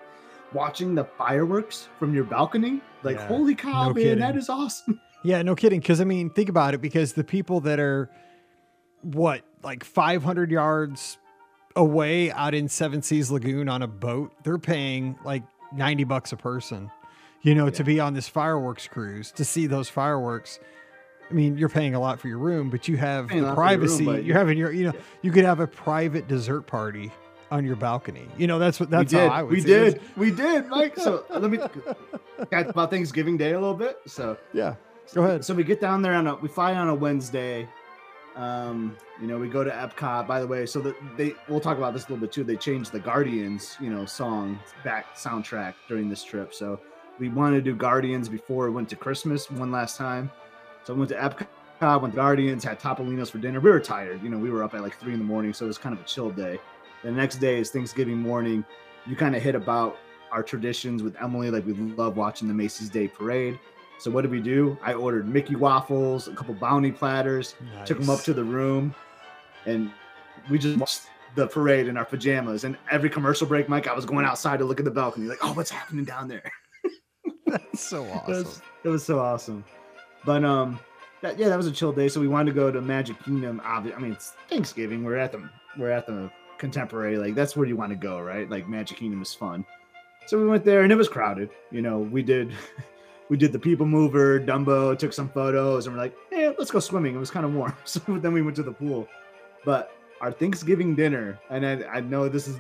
watching 0.53 0.95
the 0.95 1.05
fireworks 1.05 1.89
from 1.99 2.15
your 2.15 2.25
balcony. 2.25 2.81
Like 3.03 3.17
Yeah, 3.17 3.29
holy 3.29 3.55
cow, 3.55 3.89
no 3.89 3.95
man, 3.95 3.95
kidding. 3.95 4.19
that 4.21 4.37
is 4.37 4.49
awesome. 4.49 5.01
Yeah, 5.25 5.43
no 5.43 5.57
kidding. 5.57 5.81
Because 5.81 6.01
I 6.01 6.05
mean, 6.05 6.31
think 6.31 6.49
about 6.49 6.75
it. 6.75 6.81
Because 6.81 7.15
the 7.15 7.25
people 7.25 7.61
that 7.63 7.81
are 7.81 8.09
what 9.03 9.43
like 9.65 9.83
500 9.83 10.53
yards 10.53 11.19
away 11.75 12.31
out 12.31 12.55
in 12.55 12.69
Seven 12.69 13.03
Seas 13.03 13.29
Lagoon 13.31 13.69
on 13.69 13.83
a 13.83 13.89
boat, 13.89 14.33
they're 14.45 14.59
paying 14.59 15.19
like 15.25 15.43
90 15.73 16.05
bucks 16.05 16.31
a 16.31 16.37
person. 16.37 16.93
You 17.43 17.57
know, 17.57 17.71
to 17.71 17.83
be 17.83 17.99
on 17.99 18.15
this 18.15 18.29
fireworks 18.29 18.87
cruise 18.87 19.33
to 19.33 19.45
see 19.45 19.67
those 19.67 19.89
fireworks. 19.89 20.61
I 21.29 21.35
mean, 21.35 21.59
you're 21.59 21.69
paying 21.69 21.95
a 21.95 22.01
lot 22.01 22.21
for 22.21 22.29
your 22.29 22.39
room, 22.39 22.71
but 22.71 22.87
you 22.87 22.97
have 22.97 23.29
the 23.29 23.37
your 23.37 23.47
room, 23.47 23.55
privacy. 23.55 24.05
you're 24.05 24.37
having 24.37 24.57
your, 24.57 24.73
you 24.73 24.85
know, 24.85 24.93
yeah. 24.95 25.01
you 25.23 25.33
could 25.33 25.45
have 25.45 25.61
a 25.61 25.67
private 25.67 26.29
dessert 26.29 26.63
party 26.63 27.11
on 27.51 27.65
your 27.65 27.77
balcony. 27.77 28.29
You 28.37 28.47
know, 28.47 28.59
that's 28.59 28.79
what 28.79 28.91
that's 28.91 29.13
we 29.13 29.19
did, 29.19 29.31
how 29.31 29.37
I 29.37 29.43
would 29.43 29.53
we 29.53 29.61
did, 29.61 30.01
we 30.17 30.31
did, 30.31 30.69
Mike. 30.69 30.97
So 30.97 31.25
let 31.31 31.51
me 31.51 31.59
got 32.51 32.69
about 32.69 32.91
Thanksgiving 32.91 33.37
Day 33.37 33.53
a 33.53 33.61
little 33.61 33.75
bit. 33.75 33.99
So 34.07 34.37
Yeah, 34.53 34.75
go 35.15 35.25
ahead. 35.25 35.45
So 35.45 35.55
we 35.55 35.65
get 35.65 35.81
down 35.81 36.03
there 36.03 36.15
on 36.15 36.27
a 36.27 36.37
we 36.37 36.49
fly 36.49 36.75
on 36.75 36.89
a 36.89 36.95
Wednesday. 36.95 37.69
Um, 38.37 38.97
you 39.21 39.27
know, 39.27 39.39
we 39.39 39.49
go 39.49 39.65
to 39.65 39.71
Epcot. 39.71 40.27
By 40.27 40.41
the 40.41 40.47
way, 40.47 40.67
so 40.67 40.81
that 40.81 40.95
they 41.17 41.35
we'll 41.49 41.61
talk 41.61 41.79
about 41.79 41.95
this 41.95 42.05
a 42.05 42.07
little 42.07 42.19
bit 42.19 42.33
too. 42.33 42.45
They 42.45 42.57
changed 42.57 42.93
the 42.93 43.01
Guardians, 43.01 43.77
you 43.81 43.91
know, 43.91 44.05
song 44.05 44.59
back 44.85 45.17
soundtrack 45.17 45.75
during 45.89 46.09
this 46.09 46.23
trip. 46.23 46.53
So 46.53 46.81
we 47.19 47.29
wanted 47.29 47.57
to 47.57 47.63
do 47.63 47.75
Guardians 47.75 48.29
before 48.29 48.69
we 48.69 48.75
went 48.75 48.89
to 48.91 48.97
Christmas 48.97 49.51
one 49.51 49.73
last 49.73 49.97
time. 49.97 50.31
So 50.87 50.95
we 50.95 51.01
went 51.01 51.09
to 51.11 51.17
Epcot, 51.17 52.01
went 52.01 52.15
to 52.15 52.17
Guardians, 52.17 52.63
had 52.63 52.79
Topolinos 52.79 53.29
for 53.29 53.39
dinner. 53.39 53.59
We 53.59 53.71
were 53.71 53.81
tired, 53.81 54.23
you 54.23 54.29
know, 54.31 54.39
we 54.39 54.51
were 54.51 54.63
up 54.63 54.73
at 54.75 54.83
like 54.83 54.97
three 55.01 55.13
in 55.15 55.19
the 55.19 55.25
morning, 55.25 55.53
so 55.53 55.65
it 55.65 55.69
was 55.69 55.79
kind 55.79 55.93
of 55.93 56.01
a 56.01 56.05
chill 56.05 56.31
day. 56.31 56.61
The 57.03 57.11
next 57.11 57.37
day 57.39 57.59
is 57.59 57.71
Thanksgiving 57.71 58.17
morning. 58.19 58.65
You 59.05 59.17
kind 59.17 59.35
of 59.35 59.43
hit 59.43 59.57
about 59.57 59.97
our 60.31 60.45
traditions 60.45 61.03
with 61.03 61.17
Emily. 61.21 61.51
Like 61.51 61.67
we 61.67 61.73
love 61.73 62.17
watching 62.17 62.47
the 62.47 62.55
Macy's 62.55 62.89
Day 62.89 63.09
Parade. 63.09 63.59
So 63.99 64.13
what 64.13 64.23
did 64.23 64.31
we 64.31 64.41
do? 64.41 64.79
I 64.81 64.93
ordered 64.93 65.27
Mickey 65.27 65.57
waffles, 65.57 66.29
a 66.29 66.35
couple 66.35 66.55
bounty 66.55 66.93
platters, 66.93 67.57
took 67.85 67.99
them 67.99 68.09
up 68.11 68.21
to 68.21 68.33
the 68.33 68.45
room, 68.45 68.95
and 69.65 69.91
we 70.49 70.59
just 70.59 70.79
watched 70.79 71.03
the 71.35 71.49
parade 71.49 71.89
in 71.89 71.97
our 71.97 72.05
pajamas. 72.05 72.63
And 72.63 72.79
every 72.93 73.11
commercial 73.11 73.49
break, 73.49 73.69
Mike, 73.69 73.89
I 73.89 73.93
was 73.95 74.07
going 74.07 74.25
outside 74.25 74.59
to 74.61 74.65
look 74.65 74.79
at 74.79 74.85
the 74.85 74.91
balcony, 74.93 75.27
like, 75.27 75.39
oh, 75.43 75.53
what's 75.53 75.71
happening 75.71 76.05
down 76.05 76.29
there? 76.29 76.49
That's 77.47 77.81
so 77.81 78.05
It 78.05 78.11
awesome. 78.13 78.35
was, 78.35 78.63
it 78.85 78.89
was 78.89 79.05
so 79.05 79.19
awesome. 79.19 79.65
But 80.27 80.45
um, 80.45 80.79
that, 81.23 81.39
yeah, 81.39 81.49
that 81.49 81.57
was 81.57 81.67
a 81.69 81.73
chill 81.73 81.93
day. 81.93 82.09
So 82.09 82.21
we 82.21 82.29
wanted 82.29 82.51
to 82.51 82.55
go 82.55 82.71
to 82.71 82.83
Magic 82.83 83.23
Kingdom. 83.23 83.63
Obvi- 83.65 83.97
I 83.97 83.99
mean, 83.99 84.13
it's 84.13 84.33
Thanksgiving. 84.51 85.05
We're 85.05 85.17
at 85.17 85.33
the 85.33 85.49
we're 85.79 85.91
at 85.91 86.07
the 86.07 86.31
Contemporary. 86.59 87.17
Like 87.17 87.35
that's 87.35 87.57
where 87.57 87.67
you 87.67 87.77
want 87.77 87.91
to 87.91 87.97
go, 87.97 88.21
right? 88.21 88.51
Like 88.51 88.69
Magic 88.69 88.99
Kingdom 88.99 89.23
is 89.23 89.33
fun. 89.33 89.65
So 90.27 90.39
we 90.39 90.47
went 90.47 90.65
there, 90.65 90.83
and 90.83 90.93
it 90.93 90.97
was 90.97 91.09
crowded. 91.09 91.49
You 91.71 91.81
know, 91.81 92.01
we 92.01 92.23
did. 92.23 92.53
We 93.29 93.37
did 93.37 93.51
the 93.51 93.59
people 93.59 93.87
mover, 93.87 94.39
Dumbo, 94.39 94.97
took 94.97 95.13
some 95.13 95.29
photos, 95.29 95.89
and 95.89 95.97
we're 95.97 96.01
like, 96.01 96.15
"Hey, 96.31 96.55
let's 96.57 96.71
go 96.71 96.79
swimming." 96.79 97.17
It 97.17 97.19
was 97.19 97.29
kind 97.29 97.45
of 97.45 97.53
warm, 97.53 97.75
so 97.85 97.99
then 98.07 98.33
we 98.33 98.41
went 98.41 98.55
to 98.55 98.63
the 98.63 98.71
pool. 98.71 99.09
But 99.65 99.91
our 100.21 100.31
Thanksgiving 100.31 100.95
dinner, 100.95 101.37
and 101.51 101.67
I, 101.67 101.83
I 101.93 102.01
know 102.03 102.29
this 102.29 102.47
is 102.47 102.57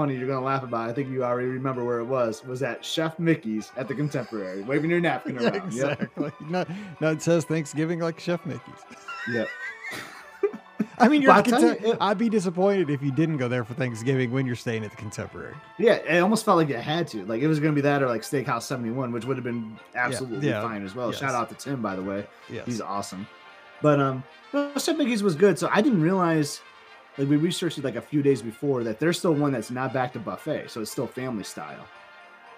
funny, 0.00 0.16
you're 0.16 0.26
gonna 0.26 0.44
laugh 0.44 0.62
about. 0.62 0.88
It. 0.88 0.92
I 0.92 0.94
think 0.94 1.10
you 1.10 1.22
already 1.24 1.48
remember 1.48 1.84
where 1.84 1.98
it 1.98 2.04
was. 2.06 2.42
Was 2.44 2.62
at 2.62 2.82
Chef 2.84 3.18
Mickey's 3.18 3.70
at 3.76 3.86
the 3.86 3.94
Contemporary, 3.94 4.62
waving 4.62 4.90
your 4.90 5.00
napkin 5.00 5.34
Yeah, 5.40 5.48
around. 5.50 5.72
Yep. 5.74 6.00
exactly. 6.00 6.32
No, 6.48 6.64
no, 7.00 7.10
it 7.12 7.20
says 7.22 7.44
Thanksgiving 7.44 7.98
like 8.00 8.18
Chef 8.18 8.44
Mickey's. 8.46 8.80
Yep. 9.30 9.48
I 10.98 11.08
mean, 11.08 11.22
you're 11.22 11.32
But 11.32 11.52
I'll 11.52 11.60
tell 11.60 11.74
contem- 11.74 11.80
you, 11.82 11.92
it- 11.92 11.98
I'd 12.00 12.18
be 12.18 12.28
disappointed 12.28 12.88
if 12.90 13.02
you 13.02 13.10
didn't 13.10 13.36
go 13.38 13.48
there 13.48 13.64
for 13.64 13.74
Thanksgiving 13.74 14.32
when 14.32 14.46
you're 14.46 14.56
staying 14.56 14.84
at 14.84 14.90
the 14.90 14.96
Contemporary. 14.96 15.54
Yeah, 15.78 15.94
it 15.94 16.18
almost 16.20 16.44
felt 16.44 16.56
like 16.58 16.68
you 16.68 16.76
had 16.76 17.06
to. 17.08 17.24
Like 17.26 17.40
it 17.42 17.46
was 17.48 17.58
gonna 17.60 17.72
be 17.72 17.80
that 17.82 18.02
or 18.02 18.08
like 18.08 18.22
Steakhouse 18.22 18.62
71, 18.62 19.12
which 19.12 19.24
would 19.26 19.36
have 19.36 19.44
been 19.44 19.78
absolutely 19.94 20.48
yeah, 20.48 20.62
fine 20.62 20.84
as 20.84 20.94
well. 20.94 21.10
yes. 21.10 21.18
Shout 21.20 21.34
out 21.34 21.48
to 21.50 21.54
Tim, 21.54 21.80
by 21.82 21.94
the 21.96 22.02
way. 22.02 22.26
Yes. 22.50 22.64
He's 22.66 22.80
awesome. 22.80 23.26
But 23.82 24.00
um 24.00 24.22
well, 24.52 24.78
Chef 24.78 24.96
Mickey's 24.96 25.22
was 25.22 25.34
good. 25.34 25.58
So 25.58 25.68
I 25.72 25.80
didn't 25.82 26.02
realize 26.02 26.60
like 27.20 27.28
we 27.28 27.36
researched 27.36 27.78
it 27.78 27.84
like 27.84 27.96
a 27.96 28.00
few 28.00 28.22
days 28.22 28.42
before 28.42 28.82
that 28.84 28.98
there's 28.98 29.18
still 29.18 29.34
one 29.34 29.52
that's 29.52 29.70
not 29.70 29.92
back 29.92 30.12
to 30.14 30.18
buffet, 30.18 30.70
so 30.70 30.80
it's 30.80 30.90
still 30.90 31.06
family 31.06 31.44
style. 31.44 31.86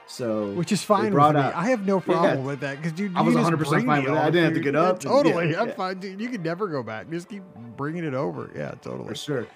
So 0.06 0.52
Which 0.52 0.72
is 0.72 0.82
fine 0.82 1.04
with 1.14 1.34
me. 1.34 1.40
out- 1.40 1.54
I 1.54 1.68
have 1.70 1.86
no 1.86 1.96
Yeah. 1.96 2.00
problem 2.02 2.44
with 2.44 2.60
that 2.60 2.76
because 2.76 2.92
dude, 2.92 3.16
I 3.16 3.22
was 3.22 3.34
100% 3.34 3.86
fine 3.86 4.02
with 4.04 4.12
that. 4.12 4.22
I 4.24 4.30
didn't 4.30 4.44
have 4.44 4.54
to 4.54 4.60
get 4.60 4.74
up. 4.76 5.02
Yeah, 5.02 5.10
Yeah, 5.10 5.16
totally, 5.22 5.56
I'm 5.56 5.68
yeah. 5.68 5.74
fine, 5.74 5.98
dude. 6.00 6.20
You 6.20 6.28
can 6.28 6.42
never 6.42 6.66
go 6.68 6.82
back. 6.82 7.08
Just 7.10 7.28
keep 7.28 7.42
bringing 7.76 8.04
it 8.04 8.14
over. 8.14 8.50
Yeah, 8.54 8.72
totally. 8.82 9.08
for 9.08 9.14
sure. 9.14 9.46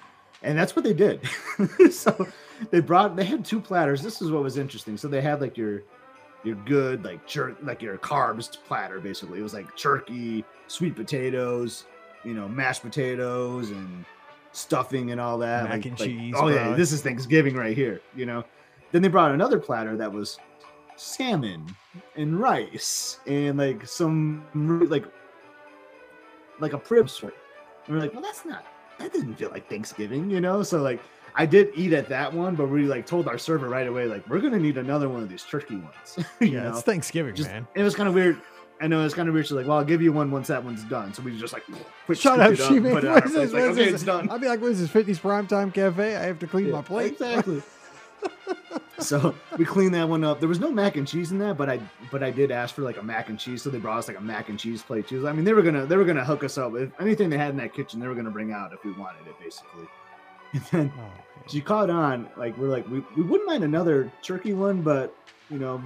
And 0.42 0.56
that's 0.58 0.76
what 0.76 0.84
they 0.84 0.92
did. 0.94 1.20
so 1.90 2.26
they 2.70 2.80
brought 2.80 3.16
they 3.16 3.24
had 3.24 3.44
two 3.44 3.60
platters. 3.60 4.02
This 4.02 4.22
is 4.22 4.30
what 4.30 4.42
was 4.42 4.56
interesting. 4.56 4.96
So 4.96 5.08
they 5.08 5.20
had 5.20 5.40
like 5.40 5.56
your 5.56 5.82
your 6.44 6.56
good 6.64 7.04
like 7.04 7.26
jerk 7.26 7.56
like 7.62 7.82
your 7.82 7.98
carbs 7.98 8.56
platter 8.66 9.00
basically. 9.00 9.40
It 9.40 9.42
was 9.42 9.54
like 9.54 9.76
turkey, 9.76 10.44
sweet 10.68 10.94
potatoes, 10.94 11.84
you 12.24 12.34
know, 12.34 12.48
mashed 12.48 12.82
potatoes 12.82 13.70
and 13.70 14.04
stuffing 14.56 15.10
and 15.10 15.20
all 15.20 15.38
that. 15.38 15.64
Mac 15.64 15.72
like- 15.72 15.84
and 15.86 16.00
like, 16.00 16.08
cheese, 16.08 16.34
Oh 16.36 16.48
yeah, 16.48 16.74
this 16.74 16.92
is 16.92 17.02
Thanksgiving 17.02 17.54
right 17.54 17.76
here, 17.76 18.00
you 18.14 18.26
know. 18.26 18.44
Then 18.92 19.02
they 19.02 19.08
brought 19.08 19.32
another 19.32 19.58
platter 19.58 19.96
that 19.96 20.10
was 20.10 20.38
salmon 20.96 21.66
and 22.16 22.40
rice 22.40 23.20
and 23.26 23.58
like 23.58 23.86
some 23.86 24.44
like 24.88 25.04
like 26.58 26.72
a 26.72 26.78
prib 26.78 27.10
sort. 27.10 27.34
And 27.86 27.94
we're 27.94 28.00
like, 28.00 28.12
well, 28.12 28.22
that's 28.22 28.44
not 28.44 28.64
that 28.98 29.12
didn't 29.12 29.34
feel 29.34 29.50
like 29.50 29.68
Thanksgiving, 29.68 30.30
you 30.30 30.40
know? 30.40 30.62
So 30.62 30.80
like 30.82 31.00
I 31.34 31.44
did 31.44 31.70
eat 31.74 31.92
at 31.92 32.08
that 32.08 32.32
one, 32.32 32.54
but 32.54 32.68
we 32.70 32.84
like 32.84 33.06
told 33.06 33.28
our 33.28 33.36
server 33.36 33.68
right 33.68 33.86
away, 33.86 34.06
like, 34.06 34.26
we're 34.26 34.40
gonna 34.40 34.58
need 34.58 34.78
another 34.78 35.08
one 35.10 35.22
of 35.22 35.28
these 35.28 35.44
turkey 35.44 35.76
ones. 35.76 36.18
you 36.40 36.46
yeah, 36.48 36.62
know? 36.62 36.70
it's 36.70 36.82
Thanksgiving, 36.82 37.34
Just- 37.34 37.50
man. 37.50 37.66
It 37.74 37.82
was 37.82 37.94
kind 37.94 38.08
of 38.08 38.14
weird. 38.14 38.40
I 38.80 38.86
know 38.88 39.04
it's 39.04 39.14
kind 39.14 39.28
of 39.28 39.34
weird. 39.34 39.46
She's 39.46 39.52
like, 39.52 39.66
"Well, 39.66 39.78
I'll 39.78 39.84
give 39.84 40.02
you 40.02 40.12
one 40.12 40.30
once 40.30 40.48
that 40.48 40.62
one's 40.64 40.84
done." 40.84 41.14
So 41.14 41.22
we 41.22 41.38
just 41.38 41.52
like 41.52 41.64
quick 42.04 42.18
Shut 42.18 42.38
up, 42.40 42.54
she 42.56 42.76
and 42.76 42.82
made 42.82 42.92
put 42.92 43.04
it 43.04 43.08
on 43.08 43.14
what 43.14 43.22
our 43.22 43.26
is 43.26 43.32
plate. 43.32 43.42
this? 43.44 43.52
Like, 43.52 43.62
okay, 43.64 43.84
it's 43.84 44.02
done. 44.02 44.30
I'd 44.30 44.40
be 44.40 44.48
like, 44.48 44.60
what 44.60 44.70
is 44.72 44.80
this, 44.80 44.90
50s 44.90 45.20
primetime 45.20 45.72
cafe? 45.72 46.16
I 46.16 46.24
have 46.24 46.38
to 46.40 46.46
clean 46.46 46.70
my 46.70 46.82
plate. 46.82 47.12
Exactly. 47.12 47.62
so 48.98 49.34
we 49.58 49.64
cleaned 49.64 49.94
that 49.94 50.08
one 50.08 50.24
up. 50.24 50.40
There 50.40 50.48
was 50.48 50.58
no 50.60 50.70
mac 50.70 50.96
and 50.96 51.06
cheese 51.06 51.30
in 51.32 51.38
that, 51.38 51.56
but 51.56 51.68
I 51.68 51.80
but 52.10 52.22
I 52.22 52.30
did 52.30 52.50
ask 52.50 52.74
for 52.74 52.82
like 52.82 52.96
a 52.98 53.02
mac 53.02 53.28
and 53.28 53.38
cheese, 53.38 53.62
so 53.62 53.70
they 53.70 53.78
brought 53.78 53.98
us 53.98 54.08
like 54.08 54.18
a 54.18 54.22
mac 54.22 54.48
and 54.48 54.58
cheese 54.58 54.82
plate 54.82 55.06
too. 55.08 55.28
I 55.28 55.32
mean, 55.32 55.44
they 55.44 55.52
were 55.52 55.62
gonna 55.62 55.86
they 55.86 55.96
were 55.96 56.04
gonna 56.04 56.24
hook 56.24 56.44
us 56.44 56.58
up 56.58 56.74
if 56.76 56.90
anything 57.00 57.30
they 57.30 57.38
had 57.38 57.50
in 57.50 57.56
that 57.58 57.72
kitchen, 57.74 58.00
they 58.00 58.08
were 58.08 58.14
gonna 58.14 58.30
bring 58.30 58.52
out 58.52 58.72
if 58.72 58.84
we 58.84 58.92
wanted 58.92 59.26
it, 59.26 59.34
basically. 59.42 59.86
And 60.52 60.62
then 60.70 60.92
Oh, 60.98 61.10
she 61.48 61.60
caught 61.60 61.90
on, 61.90 62.28
like 62.36 62.56
we're 62.56 62.68
like 62.68 62.88
we, 62.88 63.02
we 63.16 63.22
wouldn't 63.22 63.48
mind 63.48 63.64
another 63.64 64.10
turkey 64.22 64.54
one, 64.54 64.80
but 64.80 65.14
you 65.50 65.58
know, 65.58 65.82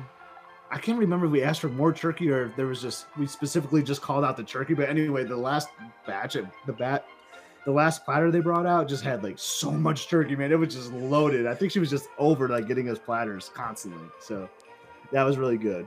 I 0.70 0.78
can't 0.78 0.98
remember 0.98 1.26
if 1.26 1.32
we 1.32 1.42
asked 1.42 1.60
for 1.60 1.68
more 1.68 1.92
turkey 1.92 2.30
or 2.30 2.46
if 2.46 2.56
there 2.56 2.66
was 2.66 2.80
just 2.80 3.06
we 3.18 3.26
specifically 3.26 3.82
just 3.82 4.02
called 4.02 4.24
out 4.24 4.36
the 4.36 4.44
turkey. 4.44 4.74
But 4.74 4.88
anyway, 4.88 5.24
the 5.24 5.36
last 5.36 5.68
batch 6.06 6.36
of 6.36 6.46
the 6.66 6.72
bat 6.72 7.04
the 7.64 7.72
last 7.72 8.04
platter 8.04 8.30
they 8.30 8.40
brought 8.40 8.66
out 8.66 8.88
just 8.88 9.04
had 9.04 9.22
like 9.22 9.38
so 9.38 9.70
much 9.70 10.08
turkey, 10.08 10.34
man. 10.36 10.52
It 10.52 10.58
was 10.58 10.74
just 10.74 10.92
loaded. 10.92 11.46
I 11.46 11.54
think 11.54 11.72
she 11.72 11.78
was 11.78 11.90
just 11.90 12.08
over 12.18 12.48
like 12.48 12.66
getting 12.66 12.88
us 12.88 12.98
platters 12.98 13.50
constantly. 13.54 14.08
So 14.20 14.48
that 15.12 15.24
was 15.24 15.36
really 15.36 15.58
good. 15.58 15.86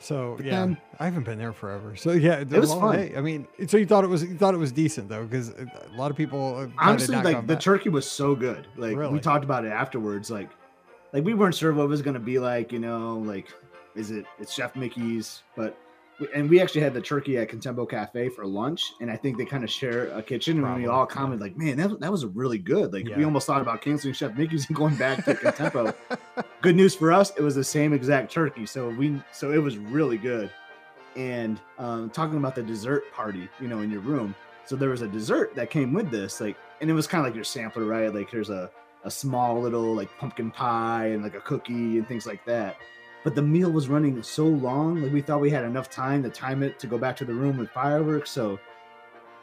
So 0.00 0.34
But 0.36 0.46
yeah, 0.46 0.60
then- 0.60 0.76
I 0.98 1.06
haven't 1.06 1.24
been 1.24 1.38
there 1.38 1.52
forever. 1.52 1.96
So 1.96 2.12
yeah, 2.12 2.40
it 2.40 2.50
was 2.50 2.72
fun. 2.72 3.12
I 3.16 3.20
mean, 3.20 3.46
so 3.66 3.76
you 3.78 3.86
thought 3.86 4.04
it 4.04 4.08
was 4.08 4.22
you 4.22 4.36
thought 4.36 4.54
it 4.54 4.58
was 4.58 4.72
decent 4.72 5.08
though, 5.08 5.24
because 5.24 5.48
a 5.50 5.66
lot 5.96 6.10
of 6.10 6.16
people 6.16 6.56
uh, 6.56 6.60
have 6.60 6.72
Honestly, 6.78 7.16
like 7.16 7.46
the 7.46 7.56
turkey 7.56 7.88
was 7.88 8.08
so 8.08 8.34
good. 8.34 8.66
Like 8.76 8.96
Really? 8.96 9.12
we 9.12 9.20
talked 9.20 9.44
about 9.44 9.64
it 9.64 9.70
afterwards. 9.70 10.30
Like 10.30 10.50
like 11.12 11.24
we 11.24 11.32
weren't 11.32 11.54
sure 11.54 11.72
what 11.72 11.84
it 11.84 11.88
was 11.88 12.02
gonna 12.02 12.20
be 12.20 12.38
like, 12.38 12.70
you 12.70 12.80
know, 12.80 13.16
like 13.18 13.48
is 13.94 14.10
it 14.10 14.26
it's 14.38 14.52
Chef 14.52 14.76
Mickey's, 14.76 15.42
but 15.56 15.76
and 16.34 16.48
we 16.48 16.60
actually 16.60 16.80
had 16.80 16.94
the 16.94 17.00
turkey 17.00 17.38
at 17.38 17.48
Contempo 17.48 17.88
Cafe 17.88 18.28
for 18.28 18.46
lunch, 18.46 18.92
and 19.00 19.10
I 19.10 19.16
think 19.16 19.36
they 19.36 19.44
kind 19.44 19.64
of 19.64 19.70
share 19.70 20.06
a 20.08 20.22
kitchen, 20.22 20.58
and 20.58 20.62
we 20.62 20.68
Probably, 20.68 20.86
all 20.86 21.06
yeah. 21.08 21.14
commented 21.14 21.40
like, 21.40 21.56
"Man, 21.56 21.76
that, 21.76 22.00
that 22.00 22.12
was 22.12 22.24
really 22.24 22.58
good." 22.58 22.92
Like 22.92 23.06
we 23.16 23.24
almost 23.24 23.46
thought 23.46 23.60
about 23.60 23.82
canceling 23.82 24.14
Chef 24.14 24.36
Mickey's 24.36 24.66
and 24.68 24.76
going 24.76 24.96
back 24.96 25.24
to 25.24 25.34
Contempo. 25.34 25.94
good 26.60 26.76
news 26.76 26.94
for 26.94 27.12
us, 27.12 27.32
it 27.36 27.42
was 27.42 27.54
the 27.54 27.64
same 27.64 27.92
exact 27.92 28.30
turkey, 28.30 28.66
so 28.66 28.90
we 28.90 29.20
so 29.32 29.50
it 29.52 29.58
was 29.58 29.76
really 29.76 30.18
good. 30.18 30.50
And 31.16 31.60
um, 31.78 32.10
talking 32.10 32.38
about 32.38 32.54
the 32.54 32.62
dessert 32.62 33.04
party, 33.12 33.48
you 33.60 33.68
know, 33.68 33.80
in 33.80 33.90
your 33.90 34.00
room, 34.00 34.34
so 34.66 34.76
there 34.76 34.90
was 34.90 35.02
a 35.02 35.08
dessert 35.08 35.54
that 35.54 35.70
came 35.70 35.92
with 35.92 36.10
this, 36.10 36.40
like, 36.40 36.56
and 36.80 36.90
it 36.90 36.94
was 36.94 37.06
kind 37.06 37.20
of 37.20 37.26
like 37.26 37.34
your 37.34 37.44
sampler, 37.44 37.84
right? 37.84 38.12
Like 38.12 38.30
there's 38.30 38.50
a 38.50 38.70
a 39.04 39.10
small 39.10 39.60
little 39.60 39.94
like 39.94 40.08
pumpkin 40.18 40.50
pie 40.50 41.08
and 41.08 41.22
like 41.22 41.34
a 41.34 41.40
cookie 41.40 41.98
and 41.98 42.08
things 42.08 42.26
like 42.26 42.44
that. 42.46 42.76
But 43.24 43.34
the 43.34 43.42
meal 43.42 43.70
was 43.70 43.88
running 43.88 44.22
so 44.22 44.46
long, 44.46 45.02
like 45.02 45.10
we 45.10 45.22
thought 45.22 45.40
we 45.40 45.50
had 45.50 45.64
enough 45.64 45.88
time 45.88 46.22
to 46.22 46.28
time 46.28 46.62
it 46.62 46.78
to 46.78 46.86
go 46.86 46.98
back 46.98 47.16
to 47.16 47.24
the 47.24 47.32
room 47.32 47.56
with 47.56 47.70
fireworks. 47.70 48.30
So 48.30 48.60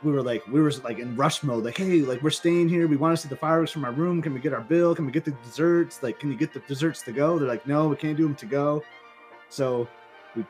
we 0.04 0.12
were 0.12 0.22
like, 0.22 0.48
we 0.48 0.62
were 0.62 0.72
like 0.84 1.00
in 1.00 1.16
rush 1.16 1.42
mode, 1.42 1.64
like, 1.64 1.78
hey, 1.78 2.02
like 2.02 2.22
we're 2.22 2.30
staying 2.30 2.70
here. 2.70 2.88
We 2.88 2.96
want 2.96 3.18
to 3.18 3.22
see 3.22 3.28
the 3.28 3.36
fireworks 3.36 3.72
from 3.72 3.84
our 3.84 3.92
room. 3.92 4.22
Can 4.22 4.36
we 4.36 4.40
get 4.40 4.54
our 4.54 4.62
bill? 4.62 4.94
Can 4.94 5.08
we 5.08 5.12
get 5.12 5.26
the 5.26 5.32
desserts? 5.44 6.04
Like, 6.04 6.20
can 6.20 6.32
you 6.32 6.38
get 6.38 6.54
the 6.54 6.60
desserts 6.62 7.02
to 7.04 7.12
go? 7.12 7.40
They're 7.40 7.48
like, 7.48 7.66
no, 7.66 7.88
we 7.88 7.96
can't 7.96 8.16
do 8.16 8.24
them 8.24 8.36
to 8.36 8.46
go. 8.46 8.84
So 9.50 9.88
we 10.36 10.46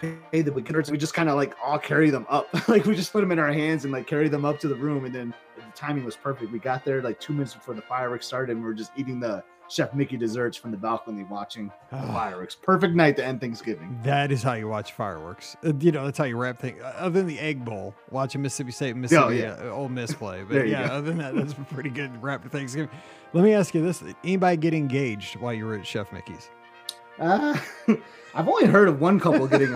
paid 0.00 0.44
the 0.44 0.52
desserts. 0.52 0.88
We 0.88 0.98
just 0.98 1.14
kind 1.14 1.28
of 1.28 1.34
like 1.34 1.54
all 1.62 1.80
carry 1.80 2.10
them 2.10 2.26
up. 2.28 2.48
like 2.68 2.84
we 2.84 2.94
just 2.94 3.12
put 3.12 3.22
them 3.22 3.32
in 3.32 3.40
our 3.40 3.52
hands 3.52 3.82
and 3.82 3.92
like 3.92 4.06
carry 4.06 4.28
them 4.28 4.44
up 4.44 4.60
to 4.60 4.68
the 4.68 4.76
room. 4.76 5.04
And 5.04 5.12
then 5.12 5.34
the 5.49 5.49
timing 5.80 6.04
was 6.04 6.16
perfect. 6.16 6.52
We 6.52 6.58
got 6.58 6.84
there 6.84 7.02
like 7.02 7.18
two 7.20 7.32
minutes 7.32 7.54
before 7.54 7.74
the 7.74 7.82
fireworks 7.82 8.26
started, 8.26 8.52
and 8.52 8.60
we 8.60 8.66
were 8.66 8.74
just 8.74 8.92
eating 8.96 9.18
the 9.18 9.42
Chef 9.68 9.94
Mickey 9.94 10.16
desserts 10.16 10.56
from 10.56 10.72
the 10.72 10.76
balcony, 10.76 11.24
watching 11.24 11.70
the 11.90 11.96
fireworks. 12.08 12.54
Perfect 12.54 12.94
night 12.94 13.16
to 13.16 13.24
end 13.24 13.40
Thanksgiving. 13.40 13.98
that 14.02 14.30
is 14.32 14.42
how 14.42 14.54
you 14.54 14.68
watch 14.68 14.92
fireworks. 14.92 15.56
Uh, 15.64 15.72
you 15.80 15.92
know, 15.92 16.04
that's 16.04 16.18
how 16.18 16.24
you 16.24 16.36
wrap 16.36 16.58
things. 16.58 16.82
Other 16.84 17.20
than 17.20 17.26
the 17.26 17.38
Egg 17.38 17.64
Bowl, 17.64 17.94
watching 18.10 18.42
Mississippi 18.42 18.72
State, 18.72 18.90
and 18.90 19.00
Mississippi, 19.00 19.36
yeah. 19.36 19.56
uh, 19.62 19.70
Ole 19.70 19.88
Miss 19.88 20.12
play. 20.12 20.42
But 20.48 20.68
yeah, 20.68 20.88
go. 20.88 20.94
other 20.94 21.06
than 21.08 21.18
that, 21.18 21.34
that's 21.34 21.54
pretty 21.72 21.90
good 21.90 22.22
wrap 22.22 22.42
for 22.42 22.48
Thanksgiving. 22.48 22.90
Let 23.32 23.44
me 23.44 23.54
ask 23.54 23.74
you 23.74 23.82
this: 23.82 24.02
Anybody 24.24 24.56
get 24.56 24.74
engaged 24.74 25.36
while 25.36 25.54
you 25.54 25.64
were 25.64 25.78
at 25.78 25.86
Chef 25.86 26.12
Mickey's? 26.12 26.50
Uh, 27.18 27.56
I've 28.34 28.48
only 28.48 28.66
heard 28.66 28.88
of 28.88 29.00
one 29.00 29.20
couple 29.20 29.46
getting 29.46 29.72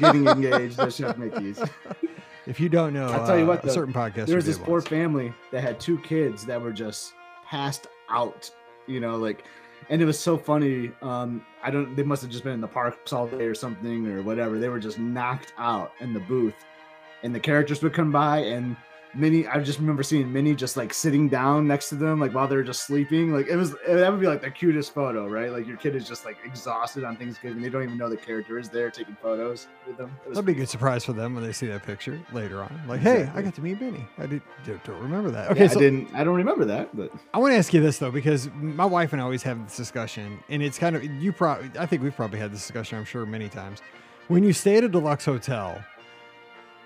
getting 0.00 0.26
engaged 0.26 0.78
at 0.78 0.92
Chef 0.92 1.16
Mickey's. 1.18 1.58
If 2.46 2.60
you 2.60 2.68
don't 2.68 2.92
know, 2.92 3.06
I'll 3.06 3.26
tell 3.26 3.38
you 3.38 3.44
uh, 3.44 3.48
what, 3.48 3.64
a 3.64 3.66
though, 3.66 3.72
certain 3.72 3.94
podcast. 3.94 4.26
There 4.26 4.36
was 4.36 4.46
this 4.46 4.58
poor 4.58 4.80
family 4.80 5.32
that 5.50 5.62
had 5.62 5.80
two 5.80 5.98
kids 6.00 6.44
that 6.46 6.60
were 6.60 6.72
just 6.72 7.14
passed 7.46 7.86
out. 8.10 8.50
You 8.86 9.00
know, 9.00 9.16
like, 9.16 9.44
and 9.88 10.02
it 10.02 10.04
was 10.04 10.18
so 10.18 10.36
funny. 10.36 10.92
Um, 11.00 11.44
I 11.62 11.70
don't. 11.70 11.96
They 11.96 12.02
must 12.02 12.22
have 12.22 12.30
just 12.30 12.44
been 12.44 12.52
in 12.52 12.60
the 12.60 12.68
parks 12.68 13.12
all 13.12 13.26
day 13.26 13.44
or 13.44 13.54
something 13.54 14.06
or 14.06 14.22
whatever. 14.22 14.58
They 14.58 14.68
were 14.68 14.78
just 14.78 14.98
knocked 14.98 15.54
out 15.58 15.92
in 16.00 16.12
the 16.12 16.20
booth, 16.20 16.54
and 17.22 17.34
the 17.34 17.40
characters 17.40 17.82
would 17.82 17.94
come 17.94 18.12
by 18.12 18.38
and. 18.38 18.76
Minnie, 19.16 19.46
I 19.46 19.60
just 19.60 19.78
remember 19.78 20.02
seeing 20.02 20.32
Minnie 20.32 20.54
just 20.54 20.76
like 20.76 20.92
sitting 20.92 21.28
down 21.28 21.66
next 21.66 21.88
to 21.90 21.94
them, 21.94 22.20
like 22.20 22.32
while 22.32 22.48
they're 22.48 22.62
just 22.62 22.86
sleeping. 22.86 23.32
Like 23.32 23.48
it 23.48 23.56
was, 23.56 23.72
that 23.86 24.10
would 24.10 24.20
be 24.20 24.26
like 24.26 24.42
the 24.42 24.50
cutest 24.50 24.94
photo, 24.94 25.26
right? 25.28 25.50
Like 25.50 25.66
your 25.66 25.76
kid 25.76 25.94
is 25.94 26.08
just 26.08 26.24
like 26.24 26.36
exhausted 26.44 27.04
on 27.04 27.16
Thanksgiving. 27.16 27.62
They 27.62 27.68
don't 27.68 27.82
even 27.82 27.98
know 27.98 28.08
the 28.08 28.16
character 28.16 28.58
is 28.58 28.68
there 28.68 28.90
taking 28.90 29.16
photos 29.22 29.68
with 29.86 29.96
them. 29.96 30.10
That'd 30.28 30.44
be 30.44 30.52
a 30.52 30.54
good 30.54 30.68
surprise 30.68 31.04
for 31.04 31.12
them 31.12 31.34
when 31.34 31.44
they 31.44 31.52
see 31.52 31.66
that 31.68 31.82
picture 31.84 32.20
later 32.32 32.62
on. 32.62 32.80
Like, 32.88 33.00
hey, 33.00 33.30
I 33.34 33.42
got 33.42 33.54
to 33.54 33.60
meet 33.62 33.80
Minnie. 33.80 34.06
I 34.18 34.26
did, 34.26 34.42
don't 34.66 35.00
remember 35.00 35.30
that. 35.30 35.46
Yeah, 35.46 35.64
Okay, 35.64 35.64
I 35.64 35.74
didn't. 35.74 36.14
I 36.14 36.24
don't 36.24 36.36
remember 36.36 36.64
that, 36.66 36.96
but 36.96 37.12
I 37.32 37.38
want 37.38 37.52
to 37.52 37.56
ask 37.56 37.72
you 37.72 37.80
this 37.80 37.98
though, 37.98 38.10
because 38.10 38.50
my 38.54 38.84
wife 38.84 39.12
and 39.12 39.20
I 39.22 39.24
always 39.24 39.42
have 39.44 39.62
this 39.64 39.76
discussion, 39.76 40.38
and 40.48 40.62
it's 40.62 40.78
kind 40.78 40.96
of 40.96 41.04
you 41.04 41.32
probably. 41.32 41.70
I 41.78 41.86
think 41.86 42.02
we've 42.02 42.14
probably 42.16 42.38
had 42.38 42.52
this 42.52 42.60
discussion. 42.60 42.98
I'm 42.98 43.04
sure 43.04 43.24
many 43.26 43.48
times. 43.48 43.80
When 44.28 44.42
you 44.42 44.52
stay 44.52 44.78
at 44.78 44.84
a 44.84 44.88
deluxe 44.88 45.26
hotel, 45.26 45.84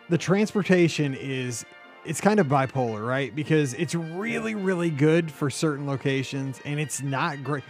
the 0.09 0.19
transportation 0.19 1.15
is 1.15 1.65
it's 2.09 2.21
kind 2.21 2.41
of 2.41 2.47
bipolar, 2.47 3.07
right? 3.07 3.35
Because 3.35 3.75
it's 3.75 3.95
really, 3.95 4.55
really 4.55 4.91
good 4.91 5.31
for 5.31 5.51
certain 5.51 5.87
locations, 5.87 6.61
and 6.65 6.81
it's 6.81 7.03
not 7.03 7.45
great. 7.45 7.65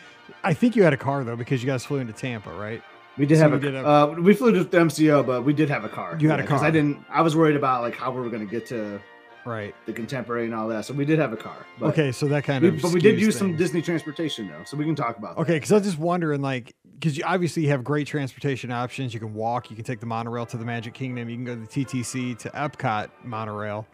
I 0.44 0.54
think 0.54 0.76
you 0.76 0.82
had 0.84 0.92
a 0.92 0.96
car 0.96 1.24
though, 1.24 1.36
because 1.36 1.62
you 1.62 1.66
guys 1.66 1.84
flew 1.84 1.98
into 1.98 2.12
Tampa, 2.12 2.50
right? 2.52 2.82
We 3.16 3.26
did 3.26 3.38
So 3.38 3.42
have 3.42 3.52
a, 3.54 3.58
did 3.58 3.74
have- 3.74 3.86
uh, 3.86 4.14
we 4.20 4.32
flew 4.34 4.52
to 4.52 4.64
MCO, 4.64 5.26
but 5.26 5.42
we 5.44 5.52
did 5.52 5.68
have 5.70 5.84
a 5.84 5.88
car. 5.88 6.16
You 6.20 6.30
had 6.30 6.38
a 6.40 6.46
car. 6.46 6.62
I 6.62 6.70
didn't. 6.70 7.04
I 7.10 7.22
was 7.22 7.34
worried 7.34 7.56
about 7.56 7.82
like 7.82 7.96
how 7.96 8.12
we 8.12 8.20
were 8.20 8.30
going 8.30 8.46
to 8.46 8.50
get 8.50 8.66
to 8.66 9.00
Right. 9.44 9.74
the 9.86 9.92
contemporary 9.92 10.44
and 10.44 10.54
all 10.54 10.68
that. 10.68 10.84
So 10.84 10.92
we 10.94 11.04
did 11.04 11.18
have 11.18 11.32
a 11.32 11.36
car. 11.36 11.56
But 11.80 11.86
okay, 11.88 12.12
so 12.12 12.26
that 12.28 12.44
kind 12.44 12.62
we- 12.62 12.68
of. 12.68 12.82
but 12.82 12.92
we 12.92 13.00
did 13.00 13.18
use 13.20 13.36
some. 13.36 13.56
Disney 13.56 13.82
transportation 13.82 14.46
though, 14.48 14.62
so 14.64 14.76
we 14.76 14.84
can 14.84 14.94
talk 14.94 15.16
about. 15.18 15.36
Okay, 15.38 15.54
because 15.54 15.72
I 15.72 15.76
was 15.76 15.84
just 15.84 15.98
wondering, 15.98 16.42
like, 16.42 16.74
because 16.94 17.16
you 17.18 17.24
obviously 17.26 17.66
have 17.66 17.82
great 17.82 18.06
transportation 18.06 18.70
options. 18.70 19.14
You 19.14 19.20
can 19.20 19.34
walk, 19.34 19.68
you 19.70 19.74
can 19.76 19.84
take 19.84 19.98
the 20.00 20.06
monorail 20.06 20.46
to 20.46 20.56
the 20.56 20.64
Magic 20.64 20.94
Kingdom, 20.94 21.28
you 21.28 21.36
can 21.36 21.44
go 21.44 21.54
to 21.56 21.60
the 21.62 21.66
TTC 21.66 22.38
to 22.40 22.50
Epcot 22.50 23.08
monorail. 23.24 23.86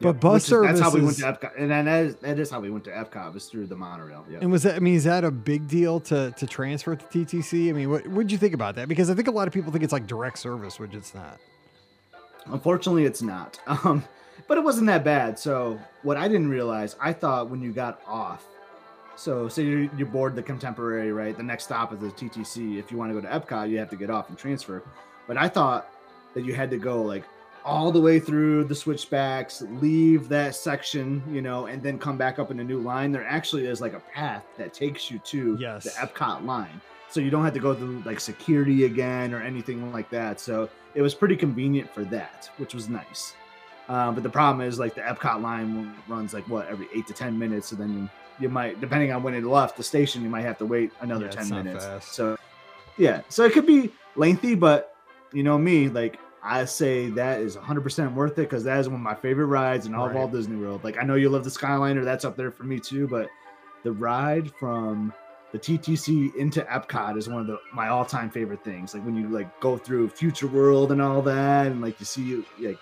But 0.00 0.20
bus 0.20 0.44
services. 0.44 0.80
That's 0.80 0.92
how 0.92 0.96
we 0.96 1.04
went 1.04 1.16
to 1.18 1.22
Epcot, 1.22 1.52
and 1.56 1.70
that 1.70 1.86
is, 1.86 2.16
that 2.16 2.38
is 2.38 2.50
how 2.50 2.60
we 2.60 2.68
went 2.68 2.84
to 2.84 2.90
Epcot 2.90 3.32
was 3.32 3.46
through 3.46 3.66
the 3.66 3.76
monorail. 3.76 4.26
Yeah. 4.28 4.38
And 4.40 4.50
was 4.50 4.64
that? 4.64 4.74
I 4.74 4.78
mean, 4.80 4.94
is 4.94 5.04
that 5.04 5.24
a 5.24 5.30
big 5.30 5.68
deal 5.68 6.00
to 6.00 6.32
to 6.32 6.46
transfer 6.46 6.96
to 6.96 7.04
TTC? 7.06 7.68
I 7.70 7.72
mean, 7.72 7.90
what 7.90 8.06
would 8.08 8.30
you 8.32 8.38
think 8.38 8.54
about 8.54 8.74
that? 8.74 8.88
Because 8.88 9.08
I 9.08 9.14
think 9.14 9.28
a 9.28 9.30
lot 9.30 9.46
of 9.46 9.54
people 9.54 9.70
think 9.72 9.84
it's 9.84 9.92
like 9.92 10.06
direct 10.06 10.38
service, 10.38 10.78
which 10.78 10.94
it's 10.94 11.14
not. 11.14 11.38
Unfortunately, 12.46 13.04
it's 13.04 13.22
not. 13.22 13.58
Um, 13.84 14.04
but 14.46 14.58
it 14.58 14.64
wasn't 14.64 14.88
that 14.88 15.04
bad. 15.04 15.38
So 15.38 15.78
what 16.02 16.16
I 16.16 16.28
didn't 16.28 16.48
realize, 16.48 16.96
I 17.00 17.12
thought 17.12 17.48
when 17.48 17.62
you 17.62 17.72
got 17.72 18.00
off, 18.06 18.44
so 19.16 19.48
say 19.48 19.62
you're, 19.62 19.88
you're 19.96 20.08
bored 20.08 20.34
the 20.34 20.42
Contemporary, 20.42 21.12
right? 21.12 21.36
The 21.36 21.42
next 21.42 21.64
stop 21.64 21.92
is 21.92 22.00
the 22.00 22.08
TTC. 22.08 22.78
If 22.78 22.90
you 22.90 22.98
want 22.98 23.14
to 23.14 23.20
go 23.20 23.26
to 23.26 23.40
Epcot, 23.40 23.70
you 23.70 23.78
have 23.78 23.88
to 23.90 23.96
get 23.96 24.10
off 24.10 24.28
and 24.28 24.36
transfer. 24.36 24.82
But 25.26 25.36
I 25.36 25.48
thought 25.48 25.88
that 26.34 26.44
you 26.44 26.54
had 26.54 26.68
to 26.70 26.78
go 26.78 27.02
like 27.02 27.24
all 27.64 27.90
the 27.90 28.00
way 28.00 28.20
through 28.20 28.64
the 28.64 28.74
switchbacks, 28.74 29.62
leave 29.80 30.28
that 30.28 30.54
section, 30.54 31.22
you 31.30 31.40
know, 31.40 31.66
and 31.66 31.82
then 31.82 31.98
come 31.98 32.16
back 32.18 32.38
up 32.38 32.50
in 32.50 32.60
a 32.60 32.64
new 32.64 32.80
line. 32.80 33.10
There 33.10 33.24
actually 33.26 33.66
is 33.66 33.80
like 33.80 33.94
a 33.94 34.00
path 34.00 34.44
that 34.58 34.74
takes 34.74 35.10
you 35.10 35.18
to 35.20 35.56
Yes. 35.58 35.84
the 35.84 35.90
Epcot 35.90 36.44
line. 36.44 36.80
So 37.08 37.20
you 37.20 37.30
don't 37.30 37.44
have 37.44 37.54
to 37.54 37.60
go 37.60 37.74
through 37.74 38.02
like 38.04 38.20
security 38.20 38.84
again 38.84 39.32
or 39.32 39.40
anything 39.40 39.92
like 39.92 40.10
that. 40.10 40.40
So 40.40 40.68
it 40.94 41.00
was 41.02 41.14
pretty 41.14 41.36
convenient 41.36 41.88
for 41.94 42.04
that, 42.06 42.50
which 42.58 42.74
was 42.74 42.88
nice. 42.88 43.34
Uh, 43.88 44.10
but 44.12 44.22
the 44.22 44.30
problem 44.30 44.66
is 44.66 44.78
like 44.78 44.94
the 44.94 45.00
Epcot 45.02 45.40
line 45.42 45.94
runs 46.08 46.34
like 46.34 46.46
what 46.48 46.66
every 46.68 46.86
eight 46.94 47.06
to 47.06 47.12
ten 47.12 47.38
minutes, 47.38 47.68
so 47.68 47.76
then 47.76 48.08
you, 48.40 48.48
might, 48.48 48.80
depending 48.80 49.12
on 49.12 49.22
when 49.22 49.34
it 49.34 49.44
left 49.44 49.76
the 49.76 49.82
station, 49.82 50.22
you 50.22 50.28
might 50.28 50.42
have 50.42 50.58
to 50.58 50.66
wait 50.66 50.90
another 51.02 51.26
Yeah, 51.26 51.30
ten 51.30 51.48
minutes. 51.50 51.84
fast. 51.84 52.12
So 52.14 52.36
yeah, 52.98 53.20
so 53.28 53.44
it 53.44 53.52
could 53.52 53.66
be 53.66 53.90
lengthy, 54.16 54.54
but 54.54 54.96
you 55.32 55.42
know 55.42 55.58
me, 55.58 55.88
like 55.88 56.18
I 56.44 56.66
say 56.66 57.08
that 57.10 57.40
is 57.40 57.56
100% 57.56 58.14
worth 58.14 58.32
it 58.32 58.36
because 58.42 58.64
that 58.64 58.78
is 58.78 58.88
one 58.88 58.96
of 58.96 59.00
my 59.00 59.14
favorite 59.14 59.46
rides 59.46 59.86
in 59.86 59.94
all 59.94 60.04
of 60.04 60.10
Right. 60.12 60.18
Walt 60.18 60.32
Disney 60.32 60.56
World. 60.56 60.84
Like 60.84 60.98
I 60.98 61.02
know 61.02 61.14
you 61.14 61.30
love 61.30 61.42
the 61.42 61.50
Skyliner, 61.50 62.04
that's 62.04 62.24
up 62.24 62.36
there 62.36 62.50
for 62.50 62.64
me 62.64 62.78
too, 62.78 63.08
but 63.08 63.30
the 63.82 63.92
ride 63.92 64.52
from 64.54 65.12
the 65.52 65.58
TTC 65.58 66.34
into 66.36 66.62
Epcot 66.62 67.16
is 67.16 67.28
one 67.28 67.40
of 67.40 67.46
the 67.46 67.58
my 67.72 67.88
all-time 67.88 68.28
favorite 68.28 68.62
things. 68.62 68.92
Like 68.92 69.04
when 69.04 69.16
you 69.16 69.28
like 69.28 69.58
go 69.60 69.78
through 69.78 70.08
Future 70.10 70.48
World 70.48 70.92
and 70.92 71.00
all 71.00 71.22
that, 71.22 71.68
and 71.68 71.80
like 71.80 71.98
you 71.98 72.06
see 72.06 72.22
you 72.22 72.44
like 72.58 72.78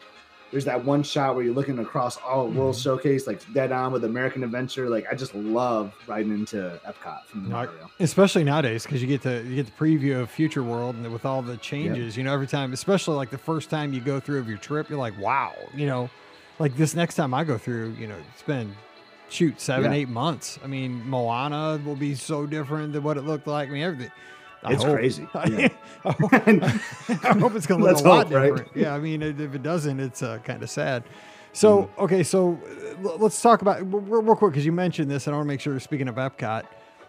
there's 0.53 0.65
that 0.67 0.85
one 0.85 1.03
shot 1.03 1.35
where 1.35 1.45
you're 1.45 1.55
looking 1.55 1.79
across 1.81 2.17
all 2.19 2.47
World 2.49 2.77
Mhm. 2.77 2.83
Showcase, 2.83 3.27
like 3.27 3.41
dead 3.55 3.73
on 3.73 3.91
with 3.91 4.05
American 4.05 4.45
Adventure. 4.45 4.89
Like 4.89 5.07
I 5.11 5.15
just 5.15 5.35
love 5.35 5.93
riding 6.07 6.31
into 6.33 6.79
Epcot 6.87 7.25
from 7.25 7.49
Mario. 7.49 7.91
especially 7.99 8.45
nowadays 8.45 8.85
because 8.85 9.01
you 9.03 9.09
get 9.09 9.23
to 9.23 9.43
you 9.45 9.57
get 9.57 9.67
the 9.67 9.73
preview 9.73 10.21
of 10.21 10.31
future 10.31 10.63
world 10.63 10.95
and 10.95 11.11
with 11.13 11.25
all 11.25 11.41
the 11.43 11.57
changes 11.57 12.17
you 12.17 12.23
know 12.23 12.33
every 12.33 12.47
time 12.47 12.73
especially 12.73 13.17
like 13.17 13.31
the 13.31 13.39
first 13.39 13.71
time 13.71 13.93
you 13.93 14.01
go 14.01 14.21
through 14.21 14.39
of 14.39 14.49
your 14.49 14.59
trip 14.59 14.89
you're 14.91 14.99
like 14.99 15.19
wow 15.19 15.53
you 15.75 15.87
know 15.87 16.09
like 16.59 16.77
this 16.77 16.95
next 16.95 17.15
time 17.15 17.33
i 17.35 17.43
go 17.45 17.57
through 17.59 17.91
you 17.99 18.07
know 18.07 18.17
it's 18.33 18.43
been 18.43 18.75
shoot 19.29 19.61
seven 19.61 19.91
Yeah. 19.93 19.99
eight 19.99 20.09
months 20.09 20.59
i 20.63 20.67
mean 20.67 21.03
moana 21.09 21.81
will 21.85 21.97
be 21.97 22.15
so 22.15 22.45
different 22.47 22.93
than 22.93 23.03
what 23.03 23.17
it 23.17 23.23
looked 23.23 23.47
like 23.47 23.69
i 23.69 23.73
mean 23.73 23.83
everything 23.83 24.11
I 24.65 24.73
It's 24.75 24.83
hope- 24.85 24.97
crazy. 24.97 25.27
Yeah. 25.35 25.69
I, 26.05 26.13
hope, 26.13 26.33
I 27.25 27.39
hope 27.39 27.55
it's 27.55 27.67
gonna 27.67 27.83
look 27.83 27.93
Let's 27.93 28.03
a 28.03 28.09
lot 28.09 28.27
hope, 28.27 28.35
right? 28.35 28.51
different 28.55 28.77
yeah 28.77 28.95
i 28.95 28.99
mean 28.99 29.23
if 29.23 29.39
it 29.41 29.63
doesn't 29.63 30.01
it's 30.01 30.23
uh, 30.23 30.39
kind 30.39 30.63
of 30.63 30.71
sad 30.71 31.05
so 31.53 31.83
Mm-hmm. 31.83 32.03
okay 32.05 32.23
so 32.23 32.59
uh, 33.05 33.15
let's 33.17 33.41
talk 33.41 33.63
about 33.63 33.79
real, 33.93 34.23
real 34.23 34.37
quick 34.37 34.53
because 34.53 34.65
you 34.67 34.73
mentioned 34.73 35.11
this 35.11 35.27
and 35.27 35.35
i 35.35 35.37
want 35.37 35.47
to 35.47 35.49
make 35.49 35.61
sure 35.61 35.79
speaking 35.81 36.09
of 36.09 36.17
epcot 36.17 36.65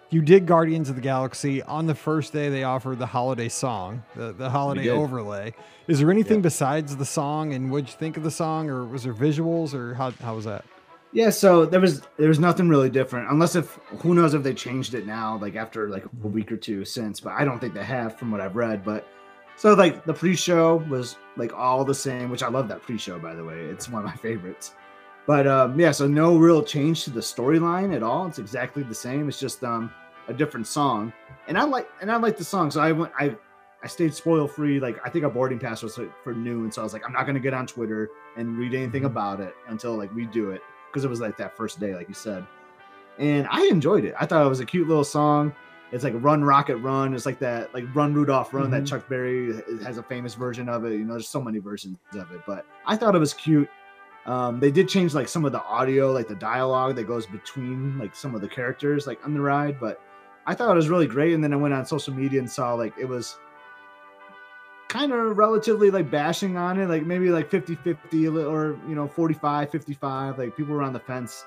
you 0.09 0.21
did 0.21 0.45
Guardians 0.45 0.89
of 0.89 0.95
the 0.95 1.01
Galaxy 1.01 1.63
on 1.63 1.87
the 1.87 1.95
first 1.95 2.33
day. 2.33 2.47
They 2.49 2.63
offered 2.63 2.99
the 2.99 3.07
holiday 3.07 3.49
song, 3.49 4.03
the, 4.15 4.31
the 4.31 4.47
holiday 4.47 4.89
overlay. 4.89 5.55
Is 5.87 5.97
there 5.97 6.11
anything 6.11 6.37
Yeah. 6.37 6.41
besides 6.43 6.95
the 6.97 7.05
song, 7.05 7.51
and 7.55 7.71
what'd 7.71 7.87
you 7.89 7.95
think 7.95 8.15
of 8.17 8.21
the 8.21 8.29
song, 8.29 8.69
or 8.69 8.85
was 8.85 9.05
there 9.05 9.13
visuals, 9.15 9.73
or 9.73 9.95
how 9.95 10.11
how 10.21 10.35
was 10.35 10.45
that? 10.45 10.65
Yeah, 11.13 11.29
so 11.29 11.65
there 11.65 11.79
was 11.79 12.01
there 12.17 12.27
was 12.27 12.39
nothing 12.39 12.67
really 12.67 12.89
different, 12.89 13.29
unless 13.29 13.55
if 13.55 13.75
who 14.01 14.15
knows 14.15 14.33
if 14.33 14.41
they 14.41 14.53
changed 14.55 14.95
it 14.95 15.05
now, 15.05 15.37
like 15.37 15.55
after 15.55 15.87
like 15.87 16.05
a 16.05 16.27
week 16.27 16.51
or 16.51 16.57
two 16.57 16.83
since, 16.85 17.19
but 17.19 17.33
I 17.33 17.45
don't 17.45 17.59
think 17.59 17.75
they 17.75 17.83
have 17.83 18.17
from 18.17 18.31
what 18.31 18.41
I've 18.41 18.55
read. 18.55 18.83
But 18.83 19.07
so 19.55 19.75
like 19.75 20.05
the 20.05 20.13
pre-show 20.13 20.77
was 20.89 21.17
like 21.37 21.53
all 21.53 21.85
the 21.85 21.93
same, 21.93 22.31
which 22.31 22.41
I 22.41 22.47
love 22.47 22.67
that 22.69 22.81
pre-show 22.81 23.19
by 23.19 23.35
the 23.35 23.43
way. 23.43 23.59
It's 23.59 23.87
one 23.89 24.03
of 24.03 24.09
my 24.09 24.15
favorites. 24.27 24.73
But 25.27 25.45
um 25.45 25.79
yeah, 25.79 25.91
so 25.91 26.07
no 26.07 26.35
real 26.37 26.63
change 26.63 27.03
to 27.03 27.11
the 27.11 27.19
storyline 27.21 27.95
at 27.95 28.01
all. 28.01 28.25
It's 28.25 28.39
exactly 28.39 28.81
the 28.81 28.95
same. 28.95 29.29
It's 29.29 29.39
just 29.39 29.63
um 29.63 29.91
a 30.29 30.33
different 30.33 30.65
song. 30.65 31.13
And 31.47 31.59
I 31.59 31.63
like 31.63 31.87
and 32.01 32.11
I 32.11 32.15
like 32.17 32.37
the 32.37 32.43
song. 32.43 32.71
So 32.71 32.81
I 32.81 32.91
went 32.91 33.13
I 33.19 33.35
I 33.83 33.87
stayed 33.87 34.15
spoil 34.15 34.47
free. 34.47 34.79
Like 34.79 34.97
I 35.05 35.11
think 35.11 35.25
our 35.25 35.29
boarding 35.31 35.59
pass 35.59 35.83
was 35.83 35.95
like, 35.99 36.09
for 36.23 36.33
noon, 36.33 36.71
so 36.71 36.81
I 36.81 36.83
was 36.85 36.93
like, 36.93 37.05
I'm 37.05 37.13
not 37.13 37.27
gonna 37.27 37.39
get 37.39 37.53
on 37.53 37.67
Twitter 37.67 38.09
and 38.35 38.57
read 38.57 38.73
anything 38.73 39.03
Mhm. 39.03 39.07
about 39.13 39.39
it 39.41 39.53
until 39.67 39.95
like 39.95 40.11
we 40.15 40.25
do 40.25 40.49
it 40.49 40.61
because 40.93 41.03
it 41.03 41.09
was 41.09 41.19
like 41.19 41.35
that 41.37 41.57
first 41.57 41.79
day, 41.79 41.95
like 41.95 42.07
you 42.07 42.13
said. 42.13 42.45
And 43.17 43.47
I 43.49 43.65
enjoyed 43.65 44.05
it. 44.05 44.13
I 44.19 44.27
thought 44.27 44.45
it 44.45 44.49
was 44.49 44.59
a 44.59 44.65
cute 44.65 44.87
little 44.87 45.03
song. 45.03 45.51
It's 45.91 46.03
like 46.03 46.13
Run 46.17 46.43
Rocket 46.43 46.77
Run. 46.77 47.13
It's 47.15 47.25
like 47.25 47.39
that, 47.39 47.73
like 47.73 47.85
Run 47.95 48.13
Rudolph 48.13 48.53
Run 48.53 48.67
Mhm. 48.67 48.71
that 48.71 48.85
Chuck 48.85 49.07
Berry 49.09 49.61
has 49.83 49.97
a 49.97 50.03
famous 50.03 50.35
version 50.35 50.69
of 50.69 50.85
it. 50.85 50.93
You 50.93 51.05
know, 51.05 51.13
there's 51.13 51.27
so 51.27 51.41
many 51.41 51.57
versions 51.59 51.97
of 52.13 52.31
it, 52.31 52.41
but 52.45 52.65
I 52.85 52.95
thought 52.95 53.15
it 53.15 53.19
was 53.19 53.33
cute. 53.33 53.69
Um, 54.27 54.59
they 54.59 54.71
did 54.71 54.87
change 54.87 55.13
like 55.13 55.27
some 55.27 55.45
of 55.45 55.51
the 55.51 55.61
audio, 55.63 56.11
like 56.11 56.27
the 56.27 56.35
dialogue 56.35 56.95
that 56.95 57.03
goes 57.07 57.25
between 57.25 57.97
like 57.99 58.15
some 58.15 58.33
of 58.35 58.41
the 58.41 58.47
characters, 58.47 59.05
like 59.07 59.19
on 59.25 59.33
the 59.33 59.41
ride. 59.41 59.79
But 59.79 59.99
I 60.47 60.53
thought 60.55 60.71
it 60.71 60.75
was 60.75 60.89
really 60.89 61.07
great. 61.07 61.33
And 61.33 61.43
then 61.43 61.53
I 61.53 61.57
went 61.57 61.73
on 61.73 61.85
social 61.85 62.13
media 62.13 62.39
and 62.39 62.49
saw 62.49 62.73
like 62.73 62.93
it 62.97 63.07
was 63.07 63.37
kind 64.93 65.11
of 65.11 65.35
relatively 65.37 65.89
like 65.89 66.11
bashing 66.11 66.55
on 66.55 66.79
it, 66.79 66.87
like 66.87 67.03
maybe 67.03 67.29
like 67.29 67.49
50 67.49 67.75
50 67.75 68.27
or 68.27 68.79
you 68.87 68.93
know 68.93 69.07
45 69.07 69.71
55. 69.71 70.37
Like 70.37 70.55
people 70.55 70.75
were 70.75 70.83
on 70.83 70.93
the 70.93 70.99
fence, 70.99 71.45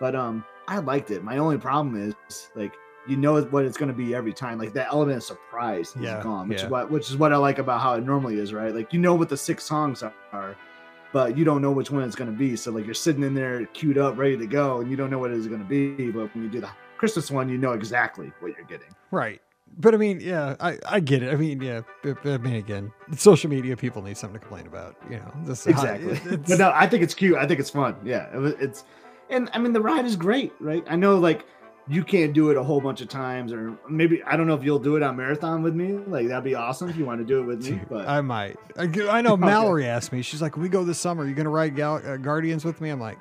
but 0.00 0.16
um, 0.16 0.42
I 0.66 0.78
liked 0.78 1.10
it. 1.10 1.22
My 1.22 1.36
only 1.36 1.58
problem 1.58 2.14
is 2.30 2.48
like 2.56 2.72
you 3.06 3.16
know 3.16 3.40
what 3.42 3.64
it's 3.66 3.76
going 3.76 3.90
to 3.90 3.96
be 3.96 4.14
every 4.14 4.32
time. 4.32 4.58
Like 4.58 4.72
that 4.72 4.88
element 4.90 5.18
of 5.18 5.22
surprise 5.22 5.94
is 5.96 6.02
Yeah, 6.02 6.22
gone, 6.22 6.48
which 6.48 6.60
yeah. 6.60 6.64
is 6.64 6.70
what 6.70 6.90
which 6.90 7.10
is 7.10 7.16
what 7.18 7.32
I 7.32 7.36
like 7.36 7.58
about 7.58 7.82
how 7.82 7.94
it 7.94 8.04
normally 8.04 8.38
is, 8.38 8.54
right? 8.54 8.74
Like 8.74 8.92
you 8.94 9.00
know 9.00 9.14
what 9.14 9.28
the 9.28 9.36
six 9.36 9.64
songs 9.64 10.02
are, 10.32 10.56
but 11.12 11.36
you 11.36 11.44
don't 11.44 11.60
know 11.60 11.72
which 11.72 11.90
one 11.90 12.02
it's 12.04 12.16
going 12.16 12.30
to 12.30 12.36
be. 12.36 12.56
So 12.56 12.70
like 12.70 12.86
you're 12.86 12.94
sitting 12.94 13.22
in 13.22 13.34
there 13.34 13.66
queued 13.66 13.98
up, 13.98 14.16
ready 14.16 14.38
to 14.38 14.46
go, 14.46 14.80
and 14.80 14.90
you 14.90 14.96
don't 14.96 15.10
know 15.10 15.18
what 15.18 15.30
it's 15.30 15.46
going 15.46 15.60
to 15.60 15.66
be. 15.66 16.10
But 16.10 16.34
when 16.34 16.42
you 16.42 16.48
do 16.48 16.62
the 16.62 16.70
Christmas 16.96 17.30
one, 17.30 17.50
you 17.50 17.58
know 17.58 17.72
exactly 17.72 18.32
what 18.40 18.56
you're 18.56 18.66
getting. 18.66 18.94
Right. 19.10 19.42
But 19.80 19.94
I 19.94 19.96
mean, 19.96 20.18
yeah, 20.20 20.56
I, 20.58 20.76
I 20.88 20.98
get 21.00 21.22
it. 21.22 21.32
I 21.32 21.36
mean, 21.36 21.62
yeah, 21.62 21.82
I 22.24 22.38
mean, 22.38 22.56
again, 22.56 22.92
social 23.16 23.48
media 23.48 23.76
people 23.76 24.02
need 24.02 24.16
something 24.16 24.40
to 24.40 24.44
complain 24.44 24.66
about. 24.66 24.96
You 25.08 25.18
know, 25.18 25.32
this 25.44 25.66
exactly. 25.68 26.12
it's- 26.14 26.36
but 26.48 26.58
no, 26.58 26.72
I 26.74 26.88
think 26.88 27.04
it's 27.04 27.14
cute. 27.14 27.36
I 27.38 27.46
think 27.46 27.60
it's 27.60 27.70
fun. 27.70 27.94
Yeah, 28.04 28.26
it 28.36 28.56
it's, 28.60 28.84
and 29.30 29.48
I 29.52 29.58
mean 29.58 29.72
the 29.72 29.80
ride 29.80 30.04
is 30.04 30.16
great, 30.16 30.52
right? 30.58 30.84
I 30.90 30.96
know 30.96 31.16
like 31.16 31.46
you 31.86 32.02
can't 32.02 32.32
do 32.34 32.50
it 32.50 32.56
a 32.56 32.62
whole 32.62 32.80
bunch 32.80 33.00
of 33.02 33.08
times, 33.08 33.52
or 33.52 33.78
maybe 33.88 34.20
I 34.24 34.36
don't 34.36 34.48
know 34.48 34.54
if 34.54 34.64
you'll 34.64 34.80
do 34.80 34.96
it 34.96 35.02
on 35.04 35.16
marathon 35.16 35.62
with 35.62 35.74
me. 35.76 35.92
Like 35.92 36.26
that'd 36.26 36.42
be 36.42 36.56
awesome 36.56 36.88
if 36.90 36.96
you 36.96 37.04
want 37.06 37.20
to 37.20 37.24
do 37.24 37.38
it 37.40 37.44
with 37.44 37.64
me. 37.70 37.80
But 37.88 38.08
I 38.08 38.20
might. 38.20 38.56
I 38.76 38.86
know 39.22 39.32
Okay. 39.34 39.40
Mallory 39.44 39.86
asked 39.86 40.12
me. 40.12 40.22
She's 40.22 40.42
like, 40.42 40.56
"We 40.56 40.68
go 40.68 40.82
this 40.82 40.98
summer. 40.98 41.24
You 41.24 41.34
gonna 41.34 41.50
ride 41.50 41.76
Gal- 41.76 42.02
uh, 42.04 42.16
Guardians 42.16 42.64
with 42.64 42.80
me?" 42.80 42.90
I'm 42.90 43.00
like, 43.00 43.18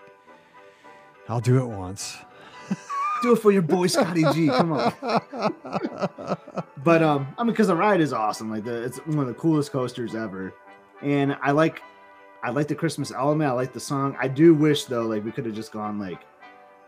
"I'll 1.29 1.39
do 1.39 1.59
it 1.59 1.67
once." 1.67 2.17
Do 3.21 3.33
it 3.33 3.37
for 3.37 3.51
your 3.51 3.61
boy 3.61 3.87
Scotty 3.87 4.23
G. 4.33 4.47
Come 4.47 4.73
on. 4.73 4.93
But 6.83 7.03
um, 7.03 7.27
I 7.37 7.43
mean, 7.43 7.51
because 7.51 7.67
the 7.67 7.75
ride 7.75 7.99
is 7.99 8.13
awesome. 8.13 8.49
Like 8.49 8.63
the 8.63 8.83
it's 8.83 8.97
one 8.99 9.19
of 9.19 9.27
the 9.27 9.33
coolest 9.33 9.71
coasters 9.73 10.15
ever, 10.15 10.53
and 11.01 11.35
I 11.41 11.51
like, 11.51 11.81
I 12.43 12.49
like 12.51 12.69
the 12.69 12.75
Christmas 12.75 13.11
element. 13.11 13.49
I 13.49 13.53
like 13.53 13.73
the 13.73 13.79
song. 13.79 14.15
I 14.21 14.29
do 14.29 14.53
wish 14.53 14.85
though, 14.85 15.05
like 15.05 15.25
we 15.25 15.31
could 15.33 15.45
have 15.45 15.55
just 15.55 15.73
gone 15.73 15.99
like, 15.99 16.21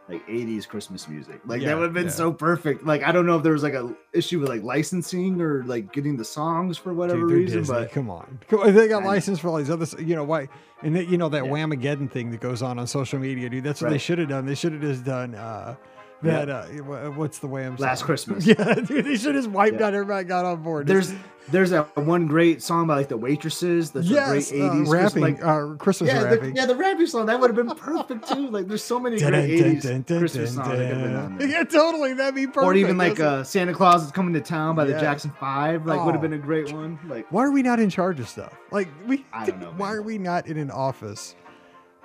like 0.07 0.25
'80s 0.27 0.65
Christmas 0.65 1.09
music. 1.09 1.41
Like 1.45 1.61
Yeah, 1.61 1.69
that 1.69 1.77
would 1.77 1.83
have 1.85 1.93
been 1.93 2.05
yeah. 2.05 2.11
so 2.11 2.31
perfect. 2.31 2.85
Like 2.85 3.03
I 3.03 3.11
don't 3.11 3.25
know 3.25 3.35
if 3.35 3.43
there 3.43 3.51
was 3.51 3.63
like 3.63 3.73
a 3.73 3.93
issue 4.13 4.39
with 4.39 4.47
like 4.47 4.63
licensing 4.63 5.41
or 5.41 5.63
like 5.65 5.91
getting 5.91 6.15
the 6.15 6.23
songs 6.23 6.77
for 6.77 6.93
whatever 6.93 7.21
Dude, 7.27 7.31
reason, 7.31 7.59
Disney. 7.59 7.75
but 7.75 7.91
come 7.91 8.09
on, 8.09 8.39
they 8.67 8.87
got 8.87 9.03
licensed 9.03 9.41
for 9.41 9.49
all 9.49 9.57
these 9.57 9.69
other, 9.69 9.85
you 10.01 10.15
know 10.15 10.23
why? 10.23 10.47
And 10.81 10.95
they, 10.95 11.03
you 11.03 11.17
know 11.17 11.27
that 11.27 11.43
Yeah. 11.43 11.51
Whamageddon 11.51 12.09
thing 12.09 12.31
that 12.31 12.39
goes 12.39 12.61
on 12.61 12.79
on 12.79 12.87
social 12.87 13.19
media, 13.19 13.49
dude. 13.49 13.65
That's 13.65 13.81
what 13.81 13.89
they 13.91 13.97
should 13.97 14.17
have 14.19 14.29
done. 14.29 14.45
They 14.45 14.55
should 14.55 14.71
have 14.71 14.81
just 14.81 15.03
done 15.03 15.35
uh, 15.35 15.75
Yeah. 16.21 16.45
that. 16.45 16.49
Uh, 16.79 16.83
wha- 16.83 17.09
what's 17.11 17.39
the 17.39 17.47
Wham? 17.47 17.75
Last 17.77 17.99
song? 17.99 18.05
Christmas. 18.07 18.45
Yeah, 18.47 18.73
dude. 18.75 19.05
They 19.05 19.15
should 19.15 19.35
have 19.35 19.43
just 19.45 19.49
wiped 19.49 19.79
Yeah. 19.79 19.87
out 19.87 19.93
everybody 19.93 20.25
got 20.25 20.45
on 20.45 20.61
board. 20.63 20.85
there's 20.87 21.13
there's 21.49 21.71
that 21.71 21.95
one 21.97 22.27
great 22.27 22.61
song 22.61 22.85
by 22.85 22.95
like 22.95 23.07
the 23.07 23.17
waitresses. 23.17 23.89
the, 23.89 24.01
yes, 24.03 24.51
great 24.51 24.61
uh, 24.61 24.65
'80s 24.71 24.87
rapping, 24.89 25.21
Like, 25.23 25.43
uh, 25.43 25.75
Christmas 25.77 26.11
yeah, 26.11 26.19
the, 26.19 26.25
rapping. 26.35 26.55
yeah, 26.55 26.65
the 26.67 26.75
rapping 26.75 27.07
song 27.07 27.25
that 27.25 27.39
would 27.39 27.49
have 27.49 27.55
been 27.55 27.75
perfect 27.75 28.27
too. 28.27 28.49
Like, 28.49 28.67
there's 28.67 28.83
so 28.83 28.99
many 28.99 29.17
Dun, 29.17 29.31
great 29.31 29.57
dun, 29.59 29.75
'80s 29.77 29.81
dun, 29.81 30.01
dun, 30.03 30.19
Christmas 30.19 30.53
dun, 30.55 30.65
songs 30.65 30.77
that 30.77 30.89
could 30.89 30.97
have 30.97 31.03
been 31.07 31.15
on 31.15 31.37
there. 31.39 31.47
Yeah, 31.47 31.63
totally. 31.63 32.13
That'd 32.13 32.35
be 32.35 32.45
perfect. 32.45 32.63
or 32.65 32.73
even 32.75 32.97
like 32.99 33.19
uh, 33.19 33.43
Santa 33.43 33.73
Claus 33.73 34.03
is 34.05 34.11
coming 34.11 34.33
to 34.35 34.41
town 34.41 34.75
by 34.75 34.85
the 34.85 34.93
Jackson 34.99 35.31
Five. 35.39 35.87
Like, 35.87 36.05
would 36.05 36.09
Oh. 36.09 36.11
have 36.11 36.21
been 36.21 36.33
a 36.33 36.37
great 36.37 36.71
one. 36.71 36.99
Like, 37.07 37.25
Why 37.31 37.45
are 37.45 37.51
we 37.51 37.63
not 37.63 37.79
in 37.79 37.89
charge 37.89 38.19
of 38.19 38.29
stuff? 38.29 38.53
Like 38.71 38.89
we, 39.07 39.25
I 39.33 39.45
don't 39.47 39.59
know, 39.59 39.73
Why 39.77 39.87
man. 39.89 39.97
are 39.97 40.01
we 40.03 40.17
not 40.19 40.45
in 40.45 40.57
an 40.57 40.69
office 40.69 41.35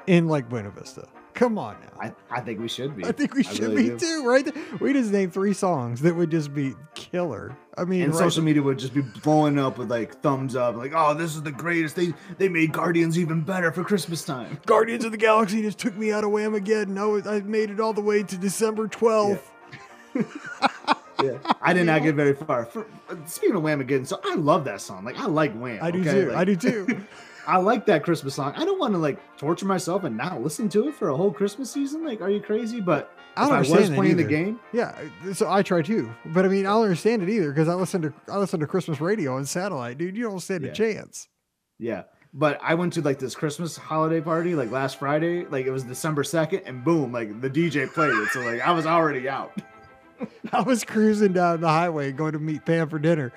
in 0.07 0.27
like 0.29 0.49
Buena 0.49 0.71
Vista? 0.71 1.07
Come 1.35 1.59
on 1.59 1.77
now. 1.81 2.01
I, 2.01 2.13
I 2.31 2.41
think 2.41 2.61
we 2.61 2.69
should 2.69 2.97
be. 2.97 3.05
I 3.05 3.11
think 3.11 3.35
we 3.35 3.43
should 3.43 3.59
really 3.59 3.83
be 3.85 3.89
do. 3.91 3.99
too, 3.99 4.25
right? 4.25 4.81
We 4.81 4.93
just 4.93 5.11
named 5.11 5.33
three 5.35 5.53
songs 5.53 6.01
that 6.03 6.15
would 6.15 6.31
just 6.31 6.55
be 6.55 6.75
killer. 6.95 7.57
I 7.77 7.85
mean, 7.85 8.03
And 8.03 8.13
right- 8.13 8.19
social 8.21 8.45
media 8.45 8.63
would 8.63 8.79
just 8.79 8.95
be 8.95 9.01
blowing 9.03 9.59
up 9.59 9.77
with 9.77 9.91
like 9.91 10.21
thumbs 10.23 10.55
up, 10.55 10.77
like, 10.77 10.93
"Oh, 10.95 11.13
this 11.13 11.35
is 11.35 11.43
the 11.43 11.51
greatest! 11.51 11.97
They 11.97 12.15
they 12.39 12.49
made 12.49 12.73
Guardians 12.73 13.19
even 13.19 13.41
better 13.41 13.73
for 13.73 13.83
Christmas 13.83 14.25
time." 14.25 14.61
Guardians 14.65 15.05
of 15.05 15.11
the 15.11 15.19
Galaxy 15.19 15.61
just 15.63 15.79
took 15.79 15.97
me 15.97 16.13
out 16.13 16.23
of 16.23 16.31
Wham 16.31 16.55
again. 16.55 16.95
was, 16.95 17.27
I 17.27 17.41
made 17.41 17.71
it 17.71 17.81
all 17.81 17.93
the 17.93 18.01
way 18.01 18.23
to 18.23 18.37
December 18.37 18.87
twelfth. 18.87 19.51
Yeah, 21.23 21.39
I 21.63 21.73
did 21.73 21.87
not 21.87 22.03
get 22.03 22.15
very 22.15 22.35
far. 22.35 22.65
For, 22.65 22.87
uh, 23.09 23.17
speaking 23.27 23.57
of 23.57 23.63
Whamageddon, 23.63 24.07
so 24.07 24.21
I 24.25 24.37
love 24.37 24.65
that 24.67 24.81
song. 24.81 25.05
Like, 25.05 25.19
I 25.19 25.27
like 25.27 25.53
Wham. 25.55 25.81
I 25.83 25.91
do 25.91 26.01
okay? 26.01 26.13
too. 26.13 26.29
Like, 26.29 26.37
I 26.37 26.45
do 26.45 26.57
too. 26.57 26.87
I 27.47 27.59
like 27.59 27.87
that 27.87 28.03
Christmas 28.03 28.35
song. 28.35 28.55
I 28.57 28.65
don't 28.65 28.79
want 28.79 28.95
to 28.95 28.99
like 28.99 29.19
torture 29.37 29.67
myself 29.67 30.05
and 30.05 30.17
not 30.17 30.43
listen 30.43 30.69
to 30.71 30.89
it 30.89 30.95
for 30.95 31.11
a 31.11 31.17
whole 31.17 31.33
Christmas 31.33 31.71
season. 31.71 32.05
Like, 32.05 32.21
are 32.21 32.31
you 32.31 32.41
crazy? 32.41 32.81
But 32.81 33.13
I 33.37 33.43
don't 33.49 33.53
I 33.53 33.59
was 33.59 33.91
playing 33.91 34.17
the 34.17 34.25
game, 34.25 34.61
Yeah, 34.73 34.95
so 35.33 35.51
I 35.51 35.63
try 35.63 35.83
too, 35.83 36.13
but 36.27 36.45
I 36.45 36.49
mean, 36.49 36.67
I 36.67 36.71
don't 36.71 36.83
understand 36.85 37.23
it 37.23 37.29
either 37.29 37.51
because 37.51 37.69
I 37.69 37.75
listen 37.75 38.03
to 38.03 38.13
I 38.31 38.37
listen 38.39 38.61
to 38.61 38.67
Christmas 38.67 39.01
radio 39.01 39.37
and 39.37 39.49
satellite, 39.49 39.99
dude. 39.99 40.17
You 40.17 40.25
don't 40.25 40.41
stand 40.41 40.65
a 40.65 40.73
chance. 40.73 41.29
yeah. 41.79 42.05
But 42.37 42.59
I 42.61 42.75
went 42.75 42.93
to 42.95 43.01
like 43.01 43.21
this 43.21 43.37
Christmas 43.37 43.77
holiday 43.77 44.21
party 44.21 44.57
like 44.57 44.73
last 44.73 44.99
Friday. 44.99 45.47
Like 45.47 45.67
it 45.67 45.71
was 45.71 45.85
December 45.85 46.25
second, 46.25 46.63
and 46.67 46.83
boom, 46.83 47.13
like 47.13 47.41
the 47.41 47.49
DJ 47.49 47.89
played 47.93 48.11
it. 48.11 48.29
So 48.31 48.41
like 48.41 48.61
I 48.61 48.73
was 48.73 48.87
already 48.87 49.29
out. 49.29 49.53
I 50.53 50.63
was 50.63 50.83
cruising 50.83 51.33
down 51.33 51.61
the 51.61 51.69
highway 51.69 52.11
going 52.11 52.33
to 52.33 52.41
meet 52.41 52.65
Pam 52.65 52.89
for 52.89 52.99
dinner, 52.99 53.33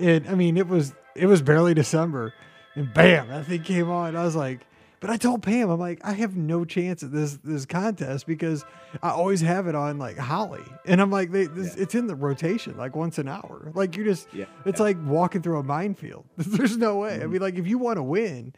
and 0.00 0.28
I 0.28 0.34
mean, 0.34 0.56
it 0.56 0.66
was 0.66 0.92
it 1.14 1.26
was 1.26 1.42
barely 1.42 1.74
December, 1.74 2.34
and 2.74 2.92
bam, 2.94 3.28
that 3.28 3.46
thing 3.46 3.62
came 3.62 3.90
on. 3.90 4.16
I 4.16 4.24
was 4.24 4.36
like, 4.36 4.60
but 5.00 5.08
I 5.10 5.16
told 5.16 5.42
Pam, 5.42 5.70
I'm 5.70 5.80
like, 5.80 6.00
I 6.04 6.12
have 6.12 6.36
no 6.36 6.64
chance 6.64 7.02
at 7.02 7.10
this 7.10 7.38
this 7.42 7.64
contest 7.66 8.26
because 8.26 8.64
I 9.02 9.10
always 9.10 9.40
have 9.40 9.66
it 9.66 9.74
on 9.74 9.98
like 9.98 10.18
Holly, 10.18 10.62
and 10.84 11.00
I'm 11.00 11.10
like, 11.10 11.32
they, 11.32 11.46
this, 11.46 11.74
Yeah. 11.76 11.82
it's 11.84 11.94
in 11.94 12.06
the 12.06 12.14
rotation 12.14 12.76
like 12.76 12.94
once 12.94 13.18
an 13.18 13.26
hour. 13.28 13.72
Like 13.74 13.96
you 13.96 14.04
just, 14.04 14.28
Yeah. 14.32 14.44
it's 14.66 14.78
like 14.80 14.96
walking 15.04 15.40
through 15.42 15.58
a 15.58 15.62
minefield. 15.62 16.24
There's 16.36 16.76
no 16.76 16.96
way. 16.98 17.14
I 17.14 17.18
Mhm. 17.24 17.30
mean, 17.32 17.40
like 17.40 17.54
if 17.56 17.66
you 17.66 17.78
want 17.78 17.96
to 17.96 18.02
win. 18.02 18.52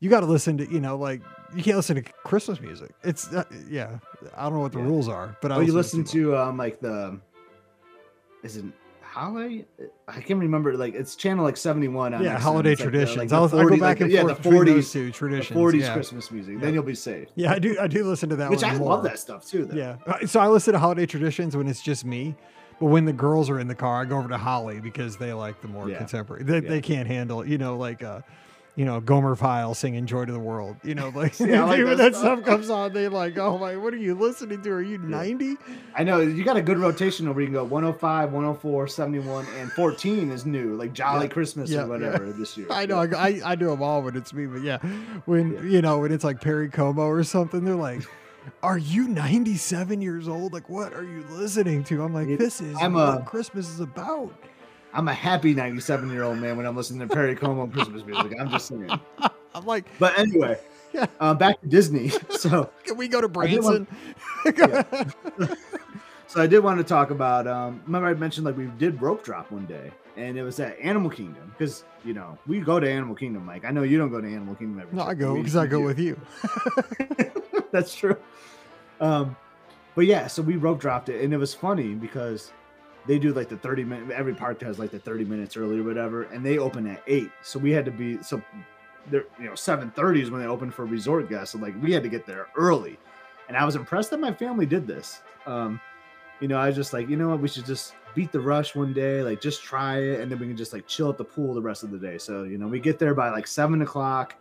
You 0.00 0.08
got 0.08 0.20
to 0.20 0.26
listen 0.26 0.58
to, 0.58 0.70
you 0.72 0.78
know, 0.78 0.96
like 0.96 1.22
you 1.56 1.60
can't 1.64 1.76
listen 1.76 1.96
to 1.96 2.02
Christmas 2.22 2.60
music. 2.60 2.92
It's, 3.02 3.32
uh, 3.34 3.42
yeah, 3.68 3.98
I 4.36 4.44
don't 4.44 4.52
know 4.52 4.60
what 4.60 4.70
the 4.70 4.78
Yeah. 4.78 4.84
rules 4.84 5.08
are, 5.08 5.36
but 5.42 5.50
I 5.50 5.56
you 5.62 5.72
listen 5.72 6.02
listen 6.02 6.04
to 6.20 6.36
um 6.36 6.56
like 6.56 6.78
the 6.78 7.18
is 8.44 8.56
it 8.58 8.64
holiday. 9.08 9.64
I 10.06 10.20
can't 10.20 10.40
remember. 10.40 10.76
Like 10.76 10.94
it's 10.94 11.16
channel 11.16 11.44
like 11.44 11.56
seventy 11.56 11.88
one. 11.88 12.12
yeah, 12.22 12.38
holiday 12.38 12.72
It's 12.72 12.80
like 12.80 12.86
the- 12.86 12.90
traditions. 12.92 13.16
like 13.18 13.28
the 13.28 13.34
I'll, 13.36 13.42
I'll 13.42 13.48
40 13.48 13.64
go 13.76 13.80
back 13.80 13.80
like 13.82 14.00
and 14.02 14.10
yeah, 14.12 14.20
forth 14.22 14.36
the 14.42 14.50
between 14.50 14.64
those 14.76 14.86
40s 14.88 14.92
two 14.92 15.06
the 15.06 15.12
traditions. 15.12 15.54
forties 15.56 15.82
yeah. 15.82 15.92
Christmas 15.94 16.30
music. 16.30 16.54
Yeah. 16.54 16.60
Then 16.60 16.74
you'll 16.74 16.82
be 16.82 16.94
safe. 16.94 17.28
Yeah, 17.34 17.52
I 17.52 17.58
do. 17.58 17.76
I 17.80 17.86
do 17.86 18.04
listen 18.04 18.28
to 18.30 18.36
that 18.36 18.50
Which. 18.50 18.62
I 18.64 18.74
more. 18.76 18.90
love 18.90 19.04
that 19.04 19.18
stuff 19.18 19.44
too. 19.46 19.64
Though. 19.64 19.76
Yeah. 19.76 19.96
Uh, 20.06 20.26
So 20.26 20.40
I 20.40 20.48
listen 20.48 20.72
to 20.74 20.78
holiday 20.78 21.06
traditions 21.06 21.56
when 21.56 21.68
it's 21.68 21.82
just 21.82 22.04
me. 22.04 22.34
But 22.80 22.86
when 22.86 23.04
the 23.06 23.12
girls 23.12 23.50
are 23.50 23.58
in 23.58 23.66
the 23.66 23.74
car, 23.74 24.02
I 24.02 24.04
go 24.04 24.18
over 24.18 24.28
to 24.28 24.38
Holly 24.38 24.80
because 24.80 25.16
they 25.16 25.32
like 25.32 25.60
the 25.60 25.66
more 25.68 25.88
Yeah. 25.90 25.98
contemporary. 25.98 26.44
They, 26.44 26.60
Yeah. 26.60 26.68
they 26.68 26.80
can't 26.80 27.08
handle, 27.08 27.44
you 27.44 27.58
know, 27.58 27.76
like, 27.76 28.04
uh, 28.04 28.20
you 28.78 28.84
know, 28.84 29.00
Gomer 29.00 29.34
Pyle 29.34 29.74
singing 29.74 30.06
"Joy 30.06 30.24
to 30.24 30.32
the 30.32 30.38
World." 30.38 30.76
You 30.84 30.94
know, 30.94 31.08
like, 31.08 31.38
I 31.40 31.64
like 31.64 31.78
when 31.84 31.96
that 31.98 32.14
stuff. 32.14 32.38
stuff 32.38 32.44
comes 32.44 32.70
on, 32.70 32.92
they 32.92 33.08
like, 33.08 33.36
oh 33.36 33.58
my, 33.58 33.76
what 33.76 33.92
are 33.92 33.96
you 33.98 34.14
listening 34.14 34.62
to? 34.62 34.70
Are 34.70 34.80
you 34.82 34.98
ninety? 34.98 35.56
I 35.96 36.04
know 36.04 36.20
you 36.20 36.44
got 36.44 36.56
a 36.56 36.62
good 36.62 36.78
rotation 36.78 37.26
over. 37.26 37.40
You 37.40 37.48
can 37.48 37.54
go 37.54 37.64
105, 37.64 38.32
104, 38.32 38.86
71, 38.86 39.46
and 39.58 39.72
14 39.72 40.30
is 40.30 40.46
new, 40.46 40.76
like 40.76 40.92
Jolly 40.92 41.26
Yeah. 41.26 41.32
Christmas 41.32 41.70
Yeah, 41.70 41.82
or 41.82 41.88
whatever 41.88 42.32
this 42.32 42.56
year. 42.56 42.68
I 42.70 42.86
know, 42.86 42.98
I, 43.00 43.40
I, 43.44 43.54
do 43.56 43.66
them 43.66 43.82
all 43.82 44.00
when 44.02 44.16
it's 44.16 44.32
me, 44.32 44.46
but 44.46 44.62
yeah, 44.62 44.78
when 45.26 45.54
Yeah. 45.54 45.62
you 45.62 45.82
know 45.82 45.98
when 45.98 46.12
it's 46.12 46.22
like 46.24 46.40
Perry 46.40 46.68
Como 46.70 47.02
or 47.02 47.22
something, 47.24 47.64
they're 47.64 47.74
like. 47.74 48.02
Are 48.62 48.78
you 48.78 49.08
97 49.08 50.00
years 50.00 50.26
old? 50.26 50.54
Like, 50.54 50.70
what 50.70 50.94
are 50.94 51.04
you 51.04 51.22
listening 51.28 51.84
to? 51.84 52.02
I'm 52.02 52.14
like, 52.14 52.28
It- 52.28 52.38
this 52.38 52.62
is 52.62 52.74
I'm 52.80 52.94
what 52.94 53.18
a- 53.20 53.24
Christmas 53.24 53.68
is 53.68 53.80
about. 53.80 54.32
I'm 54.92 55.08
a 55.08 55.14
happy 55.14 55.54
97 55.54 56.10
year 56.10 56.22
old 56.24 56.38
man 56.38 56.56
when 56.56 56.66
I'm 56.66 56.76
listening 56.76 57.06
to 57.06 57.14
Perry 57.14 57.34
Como 57.36 57.66
Christmas 57.66 58.04
music. 58.04 58.32
I'm 58.40 58.50
just 58.50 58.66
saying. 58.68 58.88
I'm 59.54 59.66
like, 59.66 59.84
But 59.98 60.18
anyway, 60.18 60.58
Yeah. 60.92 61.06
uh, 61.20 61.34
back 61.34 61.60
to 61.60 61.66
Disney. 61.66 62.10
So, 62.30 62.70
Can 62.84 62.96
we 62.96 63.08
go 63.08 63.20
to 63.20 63.26
I 63.26 63.30
Branson? 63.30 63.86
want- 64.44 65.58
so 66.26 66.40
I 66.42 66.46
did 66.46 66.60
want 66.60 66.78
to 66.78 66.84
talk 66.84 67.10
about. 67.10 67.46
Um, 67.46 67.82
remember 67.86 68.08
I 68.08 68.14
mentioned 68.14 68.46
like 68.46 68.56
we 68.56 68.66
did 68.78 69.00
rope 69.02 69.24
drop 69.24 69.50
one 69.50 69.66
day, 69.66 69.90
and 70.16 70.38
it 70.38 70.42
was 70.42 70.60
at 70.60 70.78
Animal 70.78 71.10
Kingdom 71.10 71.52
because 71.56 71.84
you 72.04 72.12
know 72.14 72.38
we 72.46 72.60
go 72.60 72.78
to 72.78 72.88
Animal 72.90 73.14
Kingdom. 73.16 73.44
Mike, 73.46 73.64
I 73.64 73.70
know 73.70 73.82
you 73.82 73.98
don't 73.98 74.10
go 74.10 74.20
to 74.20 74.26
Animal 74.26 74.54
Kingdom 74.54 74.80
every. 74.80 74.96
no, 74.96 75.02
I 75.04 75.14
go 75.14 75.34
because 75.36 75.56
I 75.56 75.66
go 75.66 75.78
do. 75.80 75.84
with 75.84 75.98
you. 75.98 76.20
That's 77.72 77.94
true. 77.94 78.16
Um, 79.00 79.36
but 79.94 80.06
yeah, 80.06 80.26
so 80.26 80.42
we 80.42 80.56
rope 80.56 80.80
dropped 80.80 81.08
it, 81.08 81.22
and 81.24 81.32
it 81.34 81.38
was 81.38 81.54
funny 81.54 81.94
because 81.94 82.52
they 83.08 83.18
do 83.18 83.32
like 83.32 83.48
the 83.48 83.56
30 83.56 83.82
minute. 83.84 84.10
Every 84.10 84.34
park 84.34 84.60
has 84.62 84.78
like 84.78 84.92
the 84.92 84.98
30 85.00 85.24
minutes 85.24 85.56
early 85.56 85.80
or 85.80 85.82
whatever, 85.82 86.22
and 86.24 86.46
they 86.46 86.58
open 86.58 86.86
at 86.86 87.02
eight. 87.08 87.30
So 87.42 87.58
we 87.58 87.72
had 87.72 87.84
to 87.86 87.90
be 87.90 88.22
so 88.22 88.40
they're 89.10 89.24
you 89.40 89.46
know 89.46 89.52
7:30 89.52 90.22
is 90.22 90.30
when 90.30 90.40
they 90.40 90.46
open 90.46 90.70
for 90.70 90.84
resort 90.84 91.28
guests. 91.28 91.52
So 91.52 91.58
like 91.58 91.74
we 91.82 91.92
had 91.92 92.04
to 92.04 92.08
get 92.08 92.24
there 92.26 92.46
early, 92.56 92.96
and 93.48 93.56
I 93.56 93.64
was 93.64 93.74
impressed 93.74 94.10
that 94.10 94.20
my 94.20 94.32
family 94.32 94.66
did 94.66 94.86
this. 94.86 95.22
Um, 95.46 95.80
you 96.40 96.46
know, 96.46 96.58
I 96.58 96.66
was 96.68 96.76
just 96.76 96.92
like, 96.92 97.08
you 97.08 97.16
know 97.16 97.30
what, 97.30 97.40
we 97.40 97.48
should 97.48 97.66
just 97.66 97.94
beat 98.14 98.30
the 98.30 98.40
rush 98.40 98.76
one 98.76 98.92
day, 98.92 99.22
like 99.22 99.40
just 99.40 99.62
try 99.62 99.98
it, 99.98 100.20
and 100.20 100.30
then 100.30 100.38
we 100.38 100.46
can 100.46 100.56
just 100.56 100.72
like 100.72 100.86
chill 100.86 101.08
at 101.08 101.16
the 101.18 101.24
pool 101.24 101.52
the 101.54 101.62
rest 101.62 101.82
of 101.82 101.90
the 101.90 101.98
day. 101.98 102.18
So 102.18 102.44
you 102.44 102.58
know, 102.58 102.68
we 102.68 102.78
get 102.78 102.98
there 103.00 103.14
by 103.14 103.30
like 103.30 103.46
seven 103.46 103.82
o'clock. 103.82 104.36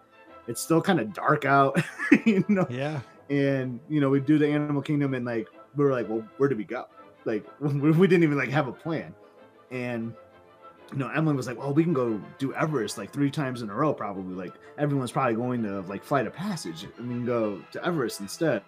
It's 0.47 0.61
still 0.61 0.82
kind 0.82 0.99
of 0.99 1.13
dark 1.13 1.45
out, 1.45 1.82
you 2.26 2.43
know 2.47 2.68
Yeah. 2.70 2.99
and 3.30 3.80
you 3.89 3.99
know 4.01 4.09
we 4.09 4.20
do 4.20 4.38
the 4.38 4.47
animal 4.47 4.82
kingdom 4.82 5.13
and 5.13 5.26
like 5.26 5.47
we 5.76 5.84
were 5.84 5.91
like 5.91 6.07
well 6.07 6.24
where 6.38 6.47
do 6.47 6.55
we 6.55 6.63
go 6.63 6.86
like 7.28 7.46
we, 7.60 7.92
we 7.92 8.08
didn't 8.08 8.24
even 8.24 8.38
like 8.38 8.50
have 8.50 8.68
a 8.68 8.72
plan 8.72 9.14
and 9.72 10.14
you 10.92 10.98
know 10.98 11.10
emily 11.10 11.36
was 11.36 11.48
like 11.48 11.58
well 11.58 11.74
we 11.74 11.84
can 11.84 11.94
go 11.94 12.20
do 12.40 12.54
everest 12.54 12.98
like 12.98 13.12
three 13.12 13.30
times 13.30 13.62
in 13.62 13.70
a 13.70 13.74
row 13.74 13.94
probably 13.94 14.34
like 14.34 14.54
everyone's 14.78 15.12
probably 15.12 15.36
going 15.36 15.62
to 15.62 15.82
like 15.82 16.04
flight 16.04 16.26
of 16.26 16.34
passage 16.34 16.88
and 16.98 17.08
we 17.08 17.16
can 17.16 17.26
go 17.26 17.62
to 17.72 17.86
everest 17.86 18.22
instead 18.22 18.64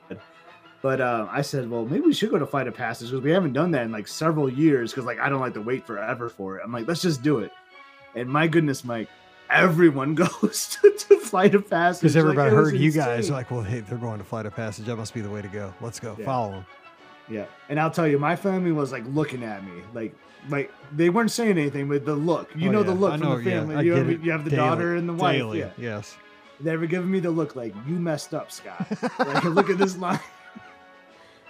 but 0.81 0.99
uh, 0.99 1.27
i 1.31 1.41
said 1.41 1.69
well 1.69 1.85
maybe 1.85 2.01
we 2.01 2.13
should 2.13 2.29
go 2.29 2.37
to 2.37 2.45
flight 2.45 2.67
of 2.67 2.73
passage 2.73 3.09
because 3.09 3.23
we 3.23 3.31
haven't 3.31 3.53
done 3.53 3.71
that 3.71 3.83
in 3.83 3.91
like 3.91 4.07
several 4.07 4.51
years 4.51 4.91
because 4.91 5.05
like 5.05 5.19
i 5.19 5.29
don't 5.29 5.39
like 5.39 5.53
to 5.53 5.61
wait 5.61 5.87
forever 5.87 6.27
for 6.29 6.57
it 6.57 6.61
i'm 6.63 6.71
like 6.71 6.87
let's 6.87 7.01
just 7.01 7.23
do 7.23 7.39
it 7.39 7.51
and 8.15 8.27
my 8.27 8.45
goodness 8.45 8.83
mike 8.83 9.07
everyone 9.49 10.15
goes 10.41 10.77
to, 10.81 10.91
to 10.91 11.19
flight 11.19 11.55
of 11.55 11.69
passage 11.69 12.01
Because 12.01 12.17
everybody 12.17 12.53
was 12.55 12.71
heard 12.71 12.79
you 12.79 12.91
guys 12.91 13.29
are 13.29 13.33
like, 13.33 13.51
well, 13.51 13.61
hey, 13.61 13.81
they're 13.81 13.97
going 13.97 14.19
to 14.19 14.23
Flight 14.23 14.45
of 14.45 14.55
Passage. 14.55 14.85
That 14.85 14.95
must 14.95 15.13
be 15.13 15.21
the 15.21 15.29
way 15.29 15.41
to 15.41 15.47
go. 15.47 15.73
Let's 15.81 15.99
go. 15.99 16.15
Yeah. 16.17 16.25
Follow 16.25 16.51
them. 16.51 16.65
Yeah, 17.29 17.45
and 17.69 17.79
I'll 17.79 17.91
tell 17.91 18.07
you, 18.07 18.17
my 18.17 18.35
family 18.35 18.71
was 18.71 18.91
like 18.91 19.03
looking 19.07 19.43
at 19.43 19.63
me, 19.63 19.83
like, 19.93 20.15
like 20.49 20.71
they 20.95 21.09
weren't 21.09 21.31
saying 21.31 21.51
anything, 21.57 21.87
but 21.87 22.05
the 22.05 22.15
look, 22.15 22.49
you 22.55 22.69
Oh, 22.69 22.71
know, 22.71 22.83
the 22.83 22.93
look 22.93 23.13
I 23.13 23.17
from 23.17 23.27
know, 23.29 23.37
the 23.37 23.43
family. 23.43 23.75
I 23.75 23.81
you, 23.81 23.93
have, 23.93 24.25
you 24.25 24.31
have 24.31 24.43
the 24.45 24.49
Daily. 24.51 24.61
daughter 24.63 24.95
and 24.95 25.07
the 25.07 25.13
wife. 25.13 25.37
Daily. 25.37 25.59
Yeah, 25.59 25.69
Yes. 25.77 26.17
they 26.59 26.75
were 26.75 26.87
giving 26.87 27.11
me 27.11 27.19
the 27.19 27.29
look, 27.29 27.55
like 27.55 27.73
you 27.87 27.95
messed 27.95 28.33
up, 28.33 28.51
Scott. 28.51 28.87
like, 29.19 29.43
look 29.43 29.69
at 29.69 29.77
this 29.77 29.95
line. 29.97 30.19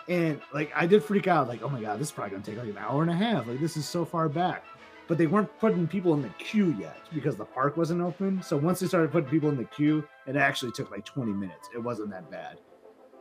And 0.07 0.41
like, 0.53 0.71
I 0.75 0.87
did 0.87 1.03
freak 1.03 1.27
out, 1.27 1.47
like, 1.47 1.61
oh 1.61 1.69
my 1.69 1.79
god, 1.81 1.99
this 1.99 2.07
is 2.07 2.11
probably 2.11 2.31
gonna 2.31 2.43
take 2.43 2.57
like 2.57 2.67
an 2.69 2.77
hour 2.79 3.03
and 3.03 3.11
a 3.11 3.15
half. 3.15 3.45
Like, 3.47 3.59
this 3.59 3.77
is 3.77 3.87
so 3.87 4.05
far 4.05 4.27
back. 4.27 4.63
But 5.07 5.17
they 5.19 5.27
weren't 5.27 5.49
putting 5.59 5.87
people 5.87 6.13
in 6.15 6.21
the 6.21 6.29
queue 6.39 6.75
yet 6.79 6.97
because 7.13 7.35
the 7.35 7.45
park 7.45 7.77
wasn't 7.77 8.01
open. 8.01 8.41
So 8.43 8.57
once 8.57 8.79
they 8.79 8.87
started 8.87 9.11
putting 9.11 9.29
people 9.29 9.49
in 9.49 9.57
the 9.57 9.65
queue, 9.65 10.07
it 10.27 10.35
actually 10.35 10.71
took 10.71 10.89
like 10.91 11.05
20 11.05 11.31
minutes. 11.31 11.69
It 11.75 11.79
wasn't 11.79 12.09
that 12.11 12.29
bad. 12.31 12.59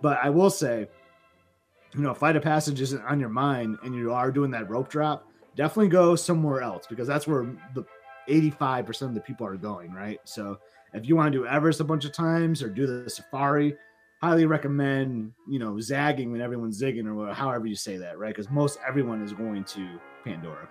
But 0.02 0.18
I 0.22 0.28
will 0.30 0.50
say, 0.50 0.88
you 1.94 2.00
know, 2.00 2.14
flight 2.14 2.36
of 2.36 2.42
passage 2.42 2.80
isn't 2.80 3.02
on 3.02 3.20
your 3.20 3.28
mind 3.28 3.78
and 3.82 3.94
you 3.94 4.12
are 4.12 4.30
doing 4.30 4.50
that 4.52 4.68
rope 4.68 4.88
drop, 4.88 5.26
definitely 5.56 5.88
go 5.88 6.14
somewhere 6.14 6.62
else 6.62 6.86
because 6.86 7.08
that's 7.08 7.26
where 7.26 7.46
the 7.74 7.84
85% 8.28 9.02
of 9.02 9.14
the 9.14 9.20
people 9.20 9.46
are 9.46 9.56
going, 9.56 9.92
right? 9.92 10.20
So 10.24 10.58
if 10.92 11.06
you 11.06 11.16
want 11.16 11.32
to 11.32 11.38
do 11.38 11.46
Everest 11.46 11.80
a 11.80 11.84
bunch 11.84 12.04
of 12.04 12.12
times 12.12 12.62
or 12.62 12.68
do 12.68 12.86
the 12.86 13.08
safari, 13.08 13.74
highly 14.20 14.46
recommend, 14.46 15.32
you 15.48 15.58
know, 15.58 15.80
zagging 15.80 16.32
when 16.32 16.40
everyone's 16.40 16.80
zigging 16.80 17.06
or 17.06 17.32
however 17.32 17.66
you 17.66 17.74
say 17.74 17.96
that, 17.98 18.18
right? 18.18 18.34
Because 18.34 18.50
most 18.50 18.78
everyone 18.86 19.22
is 19.22 19.32
going 19.32 19.64
to 19.64 19.98
Pandora. 20.24 20.68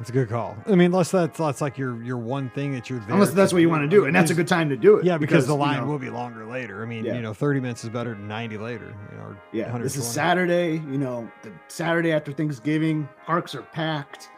That's 0.00 0.08
a 0.08 0.14
good 0.14 0.30
call. 0.30 0.56
I 0.66 0.70
mean, 0.70 0.86
unless 0.86 1.10
that's, 1.10 1.36
that's 1.36 1.60
like 1.60 1.76
your 1.76 2.02
your 2.02 2.16
one 2.16 2.48
thing 2.50 2.72
that 2.72 2.88
you're 2.88 3.00
there. 3.00 3.12
Unless 3.12 3.32
that's 3.32 3.52
what 3.52 3.60
you 3.60 3.68
want 3.68 3.82
to 3.82 3.86
do. 3.88 4.06
And 4.06 4.16
that's 4.16 4.30
a 4.30 4.34
good 4.34 4.48
time 4.48 4.70
to 4.70 4.76
do 4.76 4.96
it. 4.96 5.04
Yeah, 5.04 5.18
because, 5.18 5.46
the 5.46 5.52
you 5.52 5.58
line 5.60 5.76
know, 5.80 5.84
will 5.86 5.98
be 5.98 6.08
longer 6.08 6.46
later. 6.46 6.82
I 6.82 6.86
mean, 6.86 7.04
Yeah. 7.04 7.16
you 7.16 7.20
know, 7.20 7.34
30 7.34 7.60
minutes 7.60 7.84
is 7.84 7.90
better 7.90 8.14
than 8.14 8.26
90 8.26 8.56
later. 8.56 8.94
You 9.12 9.18
know, 9.18 9.36
Yeah, 9.52 9.76
this 9.76 9.96
is 9.96 10.06
Saturday. 10.08 10.76
You 10.90 10.96
know, 10.96 11.30
the 11.42 11.52
Saturday 11.68 12.12
after 12.12 12.32
Thanksgiving, 12.32 13.10
parks 13.26 13.54
are 13.54 13.60
packed. 13.60 14.30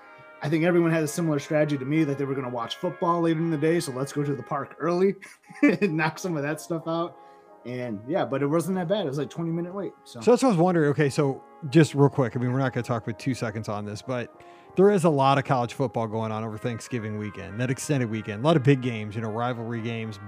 I 0.43 0.49
think 0.49 0.65
everyone 0.65 0.91
had 0.91 1.05
a 1.05 1.09
similar 1.09 1.39
strategy 1.39 1.79
to 1.79 1.85
me 1.85 2.03
that 2.03 2.19
they 2.19 2.25
were 2.25 2.35
going 2.35 2.49
to 2.49 2.53
watch 2.53 2.75
football 2.75 3.21
later 3.21 3.39
in 3.39 3.51
the 3.53 3.57
day. 3.57 3.79
So 3.79 3.93
let's 3.93 4.13
go 4.13 4.25
to 4.25 4.35
the 4.35 4.43
park 4.43 4.75
early 4.81 5.15
and 5.63 5.97
knock 5.97 6.19
some 6.19 6.37
of 6.37 6.43
that 6.43 6.61
stuff 6.61 6.89
out. 6.89 7.17
And 7.65 8.01
yeah, 8.09 8.25
but 8.25 8.43
it 8.43 8.49
wasn't 8.49 8.77
that 8.79 8.89
bad. 8.89 9.07
It 9.07 9.09
was 9.11 9.19
like 9.19 9.31
20 9.31 9.53
minute 9.53 9.73
wait. 9.73 9.93
So, 10.03 10.21
So 10.21 10.33
that's 10.33 10.43
what 10.43 10.49
I 10.49 10.53
was 10.55 10.59
wondering. 10.61 10.91
Okay, 10.91 11.09
so 11.09 11.41
just 11.71 11.95
real 11.95 12.09
quick. 12.09 12.35
I 12.35 12.41
mean, 12.41 12.51
we're 12.53 12.59
not 12.59 12.73
going 12.73 12.83
to 12.83 12.89
talk 12.89 13.05
for 13.05 13.13
two 13.13 13.35
seconds 13.35 13.69
on 13.69 13.85
this, 13.85 14.03
but 14.03 14.43
there 14.77 14.91
is 14.91 15.05
a 15.05 15.11
lot 15.11 15.39
of 15.39 15.45
college 15.45 15.75
football 15.75 16.07
going 16.07 16.33
on 16.33 16.45
over 16.45 16.59
Thanksgiving 16.59 17.19
weekend, 17.19 17.61
that 17.61 17.71
extended 17.71 18.11
weekend. 18.11 18.43
A 18.43 18.47
lot 18.47 18.57
of 18.57 18.63
big 18.63 18.81
games, 18.83 19.15
you 19.15 19.21
know, 19.21 19.31
rivalry 19.31 19.81
games, 19.81 20.19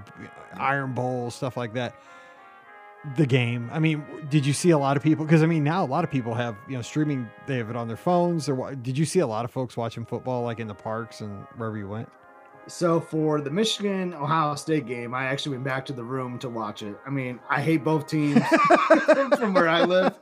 Iron 0.57 0.93
Bowl, 0.93 1.31
stuff 1.31 1.57
like 1.57 1.73
that. 1.73 1.95
The 3.17 3.25
game. 3.27 3.69
I 3.71 3.77
mean, 3.77 4.03
did 4.31 4.47
you 4.47 4.53
see 4.53 4.71
a 4.71 4.77
lot 4.79 4.97
of 4.97 5.03
people? 5.03 5.25
Because 5.25 5.43
I 5.43 5.45
mean, 5.45 5.63
now 5.63 5.83
a 5.83 5.85
lot 5.85 6.03
of 6.03 6.09
people 6.09 6.33
have 6.33 6.55
you 6.67 6.75
know 6.75 6.81
streaming. 6.81 7.29
They 7.45 7.57
have 7.57 7.69
it 7.69 7.75
on 7.75 7.87
their 7.87 7.97
phones. 7.97 8.49
Or 8.49 8.73
did 8.73 8.97
you 8.97 9.05
see 9.05 9.19
a 9.19 9.27
lot 9.27 9.45
of 9.45 9.51
folks 9.51 9.77
watching 9.77 10.05
football 10.05 10.43
like 10.43 10.59
in 10.59 10.67
the 10.67 10.73
parks 10.73 11.21
and 11.21 11.45
wherever 11.55 11.77
you 11.77 11.87
went? 11.87 12.09
so 12.67 12.99
for 12.99 13.41
the 13.41 13.49
Michigan 13.49 14.13
Ohio 14.13 14.55
State 14.55 14.87
game, 14.87 15.13
I 15.13 15.25
actually 15.25 15.57
went 15.57 15.65
back 15.65 15.85
to 15.85 15.93
the 15.93 16.03
room 16.03 16.39
to 16.39 16.49
watch 16.49 16.81
it. 16.81 16.95
I 17.05 17.09
mean, 17.09 17.39
I 17.49 17.61
hate 17.61 17.83
both 17.83 18.07
teams 18.07 18.41
from 19.37 19.53
where 19.53 19.67
I 19.67 19.83
live, 19.83 20.17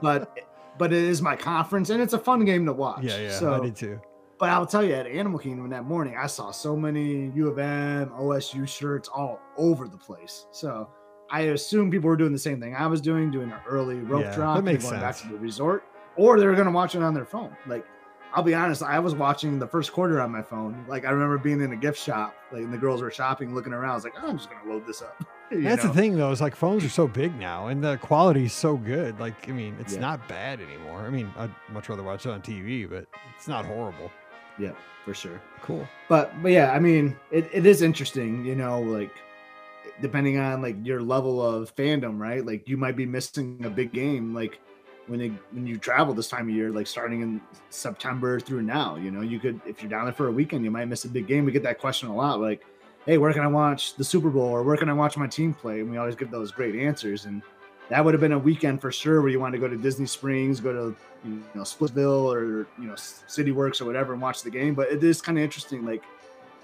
but 0.00 0.38
but 0.78 0.92
it 0.92 1.02
is 1.04 1.22
my 1.22 1.36
conference 1.36 1.90
and 1.90 2.02
it's 2.02 2.12
a 2.12 2.18
fun 2.18 2.44
game 2.44 2.66
to 2.66 2.72
watch. 2.72 3.04
Yeah, 3.04 3.18
yeah, 3.18 3.30
So, 3.30 3.54
I 3.54 3.60
did 3.64 3.76
too. 3.76 4.00
But 4.38 4.48
I'll 4.48 4.66
tell 4.66 4.82
you, 4.82 4.94
at 4.94 5.06
Animal 5.06 5.38
Kingdom 5.38 5.68
that 5.70 5.84
morning, 5.84 6.16
I 6.18 6.26
saw 6.26 6.50
so 6.50 6.76
many 6.76 7.30
U 7.34 7.48
of 7.48 7.58
M, 7.58 8.10
OSU 8.10 8.66
shirts 8.66 9.08
all 9.08 9.40
over 9.56 9.86
the 9.86 9.96
place. 9.96 10.46
So 10.50 10.88
I 11.30 11.42
assume 11.42 11.90
people 11.90 12.08
were 12.08 12.16
doing 12.16 12.32
the 12.32 12.38
same 12.38 12.60
thing 12.60 12.74
I 12.74 12.86
was 12.88 13.00
doing, 13.00 13.30
doing 13.30 13.52
an 13.52 13.60
early 13.68 13.96
rope 13.96 14.24
Yeah, 14.24 14.34
drop, 14.34 14.56
that 14.56 14.64
makes 14.64 14.84
going 14.84 15.00
back 15.00 15.16
to 15.18 15.28
the 15.28 15.36
resort, 15.36 15.84
or 16.16 16.40
they 16.40 16.46
were 16.46 16.54
going 16.54 16.66
to 16.66 16.72
watch 16.72 16.94
it 16.94 17.02
on 17.02 17.14
their 17.14 17.24
phone. 17.24 17.56
Like, 17.66 17.86
I'll 18.34 18.42
be 18.42 18.54
honest, 18.54 18.82
I 18.82 18.98
was 18.98 19.14
watching 19.14 19.58
the 19.58 19.66
first 19.66 19.92
quarter 19.92 20.20
on 20.20 20.32
my 20.32 20.42
phone. 20.42 20.86
Like, 20.88 21.04
I 21.04 21.10
remember 21.10 21.38
being 21.38 21.60
in 21.60 21.72
a 21.72 21.76
gift 21.76 21.98
shop, 21.98 22.34
like, 22.50 22.62
and 22.62 22.72
the 22.72 22.78
girls 22.78 23.00
were 23.00 23.10
shopping, 23.10 23.54
looking 23.54 23.72
around. 23.72 23.92
I 23.92 23.94
was 23.94 24.04
like, 24.04 24.14
oh, 24.20 24.28
I'm 24.28 24.38
just 24.38 24.50
going 24.50 24.62
to 24.62 24.68
load 24.70 24.86
this 24.86 25.02
up. 25.02 25.24
That's 25.60 25.82
know? 25.84 25.90
the 25.92 25.94
thing, 25.94 26.16
though. 26.16 26.30
Is 26.30 26.40
like 26.40 26.56
phones 26.56 26.84
are 26.84 26.88
so 26.88 27.06
big 27.06 27.38
now, 27.38 27.68
and 27.68 27.82
the 27.84 27.96
quality 27.98 28.44
is 28.46 28.52
so 28.52 28.76
good. 28.76 29.18
Like, 29.20 29.48
I 29.48 29.52
mean, 29.52 29.76
it's 29.80 29.94
Yeah. 29.94 30.00
not 30.00 30.28
bad 30.28 30.60
anymore. 30.60 31.00
I 31.00 31.10
mean, 31.10 31.30
I'd 31.36 31.50
much 31.72 31.88
rather 31.88 32.02
watch 32.02 32.26
it 32.26 32.30
on 32.30 32.40
TV, 32.42 32.88
but 32.88 33.06
it's 33.36 33.48
not 33.48 33.64
horrible. 33.64 34.10
Yeah, 34.58 34.72
for 35.04 35.14
sure. 35.14 35.40
Cool. 35.62 35.86
but 36.08 36.32
but 36.42 36.50
yeah 36.50 36.72
i 36.72 36.80
mean 36.80 37.16
it, 37.30 37.48
it 37.52 37.64
is 37.66 37.82
interesting 37.82 38.44
you 38.44 38.56
know 38.56 38.80
like 38.80 39.12
depending 40.00 40.36
on 40.38 40.60
like 40.60 40.74
your 40.84 41.00
level 41.00 41.40
of 41.40 41.72
fandom 41.76 42.18
right 42.18 42.44
like 42.44 42.68
you 42.68 42.76
might 42.76 42.96
be 42.96 43.06
missing 43.06 43.64
a 43.64 43.70
big 43.70 43.92
game 43.92 44.34
like 44.34 44.58
when 45.06 45.38
when 45.52 45.66
you 45.68 45.78
travel 45.78 46.12
this 46.14 46.28
time 46.28 46.48
of 46.48 46.54
year 46.54 46.70
like 46.72 46.88
starting 46.88 47.20
in 47.22 47.40
september 47.70 48.40
through 48.40 48.62
now 48.62 48.96
you 48.96 49.12
know 49.12 49.20
you 49.20 49.38
could 49.38 49.60
if 49.64 49.80
you're 49.82 49.90
down 49.90 50.04
there 50.04 50.12
for 50.12 50.26
a 50.26 50.32
weekend 50.32 50.64
you 50.64 50.70
might 50.72 50.86
miss 50.86 51.04
a 51.04 51.08
big 51.08 51.28
game 51.28 51.44
we 51.44 51.52
get 51.52 51.62
that 51.62 51.78
question 51.78 52.08
a 52.08 52.14
lot 52.14 52.40
like 52.40 52.64
hey 53.06 53.18
where 53.18 53.32
can 53.32 53.42
i 53.42 53.46
watch 53.46 53.94
the 53.96 54.04
super 54.04 54.30
bowl 54.30 54.50
or 54.50 54.62
where 54.62 54.76
can 54.76 54.88
i 54.88 54.92
watch 54.92 55.16
my 55.16 55.26
team 55.26 55.52
play 55.54 55.80
and 55.80 55.90
we 55.90 55.96
always 55.96 56.14
give 56.14 56.30
those 56.30 56.50
great 56.52 56.74
answers 56.74 57.24
and 57.26 57.42
that 57.88 58.02
would 58.02 58.14
have 58.14 58.20
been 58.20 58.32
a 58.32 58.38
weekend 58.38 58.80
for 58.80 58.90
sure 58.90 59.20
where 59.20 59.30
you 59.30 59.38
want 59.40 59.52
to 59.52 59.58
go 59.58 59.68
to 59.68 59.76
Disney 59.76 60.06
Springs, 60.06 60.60
go 60.60 60.72
to 60.72 60.96
you 61.28 61.42
know 61.54 61.60
Splitsville 61.62 62.32
or 62.32 62.66
you 62.80 62.86
know 62.88 62.94
City 62.96 63.50
Works 63.50 63.82
or 63.82 63.84
whatever 63.84 64.14
and 64.14 64.22
watch 64.22 64.42
the 64.42 64.50
game. 64.50 64.72
But 64.74 64.90
it 64.90 65.04
is 65.04 65.20
kind 65.20 65.36
of 65.36 65.44
interesting, 65.44 65.84
like 65.84 66.02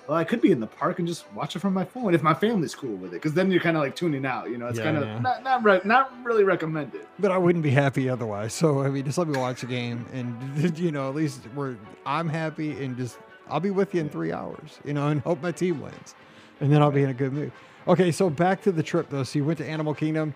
well, 0.07 0.17
I 0.17 0.25
could 0.25 0.41
be 0.41 0.53
in 0.53 0.61
the 0.61 0.67
park 0.67 1.01
and 1.01 1.07
just 1.09 1.31
watch 1.35 1.55
it 1.55 1.59
from 1.59 1.75
my 1.75 1.85
phone 1.85 2.15
if 2.15 2.23
my 2.23 2.33
family's 2.33 2.75
cool 2.75 2.95
with 2.97 3.11
it, 3.11 3.17
because 3.17 3.35
then 3.35 3.51
you're 3.51 3.61
kind 3.61 3.77
of 3.77 3.83
like 3.83 3.95
tuning 3.95 4.25
out. 4.25 4.49
You 4.49 4.57
know, 4.57 4.69
it's 4.69 4.79
Yeah, 4.79 4.85
kind 4.85 4.97
of 4.97 5.05
yeah. 5.05 5.19
not 5.19 5.43
not 5.43 5.63
re- 5.65 5.81
not 5.85 6.13
really 6.25 6.45
recommended. 6.45 7.05
But 7.19 7.31
I 7.31 7.37
wouldn't 7.37 7.65
be 7.65 7.71
happy 7.73 8.09
otherwise. 8.09 8.55
So 8.55 8.81
I 8.83 8.89
mean, 8.89 9.05
just 9.05 9.19
let 9.19 9.29
me 9.29 9.37
watch 9.39 9.61
the 9.61 9.67
game, 9.67 10.07
and 10.15 10.79
you 10.79 10.93
know, 10.93 11.11
at 11.11 11.15
least 11.15 11.43
we're 11.55 11.77
I'm 12.07 12.29
happy, 12.29 12.83
and 12.83 12.97
just 12.97 13.19
I'll 13.51 13.61
be 13.61 13.71
with 13.71 13.95
you 13.95 14.01
in 14.01 14.09
three 14.09 14.33
hours, 14.33 14.79
you 14.83 14.95
know, 14.95 15.09
and 15.09 15.21
hope 15.21 15.43
my 15.43 15.53
team 15.53 15.81
wins, 15.83 16.15
and 16.61 16.73
then 16.73 16.83
I'll 16.83 16.91
be 16.91 17.03
in 17.03 17.11
a 17.11 17.15
good 17.15 17.33
mood. 17.33 17.53
Okay, 17.87 18.11
so 18.11 18.29
back 18.29 18.63
to 18.63 18.73
the 18.73 18.83
trip 18.83 19.09
though. 19.11 19.23
So 19.23 19.39
you 19.39 19.45
went 19.45 19.59
to 19.59 19.67
Animal 19.67 19.95
Kingdom. 19.95 20.35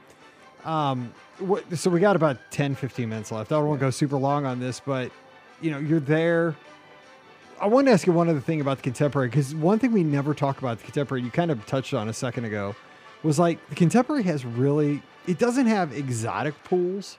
Um, 0.65 1.13
what, 1.39 1.77
so 1.77 1.91
we 1.91 2.01
got 2.01 2.17
about 2.17 2.39
10, 2.51 2.75
15 2.75 3.09
minutes 3.09 3.33
left. 3.33 3.53
I 3.53 3.57
don't 3.57 3.69
want 3.69 3.81
to 3.81 3.87
go 3.87 3.91
super 3.91 4.17
long 4.17 4.47
on 4.47 4.61
this, 4.61 4.81
but 4.81 5.11
you 5.61 5.71
know, 5.71 5.79
you're 5.79 6.01
there. 6.01 6.57
I 7.61 7.67
want 7.67 7.87
to 7.87 7.93
ask 7.93 8.07
you 8.07 8.13
one 8.13 8.29
other 8.29 8.41
thing 8.41 8.61
about 8.61 8.79
the 8.79 8.83
contemporary 8.83 9.29
because 9.29 9.55
one 9.55 9.79
thing 9.79 9.93
we 9.93 10.03
never 10.03 10.35
talk 10.35 10.59
about 10.59 10.79
the 10.79 10.85
contemporary, 10.85 11.23
you 11.23 11.31
kind 11.31 11.51
of 11.51 11.65
touched 11.67 11.95
on 11.95 12.09
a 12.09 12.13
second 12.13 12.45
ago, 12.45 12.75
was 13.23 13.39
like 13.39 13.65
the 13.69 13.75
contemporary 13.75 14.25
has 14.25 14.45
really 14.45 15.03
it 15.27 15.39
doesn't 15.39 15.67
have 15.67 15.93
exotic 15.93 16.55
pools, 16.65 17.19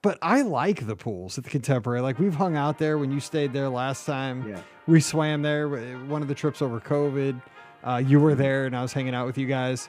but 0.00 0.18
I 0.22 0.42
like 0.42 0.86
the 0.86 0.96
pools 0.96 1.36
at 1.36 1.44
the 1.44 1.50
contemporary. 1.50 2.00
Like 2.00 2.18
we've 2.18 2.34
hung 2.34 2.56
out 2.56 2.78
there 2.78 2.96
when 2.96 3.10
you 3.10 3.20
stayed 3.20 3.52
there 3.52 3.68
last 3.68 4.06
time. 4.06 4.48
Yeah. 4.48 4.62
We 4.86 5.00
swam 5.00 5.42
there 5.42 5.66
uh, 5.66 5.80
one 6.06 6.22
of 6.22 6.28
the 6.28 6.34
trips 6.34 6.62
over 6.62 6.80
COVID. 6.80 7.40
Uh, 7.84 8.02
you 8.04 8.20
were 8.20 8.34
there 8.34 8.66
and 8.66 8.76
I 8.76 8.82
was 8.82 8.92
hanging 8.92 9.14
out 9.14 9.26
with 9.26 9.38
you 9.38 9.46
guys. 9.46 9.88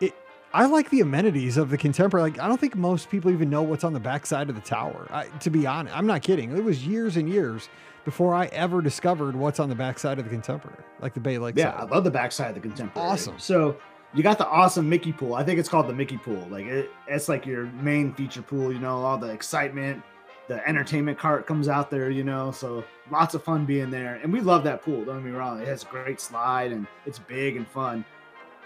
It 0.00 0.14
I 0.52 0.66
like 0.66 0.90
the 0.90 1.00
amenities 1.00 1.56
of 1.56 1.70
the 1.70 1.78
contemporary. 1.78 2.30
Like 2.30 2.40
I 2.40 2.48
don't 2.48 2.60
think 2.60 2.76
most 2.76 3.10
people 3.10 3.30
even 3.30 3.50
know 3.50 3.62
what's 3.62 3.84
on 3.84 3.92
the 3.92 4.00
backside 4.00 4.48
of 4.48 4.54
the 4.54 4.60
tower. 4.60 5.08
I, 5.10 5.26
to 5.40 5.50
be 5.50 5.66
honest, 5.66 5.96
I'm 5.96 6.06
not 6.06 6.22
kidding. 6.22 6.56
It 6.56 6.64
was 6.64 6.86
years 6.86 7.16
and 7.16 7.28
years 7.28 7.68
before 8.04 8.34
I 8.34 8.46
ever 8.46 8.80
discovered 8.80 9.34
what's 9.34 9.58
on 9.58 9.68
the 9.68 9.74
backside 9.74 10.18
of 10.18 10.24
the 10.24 10.30
contemporary, 10.30 10.78
like 11.00 11.12
the 11.12 11.20
Bay 11.20 11.38
Lake 11.38 11.56
Yeah, 11.56 11.70
I 11.70 11.84
love 11.84 12.04
the 12.04 12.10
backside 12.10 12.50
of 12.50 12.54
the 12.54 12.60
contemporary. 12.60 13.08
Awesome. 13.08 13.38
So 13.38 13.76
you 14.14 14.22
got 14.22 14.38
the 14.38 14.46
awesome 14.46 14.88
Mickey 14.88 15.12
pool. 15.12 15.34
I 15.34 15.42
think 15.42 15.58
it's 15.58 15.68
called 15.68 15.88
the 15.88 15.92
Mickey 15.92 16.16
pool. 16.16 16.46
Like 16.48 16.66
it, 16.66 16.90
it's 17.08 17.28
like 17.28 17.44
your 17.44 17.66
main 17.66 18.14
feature 18.14 18.42
pool. 18.42 18.72
You 18.72 18.78
know, 18.78 19.04
all 19.04 19.18
the 19.18 19.30
excitement, 19.30 20.02
the 20.48 20.66
entertainment 20.68 21.18
cart 21.18 21.46
comes 21.46 21.68
out 21.68 21.90
there. 21.90 22.10
You 22.10 22.24
know, 22.24 22.50
so 22.50 22.84
lots 23.10 23.34
of 23.34 23.42
fun 23.42 23.64
being 23.66 23.90
there. 23.90 24.20
And 24.22 24.32
we 24.32 24.40
love 24.40 24.64
that 24.64 24.82
pool. 24.82 25.04
Don't 25.04 25.16
get 25.16 25.24
me 25.24 25.30
wrong. 25.32 25.60
It 25.60 25.68
has 25.68 25.82
a 25.82 25.86
great 25.86 26.20
slide 26.20 26.72
and 26.72 26.86
it's 27.04 27.18
big 27.18 27.56
and 27.56 27.66
fun. 27.66 28.04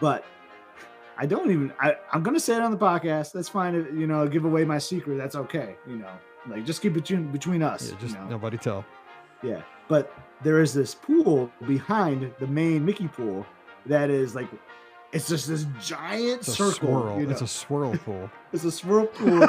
But 0.00 0.24
I 1.18 1.26
don't 1.26 1.50
even. 1.50 1.72
I, 1.78 1.96
I'm 2.12 2.22
gonna 2.22 2.40
say 2.40 2.56
it 2.56 2.62
on 2.62 2.70
the 2.70 2.78
podcast. 2.78 3.32
That's 3.32 3.48
fine. 3.48 3.74
If, 3.74 3.86
you 3.94 4.06
know, 4.06 4.26
give 4.26 4.44
away 4.44 4.64
my 4.64 4.78
secret. 4.78 5.16
That's 5.18 5.36
okay. 5.36 5.76
You 5.86 5.96
know, 5.96 6.10
like 6.48 6.64
just 6.64 6.80
keep 6.80 6.92
it 6.92 7.00
between 7.02 7.30
between 7.30 7.62
us. 7.62 7.90
Yeah, 7.90 7.98
just 8.00 8.14
you 8.14 8.20
know? 8.20 8.28
nobody 8.28 8.56
tell. 8.56 8.84
Yeah, 9.42 9.62
but 9.88 10.12
there 10.42 10.60
is 10.60 10.72
this 10.72 10.94
pool 10.94 11.50
behind 11.66 12.32
the 12.40 12.46
main 12.46 12.84
Mickey 12.84 13.08
pool 13.08 13.46
that 13.86 14.10
is 14.10 14.34
like, 14.34 14.48
it's 15.12 15.28
just 15.28 15.48
this 15.48 15.66
giant 15.82 16.40
It's 16.40 16.54
circle. 16.56 16.72
swirl. 16.72 17.20
you 17.20 17.26
know? 17.26 17.30
It's 17.32 17.40
a 17.42 17.46
swirl 17.46 17.96
pool. 17.98 18.30
It's 18.52 18.64
a 18.64 18.70
swirl 18.70 19.06
pool, 19.06 19.46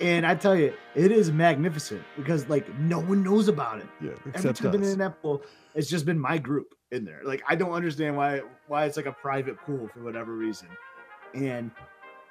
and 0.00 0.26
I 0.26 0.34
tell 0.34 0.56
you, 0.56 0.72
it 0.94 1.12
is 1.12 1.30
magnificent 1.30 2.02
because 2.16 2.48
like 2.48 2.72
no 2.78 3.00
one 3.00 3.22
knows 3.22 3.48
about 3.48 3.78
it. 3.78 3.86
Yeah, 4.00 4.10
Every 4.10 4.32
except 4.32 4.58
time 4.58 4.66
I've 4.68 4.72
been 4.72 4.82
in 4.84 4.98
that 4.98 5.20
pool, 5.22 5.42
it's 5.74 5.88
just 5.88 6.06
been 6.06 6.18
my 6.18 6.38
group 6.38 6.74
in 6.90 7.04
there. 7.04 7.20
Like 7.24 7.42
I 7.48 7.54
don't 7.54 7.72
understand 7.72 8.16
why 8.16 8.42
why 8.68 8.84
it's 8.84 8.96
like 8.96 9.06
a 9.06 9.12
private 9.12 9.56
pool 9.58 9.88
for 9.88 10.02
whatever 10.02 10.34
reason, 10.34 10.68
and 11.34 11.70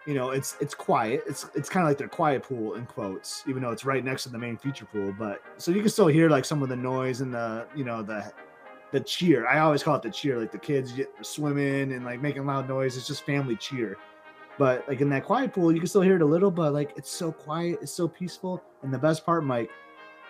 you 0.06 0.14
know 0.14 0.32
it's 0.32 0.56
it's 0.60 0.74
quiet. 0.74 1.24
It's 1.28 1.50
it's 1.56 1.70
kind 1.70 1.86
of 1.86 1.90
like 1.90 1.98
their 1.98 2.08
quiet 2.08 2.44
pool 2.44 2.76
in 2.76 2.86
quotes, 2.86 3.44
even 3.48 3.62
though 3.62 3.72
it's 3.72 3.86
right 3.86 4.04
next 4.04 4.24
to 4.24 4.30
the 4.30 4.38
main 4.38 4.58
feature 4.58 4.86
pool. 4.86 5.14
But 5.18 5.42
so 5.58 5.72
you 5.72 5.82
can 5.82 5.90
still 5.90 6.08
hear 6.08 6.30
like 6.30 6.46
some 6.46 6.64
of 6.64 6.70
the 6.70 6.76
noise 6.76 7.22
and 7.22 7.34
the 7.34 7.68
you 7.76 7.84
know 7.84 8.02
the 8.02 8.32
the 8.92 9.00
cheer. 9.02 9.48
I 9.48 9.60
always 9.60 9.84
call 9.84 9.96
it 9.96 10.02
the 10.04 10.10
cheer, 10.10 10.40
like 10.40 10.52
the 10.52 10.58
kids 10.58 10.92
get, 10.94 11.10
swimming 11.22 11.92
and 11.94 12.06
like 12.06 12.22
making 12.22 12.46
loud 12.46 12.68
noise. 12.68 12.96
It's 12.96 13.08
just 13.08 13.26
family 13.26 13.56
cheer. 13.58 13.98
But 14.58 14.88
like 14.88 15.02
in 15.02 15.10
that 15.10 15.26
quiet 15.26 15.54
pool, 15.54 15.72
you 15.72 15.80
can 15.80 15.88
still 15.88 16.02
hear 16.02 16.16
it 16.16 16.22
a 16.22 16.26
little, 16.26 16.52
but 16.52 16.74
like 16.74 16.94
it's 16.96 17.10
so 17.10 17.32
quiet, 17.32 17.80
it's 17.82 17.92
so 17.92 18.08
peaceful. 18.08 18.64
And 18.84 18.94
the 18.94 18.98
best 18.98 19.26
part, 19.26 19.44
Mike, 19.44 19.70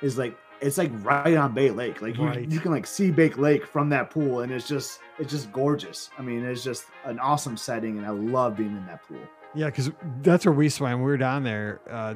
is 0.02 0.18
like 0.18 0.36
it's 0.62 0.78
like 0.78 0.90
right 1.04 1.36
on 1.36 1.54
Bay 1.54 1.70
Lake. 1.70 2.02
Like 2.02 2.18
you, 2.18 2.26
Right. 2.26 2.50
you 2.50 2.60
can 2.60 2.72
like 2.72 2.88
see 2.88 3.12
Bay 3.12 3.30
Lake 3.30 3.66
from 3.68 3.90
that 3.90 4.10
pool, 4.10 4.40
and 4.42 4.52
it's 4.52 4.68
just 4.68 5.00
it's 5.20 5.32
just 5.32 5.52
gorgeous. 5.52 6.10
I 6.18 6.22
mean, 6.24 6.44
it's 6.44 6.64
just 6.64 6.86
an 7.04 7.20
awesome 7.20 7.56
setting, 7.58 7.98
and 7.98 8.06
I 8.08 8.10
love 8.12 8.58
being 8.58 8.76
in 8.76 8.86
that 8.88 9.04
pool. 9.08 9.20
Yeah, 9.54 9.68
because 9.68 9.90
that's 10.22 10.46
where 10.46 10.52
we 10.54 10.68
swam. 10.68 11.00
We 11.00 11.06
were 11.06 11.16
down 11.18 11.44
there. 11.44 11.80
Uh, 11.90 12.14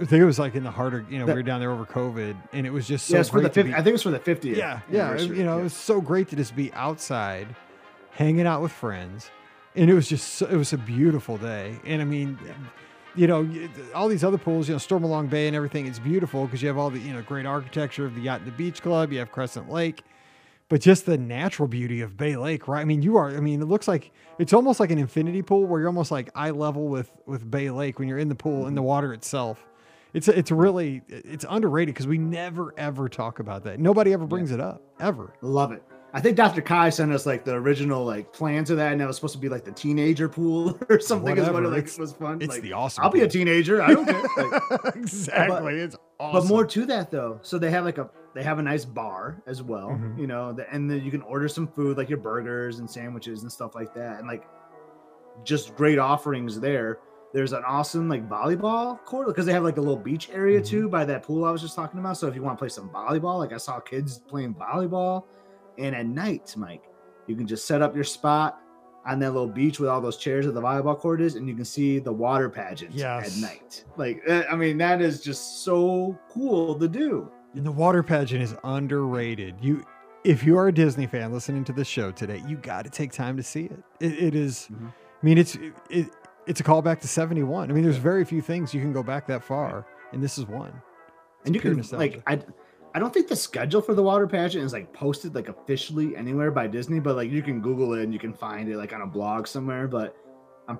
I 0.00 0.04
think 0.06 0.12
it 0.22 0.24
was 0.24 0.38
like 0.38 0.54
in 0.54 0.62
the 0.64 0.70
heart 0.70 0.94
of, 0.94 1.12
you 1.12 1.18
know, 1.18 1.26
we 1.26 1.34
were 1.34 1.42
down 1.42 1.60
there 1.60 1.72
over 1.72 1.84
COVID, 1.84 2.34
and 2.54 2.66
it 2.66 2.70
was 2.70 2.86
just 2.88 3.06
so 3.06 3.18
yeah, 3.18 3.22
for 3.24 3.40
the 3.42 3.48
great 3.48 3.48
to 3.48 3.54
50, 3.54 3.68
be- 3.70 3.74
I 3.74 3.76
think 3.78 3.88
it 3.88 3.92
was 3.92 4.02
for 4.02 4.10
the 4.10 4.18
50th. 4.18 4.56
yeah, 4.56 4.80
yeah, 4.90 5.14
you 5.18 5.44
know, 5.44 5.58
it 5.58 5.62
was 5.62 5.74
so 5.74 6.00
great 6.00 6.28
to 6.28 6.36
just 6.36 6.56
be 6.56 6.72
outside, 6.72 7.48
hanging 8.12 8.46
out 8.46 8.62
with 8.62 8.72
friends, 8.72 9.30
and 9.74 9.90
it 9.90 9.94
was 9.94 10.08
just 10.08 10.34
so, 10.34 10.46
it 10.46 10.56
was 10.56 10.72
a 10.72 10.78
beautiful 10.78 11.36
day. 11.36 11.78
And 11.84 12.02
I 12.02 12.04
mean, 12.04 12.38
you 13.14 13.26
know, 13.26 13.48
all 13.94 14.08
these 14.08 14.24
other 14.24 14.38
pools, 14.38 14.68
you 14.68 14.74
know, 14.74 14.78
Stormalong 14.78 15.28
Bay 15.28 15.46
and 15.46 15.56
everything, 15.56 15.86
it's 15.86 15.98
beautiful 15.98 16.44
because 16.44 16.62
you 16.62 16.68
have 16.68 16.78
all 16.78 16.90
the 16.90 16.98
you 16.98 17.12
know 17.12 17.22
great 17.22 17.46
architecture 17.46 18.04
of 18.04 18.14
the 18.14 18.22
Yacht 18.22 18.40
and 18.40 18.48
the 18.48 18.56
Beach 18.56 18.82
Club. 18.82 19.12
You 19.12 19.18
have 19.20 19.32
Crescent 19.32 19.70
Lake. 19.70 20.02
But 20.68 20.80
just 20.80 21.04
the 21.04 21.18
natural 21.18 21.66
beauty 21.66 22.00
of 22.00 22.16
Bay 22.16 22.36
Lake, 22.36 22.68
right? 22.68 22.80
I 22.80 22.84
mean, 22.84 23.02
you 23.02 23.16
are. 23.16 23.28
I 23.36 23.40
mean, 23.40 23.60
it 23.60 23.64
looks 23.64 23.88
like 23.88 24.12
it's 24.38 24.52
almost 24.52 24.78
like 24.78 24.92
an 24.92 24.98
infinity 24.98 25.42
pool 25.42 25.66
where 25.66 25.80
you're 25.80 25.88
almost 25.88 26.12
like 26.12 26.30
eye 26.36 26.50
level 26.50 26.86
with 26.86 27.10
with 27.26 27.50
Bay 27.50 27.70
Lake 27.70 27.98
when 27.98 28.06
you're 28.06 28.18
in 28.18 28.28
the 28.28 28.36
pool 28.36 28.68
in 28.68 28.76
the 28.76 28.80
mm-hmm. 28.80 28.86
water 28.86 29.12
itself. 29.12 29.66
It's 30.14 30.28
it's 30.28 30.52
really 30.52 31.02
it's 31.08 31.44
underrated 31.48 31.94
because 31.94 32.06
we 32.06 32.18
never 32.18 32.72
ever 32.76 33.08
talk 33.08 33.40
about 33.40 33.64
that. 33.64 33.80
Nobody 33.80 34.12
ever 34.12 34.26
brings 34.26 34.52
it 34.52 34.60
up 34.60 34.80
ever. 35.00 35.34
Love 35.40 35.72
it. 35.72 35.82
I 36.12 36.20
think 36.20 36.36
Dr. 36.36 36.60
Kai 36.60 36.90
sent 36.90 37.12
us 37.12 37.24
like 37.26 37.44
the 37.44 37.54
original 37.54 38.04
like 38.04 38.32
plans 38.32 38.70
of 38.70 38.76
that, 38.78 38.92
and 38.92 39.00
that 39.00 39.06
was 39.06 39.16
supposed 39.16 39.34
to 39.34 39.38
be 39.40 39.48
like 39.48 39.64
the 39.64 39.72
teenager 39.72 40.28
pool 40.28 40.78
or 40.88 40.98
something. 41.00 41.36
Whatever. 41.36 41.62
it, 41.64 41.68
like 41.68 41.78
It's- 41.78 41.98
was 41.98 42.12
fun. 42.12 42.40
It's 42.42 42.54
like, 42.54 42.62
the 42.62 42.72
awesome. 42.72 43.04
I'll 43.04 43.10
be 43.10 43.20
a 43.20 43.28
teenager. 43.28 43.80
I 43.82 43.94
don't 43.94 44.06
care. 44.06 44.22
Like, 44.82 44.96
exactly. 44.96 45.74
it's 45.78 45.96
awesome. 46.18 46.42
But 46.42 46.48
more 46.48 46.64
to 46.66 46.86
that 46.86 47.10
though. 47.10 47.38
So 47.42 47.58
they 47.58 47.70
have 47.70 47.84
like 47.84 47.98
a 47.98 48.10
they 48.34 48.42
have 48.42 48.58
a 48.58 48.62
nice 48.62 48.84
bar 48.84 49.42
as 49.46 49.62
well. 49.62 49.88
Mhm. 49.90 50.18
You 50.18 50.26
know, 50.26 50.52
the, 50.52 50.72
and 50.72 50.90
then 50.90 51.02
you 51.04 51.10
can 51.10 51.22
order 51.22 51.48
some 51.48 51.66
food 51.68 51.96
like 51.96 52.08
your 52.08 52.18
burgers 52.18 52.78
and 52.78 52.88
sandwiches 52.90 53.42
and 53.42 53.50
stuff 53.52 53.74
like 53.74 53.94
that, 53.94 54.18
and 54.18 54.26
like 54.28 54.44
just 55.44 55.74
great 55.76 55.98
offerings 55.98 56.60
there. 56.60 56.98
There's 57.32 57.52
an 57.52 57.62
awesome 57.64 58.08
like 58.08 58.28
volleyball 58.28 59.02
court 59.04 59.28
because 59.28 59.46
they 59.46 59.52
have 59.52 59.62
like 59.62 59.76
a 59.76 59.80
little 59.80 59.96
beach 59.96 60.28
area 60.32 60.60
Mhm. 60.60 60.66
too 60.66 60.88
by 60.88 61.04
that 61.04 61.22
pool 61.22 61.44
I 61.44 61.50
was 61.52 61.60
just 61.62 61.76
talking 61.76 62.00
about. 62.00 62.16
So 62.16 62.26
if 62.26 62.34
you 62.34 62.42
want 62.42 62.58
to 62.58 62.60
play 62.60 62.68
some 62.68 62.88
volleyball, 62.90 63.38
like 63.38 63.52
I 63.52 63.56
saw 63.56 63.78
kids 63.78 64.18
playing 64.18 64.54
volleyball, 64.54 65.24
and 65.80 65.94
at 65.96 66.06
night, 66.06 66.54
Mike, 66.56 66.84
you 67.26 67.34
can 67.36 67.46
just 67.46 67.66
set 67.66 67.82
up 67.82 67.94
your 67.94 68.04
spot 68.04 68.60
on 69.06 69.18
that 69.20 69.32
little 69.32 69.48
beach 69.48 69.80
with 69.80 69.88
all 69.88 70.00
those 70.00 70.18
chairs 70.18 70.44
that 70.46 70.52
the 70.52 70.60
volleyball 70.60 70.96
court 70.98 71.20
is, 71.22 71.34
and 71.36 71.48
you 71.48 71.54
can 71.54 71.64
see 71.64 71.98
the 71.98 72.12
water 72.12 72.50
pageant 72.50 72.92
Yes. 72.94 73.34
at 73.36 73.40
night. 73.42 73.84
Like, 73.96 74.22
eh, 74.26 74.42
I 74.50 74.56
mean, 74.56 74.76
that 74.78 75.00
is 75.00 75.22
just 75.22 75.64
so 75.64 76.18
cool 76.28 76.78
to 76.78 76.86
do. 76.86 77.30
And 77.54 77.64
the 77.64 77.72
water 77.72 78.02
pageant 78.02 78.42
is 78.42 78.54
underrated. 78.62 79.54
You, 79.60 79.82
if 80.22 80.44
you 80.44 80.56
are 80.58 80.68
a 80.68 80.72
Disney 80.72 81.06
fan 81.06 81.32
listening 81.32 81.64
to 81.64 81.72
this 81.72 81.88
show 81.88 82.10
today, 82.12 82.42
you 82.46 82.56
got 82.58 82.84
to 82.84 82.90
take 82.90 83.10
time 83.12 83.36
to 83.38 83.42
see 83.42 83.64
it. 83.64 83.82
It, 84.00 84.12
it 84.22 84.34
is- 84.34 84.68
Mhm. 84.70 84.88
I 84.88 85.26
mean, 85.26 85.38
it's 85.38 85.56
it, 85.90 86.08
it's 86.46 86.60
a 86.60 86.64
callback 86.64 87.00
to 87.00 87.08
'71. 87.08 87.70
I 87.70 87.74
mean, 87.74 87.84
there's 87.84 87.96
very 87.96 88.24
few 88.24 88.40
things 88.40 88.72
you 88.74 88.80
can 88.80 88.92
go 88.92 89.02
back 89.02 89.26
that 89.28 89.42
far, 89.42 89.86
and 90.12 90.22
this 90.22 90.38
is 90.38 90.46
one. 90.46 90.72
It's 91.40 91.46
and 91.46 91.54
you 91.54 91.60
can 91.60 91.76
nostalgia. 91.76 91.98
like 91.98 92.22
I 92.26 92.38
I 92.92 92.98
don't 92.98 93.14
think 93.14 93.28
the 93.28 93.36
schedule 93.36 93.80
for 93.80 93.94
the 93.94 94.02
water 94.02 94.26
pageant 94.26 94.64
is 94.64 94.72
like 94.72 94.92
posted 94.92 95.34
like 95.34 95.48
officially 95.48 96.16
anywhere 96.16 96.50
by 96.50 96.66
Disney, 96.66 96.98
but 96.98 97.16
like 97.16 97.30
you 97.30 97.42
can 97.42 97.60
Google 97.60 97.94
it 97.94 98.02
and 98.02 98.12
you 98.12 98.18
can 98.18 98.32
find 98.32 98.68
it 98.68 98.76
like 98.76 98.92
on 98.92 99.02
a 99.02 99.06
blog 99.06 99.46
somewhere. 99.46 99.86
But 99.86 100.16
I'm 100.68 100.78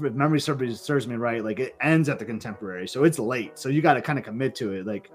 if 0.00 0.12
memory 0.14 0.40
serves, 0.40 0.80
serves 0.80 1.06
me 1.06 1.16
right, 1.16 1.44
like 1.44 1.58
it 1.58 1.76
ends 1.80 2.08
at 2.08 2.18
the 2.18 2.24
contemporary, 2.24 2.88
so 2.88 3.04
it's 3.04 3.18
late. 3.18 3.58
So 3.58 3.68
you 3.68 3.82
got 3.82 3.94
to 3.94 4.02
kind 4.02 4.18
of 4.18 4.24
commit 4.24 4.54
to 4.56 4.72
it. 4.72 4.86
Like 4.86 5.10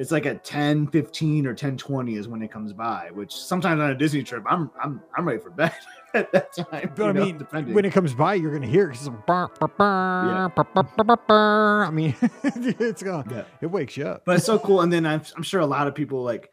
it's 0.00 0.10
like 0.10 0.24
at 0.24 0.42
10 0.44 0.86
15 0.86 1.46
or 1.46 1.52
10 1.54 1.76
20 1.76 2.14
is 2.16 2.26
when 2.26 2.40
it 2.42 2.50
comes 2.50 2.72
by, 2.72 3.10
which 3.12 3.34
sometimes 3.34 3.80
on 3.80 3.90
a 3.90 3.94
Disney 3.94 4.22
trip, 4.22 4.42
I'm 4.48 4.70
I'm 4.82 5.02
I'm 5.16 5.26
ready 5.28 5.40
for 5.40 5.50
bed 5.50 5.72
at 6.14 6.32
that 6.32 6.54
time. 6.54 6.92
But 6.96 7.10
I 7.10 7.12
know, 7.12 7.24
mean, 7.26 7.36
depending. 7.38 7.74
when 7.74 7.84
it 7.84 7.92
comes 7.92 8.14
by, 8.14 8.34
you're 8.34 8.52
gonna 8.52 8.66
hear 8.66 8.84
it. 8.90 8.94
'cause 8.94 9.06
It's 9.06 9.08
like, 9.08 9.26
"Burr, 9.26 9.48
burr, 9.60 10.48
burr, 10.56 10.64
burr, 10.64 10.82
burr, 10.96 11.04
burr, 11.04 11.16
burr." 11.28 11.84
I 11.84 11.90
mean, 11.90 12.14
it's 12.42 13.02
gonna 13.02 13.24
yeah. 13.30 13.44
it 13.60 13.66
wakes 13.66 13.96
you 13.98 14.06
up. 14.06 14.22
but 14.24 14.36
it's 14.36 14.46
so 14.46 14.58
cool. 14.58 14.80
And 14.80 14.90
then 14.92 15.04
I'm, 15.04 15.20
I'm 15.36 15.42
sure 15.42 15.60
a 15.60 15.66
lot 15.66 15.86
of 15.86 15.94
people 15.94 16.22
like, 16.24 16.48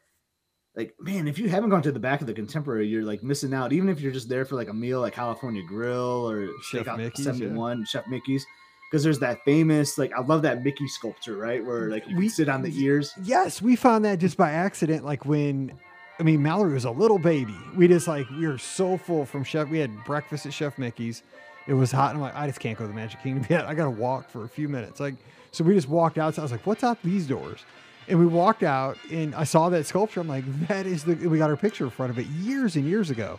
like, 0.76 0.94
man, 1.00 1.28
if 1.30 1.40
you 1.40 1.48
haven't 1.48 1.70
gone 1.70 1.82
to 1.84 1.92
the 1.94 2.00
back 2.02 2.20
of 2.20 2.28
the 2.28 2.34
contemporary, 2.34 2.88
you're 2.88 3.04
like 3.06 3.24
missing 3.24 3.54
out. 3.54 3.72
Even 3.72 3.88
if 3.88 4.02
you're 4.02 4.12
just 4.12 4.28
there 4.28 4.44
for 4.44 4.56
like 4.56 4.68
a 4.68 4.74
meal, 4.74 5.00
like 5.00 5.14
California 5.14 5.64
Grill 5.66 6.30
or 6.30 6.50
Chef 6.70 6.86
Mickey's, 6.98 7.26
yeah. 7.26 7.32
71, 7.32 7.86
Chef 7.86 8.06
Mickey's, 8.08 8.46
because 8.90 9.04
there's 9.04 9.20
that 9.20 9.44
famous, 9.44 9.98
like, 9.98 10.14
I 10.14 10.22
love 10.22 10.42
that 10.44 10.64
Mickey 10.64 10.88
sculpture, 10.88 11.36
right? 11.36 11.64
Where 11.66 11.90
like 11.90 12.08
you 12.08 12.16
We- 12.18 12.30
sit 12.30 12.48
on 12.50 12.62
the 12.62 12.72
ears. 12.82 13.14
Yes, 13.24 13.62
we 13.62 13.76
found 13.76 14.06
that 14.06 14.20
just 14.20 14.38
by 14.38 14.52
accident. 14.52 15.04
Like 15.06 15.26
when, 15.26 15.74
I 16.20 16.24
mean, 16.24 16.42
Mallory 16.42 16.74
was 16.74 16.86
a 16.86 16.92
little 16.92 17.20
baby. 17.20 17.56
We 17.76 17.88
just 17.88 18.08
like 18.08 18.30
we 18.30 18.48
were 18.48 18.58
so 18.58 18.98
full 18.98 19.26
from 19.26 19.44
Chef. 19.44 19.68
We 19.70 19.80
had 19.80 19.92
breakfast 20.06 20.46
at 20.46 20.54
Chef 20.54 20.78
Mickey's, 20.78 21.24
It 21.68 21.74
was 21.74 21.92
hot. 21.92 22.12
And 22.12 22.18
I'm 22.18 22.22
like, 22.22 22.36
I 22.36 22.48
just 22.48 22.60
can't 22.60 22.78
go 22.78 22.86
to 22.86 22.88
the 22.88 22.94
Magic 22.96 23.22
Kingdom 23.22 23.46
yet. 23.50 23.66
I 23.66 23.74
got 23.74 23.86
to 23.86 23.90
walk 23.92 24.30
for 24.30 24.46
a 24.46 24.50
few 24.50 24.70
minutes. 24.70 25.00
Like, 25.00 25.16
so 25.52 25.64
we 25.64 25.74
just 25.76 25.90
walked 25.90 26.18
outside. 26.18 26.42
I 26.42 26.44
was 26.44 26.52
like, 26.52 26.66
what's 26.66 26.84
out 26.84 26.98
these 27.04 27.28
doors? 27.28 27.60
And 28.08 28.18
we 28.20 28.26
walked 28.26 28.64
out 28.64 28.98
and 29.12 29.36
I 29.36 29.44
saw 29.44 29.68
that 29.70 29.86
sculpture. 29.86 30.22
I'm 30.22 30.30
like, 30.30 30.46
that 30.70 30.86
is 30.86 31.04
the, 31.04 31.16
we 31.28 31.38
got 31.40 31.50
our 31.50 31.58
picture 31.58 31.84
in 31.84 31.90
front 31.90 32.10
of 32.10 32.18
it 32.18 32.26
years 32.28 32.78
and 32.78 32.86
years 32.86 33.10
ago. 33.10 33.38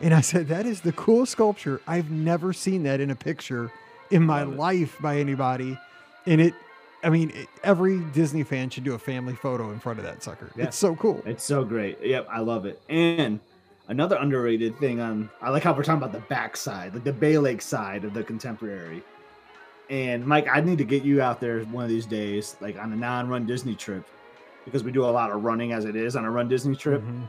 And 0.00 0.12
I 0.12 0.20
said, 0.22 0.48
that 0.48 0.66
is 0.66 0.80
the 0.80 0.92
coolest 0.92 1.32
sculpture. 1.32 1.80
I've 1.86 2.10
never 2.10 2.52
seen 2.52 2.82
that 2.82 3.00
in 3.00 3.10
a 3.10 3.14
picture 3.16 3.70
in 4.10 4.22
my 4.22 4.42
life 4.42 4.96
by 5.00 5.18
anybody. 5.18 5.78
And 6.26 6.40
it, 6.40 6.54
I 7.02 7.10
mean, 7.10 7.30
it, 7.30 7.48
every 7.62 8.00
Disney 8.12 8.42
fan 8.42 8.70
should 8.70 8.84
do 8.84 8.94
a 8.94 8.98
family 8.98 9.34
photo 9.34 9.70
in 9.70 9.78
front 9.78 9.98
of 9.98 10.04
that 10.04 10.22
sucker. 10.22 10.50
Yeah. 10.56 10.64
It's 10.64 10.76
so 10.76 10.96
cool. 10.96 11.22
It's 11.24 11.44
so 11.44 11.64
great. 11.64 11.98
Yep, 12.02 12.26
I 12.30 12.40
love 12.40 12.66
it. 12.66 12.80
And 12.88 13.40
another 13.88 14.16
underrated 14.16 14.78
thing 14.78 15.00
on 15.00 15.30
I 15.40 15.50
like 15.50 15.62
how 15.62 15.72
we're 15.72 15.84
talking 15.84 16.02
about 16.02 16.12
the 16.12 16.26
backside, 16.28 16.94
like 16.94 17.04
the 17.04 17.12
Bay 17.12 17.38
Lake 17.38 17.62
side 17.62 18.04
of 18.04 18.14
the 18.14 18.22
contemporary. 18.22 19.02
And 19.90 20.26
Mike, 20.26 20.48
I 20.52 20.60
need 20.60 20.78
to 20.78 20.84
get 20.84 21.02
you 21.02 21.22
out 21.22 21.40
there 21.40 21.60
one 21.64 21.84
of 21.84 21.88
these 21.88 22.04
days, 22.04 22.56
like 22.60 22.78
on 22.78 22.92
a 22.92 22.96
non-run 22.96 23.46
Disney 23.46 23.74
trip, 23.74 24.06
because 24.66 24.84
we 24.84 24.92
do 24.92 25.04
a 25.04 25.06
lot 25.06 25.30
of 25.30 25.42
running 25.44 25.72
as 25.72 25.86
it 25.86 25.96
is 25.96 26.14
on 26.14 26.26
a 26.26 26.30
run 26.30 26.48
Disney 26.48 26.76
trip. 26.76 27.02
Mhm. 27.02 27.28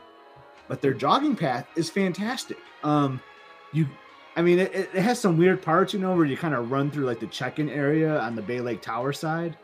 But 0.67 0.81
their 0.81 0.93
jogging 0.93 1.35
path 1.35 1.67
is 1.75 1.89
fantastic. 1.89 2.57
Um, 2.83 3.21
you, 3.71 3.87
I 4.39 4.41
mean, 4.41 4.57
it, 4.57 4.73
it 4.73 5.01
has 5.01 5.19
some 5.19 5.37
weird 5.37 5.61
parts, 5.61 5.93
you 5.93 5.99
know, 5.99 6.15
where 6.15 6.25
you 6.25 6.37
kind 6.37 6.53
of 6.53 6.71
run 6.71 6.89
through 6.89 7.03
like 7.03 7.19
the 7.19 7.27
check-in 7.27 7.69
area 7.69 8.17
on 8.21 8.37
the 8.37 8.41
Bay 8.41 8.61
Lake 8.61 8.81
Tower 8.81 9.11
side, 9.11 9.57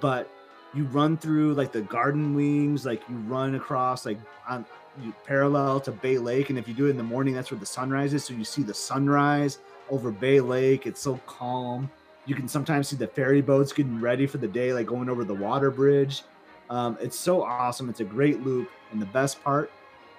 but 0.00 0.30
you 0.74 0.84
run 0.84 1.16
through 1.16 1.54
like 1.54 1.72
the 1.72 1.80
garden 1.80 2.34
wings, 2.34 2.84
like 2.84 3.02
you 3.08 3.16
run 3.20 3.54
across 3.54 4.04
like 4.04 4.18
on 4.46 4.66
you 5.02 5.14
parallel 5.24 5.80
to 5.80 5.92
Bay 5.92 6.18
Lake, 6.18 6.50
and 6.50 6.58
if 6.58 6.68
you 6.68 6.74
do 6.74 6.88
it 6.88 6.90
in 6.90 6.98
the 6.98 7.02
morning, 7.02 7.32
that's 7.32 7.50
where 7.50 7.58
the 7.58 7.64
sunrise 7.64 8.12
is. 8.12 8.22
So 8.22 8.34
you 8.34 8.44
see 8.44 8.62
the 8.62 8.74
sunrise 8.74 9.60
over 9.88 10.10
Bay 10.10 10.40
Lake. 10.40 10.86
It's 10.86 11.00
so 11.00 11.18
calm. 11.24 11.90
You 12.26 12.34
can 12.34 12.48
sometimes 12.48 12.88
see 12.88 12.96
the 12.96 13.06
ferry 13.06 13.40
boats 13.40 13.72
getting 13.72 13.98
ready 13.98 14.26
for 14.26 14.36
the 14.36 14.46
day, 14.46 14.74
like 14.74 14.88
going 14.88 15.08
over 15.08 15.24
the 15.24 15.32
water 15.32 15.70
bridge. 15.70 16.22
Um, 16.68 16.98
it's 17.00 17.18
so 17.18 17.42
awesome. 17.42 17.88
It's 17.88 18.00
a 18.00 18.04
great 18.04 18.42
loop, 18.42 18.70
and 18.90 19.00
the 19.00 19.06
best 19.06 19.42
part 19.42 19.72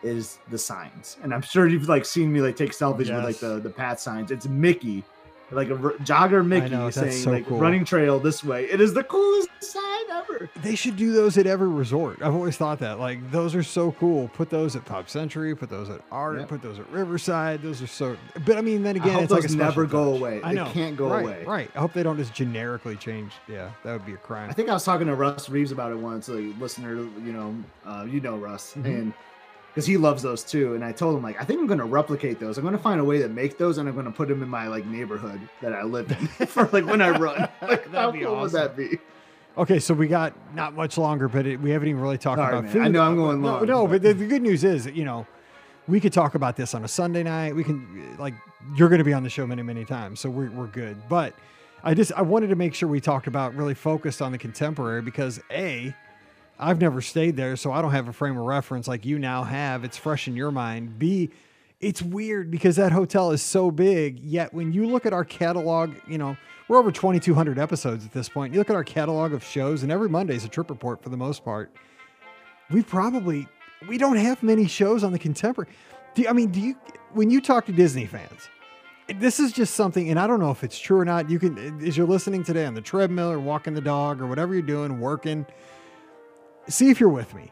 is 0.03 0.39
the 0.49 0.57
signs. 0.57 1.17
And 1.23 1.33
I'm 1.33 1.41
sure 1.41 1.67
you've 1.67 1.89
like 1.89 2.05
seen 2.05 2.31
me 2.31 2.41
like 2.41 2.55
take 2.55 2.71
selfies 2.71 3.13
with 3.13 3.23
like 3.23 3.37
the 3.37 3.59
the 3.59 3.69
Pat 3.69 3.99
signs. 3.99 4.31
It's 4.31 4.47
Mickey, 4.47 5.03
like 5.51 5.69
a 5.69 5.75
r- 5.75 5.93
jogger 6.03 6.45
Mickey 6.45 6.69
know, 6.69 6.89
saying 6.89 7.11
so 7.11 7.31
like 7.31 7.47
cool. 7.47 7.59
running 7.59 7.85
trail 7.85 8.19
this 8.19 8.43
way. 8.43 8.65
It 8.65 8.81
is 8.81 8.93
the 8.93 9.03
coolest 9.03 9.49
sign 9.61 9.83
ever. 10.11 10.49
They 10.61 10.75
should 10.75 10.97
do 10.97 11.11
those 11.13 11.37
at 11.37 11.45
every 11.47 11.67
resort. 11.69 12.21
I've 12.21 12.33
always 12.33 12.57
thought 12.57 12.79
that. 12.79 12.99
Like 12.99 13.31
those 13.31 13.55
are 13.55 13.63
so 13.63 13.93
cool. 13.93 14.27
Put 14.29 14.49
those 14.49 14.75
at 14.75 14.83
Pop 14.83 15.09
Century. 15.09 15.55
Put 15.55 15.69
those 15.69 15.89
at 15.89 16.01
Art. 16.11 16.39
Yep. 16.39 16.49
Put 16.49 16.61
those 16.61 16.79
at 16.79 16.89
Riverside. 16.89 17.61
Those 17.61 17.81
are 17.81 17.87
so. 17.87 18.17
But 18.45 18.57
I 18.57 18.61
mean, 18.61 18.83
then 18.83 18.95
again, 18.97 19.23
it's 19.23 19.31
like 19.31 19.45
a 19.45 19.55
never 19.55 19.85
go 19.85 20.11
touch. 20.13 20.19
away. 20.21 20.41
I 20.43 20.49
They 20.49 20.55
know. 20.55 20.69
can't 20.71 20.97
go 20.97 21.09
right, 21.09 21.23
away. 21.23 21.43
Right. 21.45 21.71
I 21.75 21.79
hope 21.79 21.93
they 21.93 22.03
don't 22.03 22.17
just 22.17 22.33
generically 22.33 22.95
change. 22.97 23.31
Yeah, 23.47 23.71
that 23.83 23.93
would 23.93 24.05
be 24.05 24.13
a 24.13 24.17
crime. 24.17 24.49
I 24.49 24.53
think 24.53 24.69
I 24.69 24.73
was 24.73 24.83
talking 24.83 25.07
to 25.07 25.15
Russ 25.15 25.49
Reeves 25.49 25.71
about 25.71 25.91
it 25.91 25.97
once, 25.97 26.27
a 26.29 26.33
listener, 26.59 26.95
you 26.95 27.31
know, 27.33 27.55
uh, 27.85 28.05
you 28.09 28.19
know 28.19 28.35
Russ, 28.37 28.73
Mhm. 28.75 28.85
and 28.85 29.13
because 29.73 29.87
he 29.87 29.97
loves 29.97 30.21
those 30.21 30.43
too. 30.43 30.75
And 30.75 30.85
I 30.85 30.91
told 30.91 31.17
him 31.17 31.23
like, 31.23 31.41
I 31.41 31.45
think 31.45 31.59
I'm 31.59 31.65
going 31.65 31.79
to 31.79 31.85
replicate 31.85 32.39
those. 32.39 32.57
I'm 32.59 32.63
going 32.63 32.77
to 32.77 32.81
find 32.81 33.01
a 33.01 33.03
way 33.03 33.17
to 33.19 33.27
make 33.27 33.57
those, 33.57 33.79
and 33.79 33.89
I'm 33.89 33.95
going 33.95 34.05
to 34.05 34.11
put 34.11 34.27
them 34.27 34.43
in 34.43 34.49
my 34.49 34.67
like 34.67 34.85
neighborhood 34.85 35.41
that 35.61 35.73
I 35.73 35.81
live 35.83 36.11
in 36.11 36.27
for 36.47 36.69
like 36.71 36.85
when 36.85 37.01
I 37.01 37.09
run. 37.09 37.47
Like, 37.61 37.85
That'd 37.91 37.93
how 37.93 38.11
be 38.11 38.19
cool 38.21 38.41
would 38.41 38.51
that 38.51 38.77
be? 38.77 38.99
Okay, 39.57 39.79
so 39.79 39.93
we 39.93 40.07
got 40.07 40.33
not 40.55 40.73
much 40.75 40.97
longer, 40.97 41.27
but 41.27 41.45
it, 41.45 41.59
we 41.59 41.69
haven't 41.71 41.87
even 41.87 42.01
really 42.01 42.17
talked 42.17 42.39
Sorry, 42.39 42.51
about 42.53 42.63
man. 42.65 42.73
food. 42.73 42.81
I 42.83 42.87
know 42.87 43.01
I'm 43.03 43.15
going 43.15 43.41
no, 43.41 43.47
long, 43.47 43.65
No, 43.65 43.87
but- 43.87 43.93
but 43.93 44.01
the, 44.01 44.13
the 44.13 44.27
good 44.27 44.41
news 44.41 44.63
is, 44.63 44.85
you 44.87 45.05
know, 45.05 45.25
we 45.87 45.99
could 45.99 46.13
talk 46.13 46.35
about 46.35 46.55
this 46.55 46.73
on 46.73 46.83
a 46.83 46.87
Sunday 46.87 47.23
night. 47.23 47.55
We 47.55 47.63
can, 47.63 48.15
like, 48.17 48.33
you're 48.75 48.89
going 48.89 48.99
to 48.99 49.03
be 49.05 49.13
on 49.13 49.23
the 49.23 49.29
show 49.29 49.45
many, 49.45 49.61
many 49.61 49.85
times, 49.85 50.19
so 50.19 50.29
we're, 50.29 50.49
we're 50.49 50.67
good. 50.67 50.97
But 51.09 51.35
I 51.83 51.93
just, 51.93 52.11
I 52.13 52.21
wanted 52.21 52.47
to 52.47 52.55
make 52.55 52.73
sure 52.73 52.87
we 52.87 53.01
talked 53.01 53.27
about 53.27 53.53
really 53.53 53.73
focused 53.73 54.21
on 54.21 54.31
the 54.31 54.37
contemporary 54.37 55.01
because 55.01 55.41
A, 55.51 55.93
I've 56.63 56.79
never 56.79 57.01
stayed 57.01 57.35
there, 57.35 57.55
so 57.57 57.71
I 57.73 57.81
don't 57.81 57.91
have 57.91 58.07
a 58.07 58.13
frame 58.13 58.37
of 58.37 58.45
reference 58.45 58.87
like 58.87 59.05
you 59.05 59.19
now 59.19 59.43
have. 59.43 59.83
It's 59.83 59.97
fresh 59.97 60.27
in 60.27 60.35
your 60.35 60.49
mind. 60.49 60.97
B, 60.97 61.29
it's 61.81 62.01
weird 62.01 62.49
because 62.49 62.77
that 62.77 62.93
hotel 62.93 63.31
is 63.31 63.41
so 63.41 63.69
big, 63.69 64.19
yet 64.19 64.53
when 64.53 64.71
you 64.71 64.85
look 64.85 65.05
at 65.05 65.11
our 65.11 65.25
catalog, 65.25 65.93
you 66.07 66.17
know, 66.17 66.37
we're 66.69 66.77
over 66.77 66.91
2,200 66.91 67.59
episodes 67.59 68.05
at 68.05 68.13
this 68.13 68.29
point. 68.29 68.53
You 68.53 68.59
look 68.59 68.69
at 68.69 68.77
our 68.77 68.83
catalog 68.85 69.33
of 69.33 69.43
shows, 69.43 69.83
and 69.83 69.91
every 69.91 70.07
Monday 70.07 70.35
is 70.35 70.45
a 70.45 70.47
trip 70.47 70.69
report 70.69 71.03
for 71.03 71.09
the 71.09 71.17
most 71.17 71.43
part. 71.43 71.75
We 72.71 72.81
probably 72.81 73.47
we 73.87 73.97
don't 73.97 74.15
have 74.15 74.41
many 74.41 74.65
shows 74.65 75.03
on 75.03 75.11
the 75.11 75.19
contemporary. 75.19 75.69
Do, 76.15 76.25
I 76.29 76.31
mean, 76.31 76.51
do 76.51 76.61
you 76.61 76.75
when 77.11 77.29
you 77.29 77.41
talk 77.41 77.65
to 77.65 77.73
Disney 77.73 78.05
fans? 78.05 78.49
This 79.15 79.41
is 79.41 79.51
just 79.51 79.73
something, 79.75 80.09
and 80.09 80.17
I 80.17 80.27
don't 80.27 80.39
know 80.39 80.51
if 80.51 80.63
it's 80.63 80.79
true 80.79 80.97
or 80.97 81.03
not. 81.03 81.29
You 81.29 81.37
can, 81.37 81.85
as 81.85 81.97
you're 81.97 82.07
listening 82.07 82.45
today 82.45 82.65
on 82.65 82.73
the 82.73 82.81
treadmill 82.81 83.29
or 83.29 83.39
walking 83.39 83.73
the 83.73 83.81
dog 83.81 84.21
or 84.21 84.27
whatever 84.27 84.53
you're 84.53 84.61
doing, 84.61 85.01
working, 85.01 85.45
see 86.67 86.89
if 86.89 86.99
you're 86.99 87.09
with 87.09 87.33
me. 87.33 87.51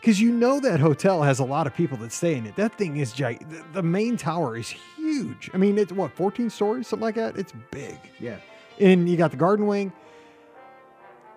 Because 0.00 0.20
you 0.20 0.30
know 0.32 0.60
that 0.60 0.78
hotel 0.78 1.22
has 1.22 1.40
a 1.40 1.44
lot 1.44 1.66
of 1.66 1.74
people 1.74 1.98
that 1.98 2.12
stay 2.12 2.36
in 2.36 2.46
it. 2.46 2.54
That 2.54 2.78
thing 2.78 2.98
is 2.98 3.12
giant. 3.12 3.50
The, 3.50 3.64
the 3.74 3.82
main 3.82 4.16
tower 4.16 4.56
is 4.56 4.68
huge. 4.68 5.50
I 5.52 5.56
mean, 5.56 5.76
it's 5.76 5.90
what, 5.92 6.12
14 6.12 6.50
stories, 6.50 6.86
something 6.86 7.02
like 7.02 7.16
that? 7.16 7.36
It's 7.36 7.52
big. 7.72 7.98
Yeah. 8.20 8.36
And 8.78 9.08
you 9.08 9.16
got 9.16 9.32
the 9.32 9.36
garden 9.36 9.66
wing. 9.66 9.92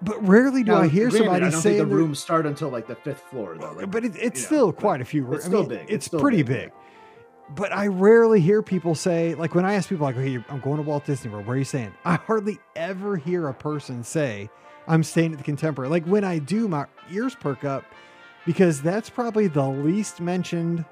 But 0.03 0.27
rarely 0.27 0.63
do 0.63 0.71
Now, 0.71 0.81
I 0.81 0.87
hear 0.87 1.09
granted, 1.09 1.17
somebody 1.25 1.45
I 1.45 1.49
don't 1.49 1.61
saying 1.61 1.77
think 1.77 1.89
the 1.89 1.95
rooms 1.95 2.19
start 2.19 2.45
until 2.45 2.69
like 2.69 2.87
the 2.87 2.95
fifth 2.95 3.21
floor 3.21 3.55
though. 3.59 3.73
Like, 3.73 3.91
but 3.91 4.03
it, 4.03 4.15
it's 4.15 4.19
you 4.19 4.29
know, 4.29 4.47
still 4.47 4.73
quite 4.73 5.01
a 5.01 5.05
few. 5.05 5.23
rooms. 5.23 5.37
it's 5.37 5.45
I 5.45 5.47
still 5.49 5.59
mean, 5.61 5.69
big. 5.69 5.81
It's, 5.81 5.91
It's 5.91 6.05
still 6.07 6.19
pretty 6.19 6.41
big, 6.41 6.65
big. 6.65 6.71
But 7.55 7.71
I 7.71 7.87
rarely 7.87 8.39
hear 8.41 8.61
people 8.63 8.95
say, 8.95 9.35
like 9.35 9.53
when 9.53 9.65
I 9.65 9.73
ask 9.75 9.89
people, 9.89 10.05
like, 10.05 10.15
"Hey, 10.15 10.43
I'm 10.49 10.59
going 10.59 10.77
to 10.77 10.83
Walt 10.83 11.05
Disney 11.05 11.29
World. 11.29 11.45
Where 11.45 11.55
are 11.55 11.59
you 11.59 11.65
staying?" 11.65 11.93
I 12.03 12.15
hardly 12.15 12.57
ever 12.75 13.15
hear 13.15 13.47
a 13.47 13.53
person 13.53 14.03
say, 14.03 14.49
"I'm 14.91 15.03
staying 15.03 15.31
at 15.31 15.37
the 15.39 15.43
Contemporary." 15.43 15.89
Like 15.89 16.05
when 16.05 16.23
I 16.23 16.37
do, 16.39 16.67
my 16.67 16.85
ears 17.11 17.35
perk 17.35 17.63
up 17.63 17.83
because 18.45 18.81
that's 18.81 19.09
probably 19.09 19.47
the 19.47 19.67
least 19.67 20.19
mentioned 20.21 20.85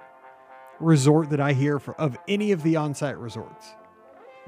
resort 0.79 1.29
that 1.31 1.39
I 1.41 1.53
hear 1.53 1.79
for, 1.79 1.93
of 1.95 2.17
any 2.27 2.51
of 2.51 2.63
the 2.63 2.75
on-site 2.77 3.17
resorts. 3.17 3.73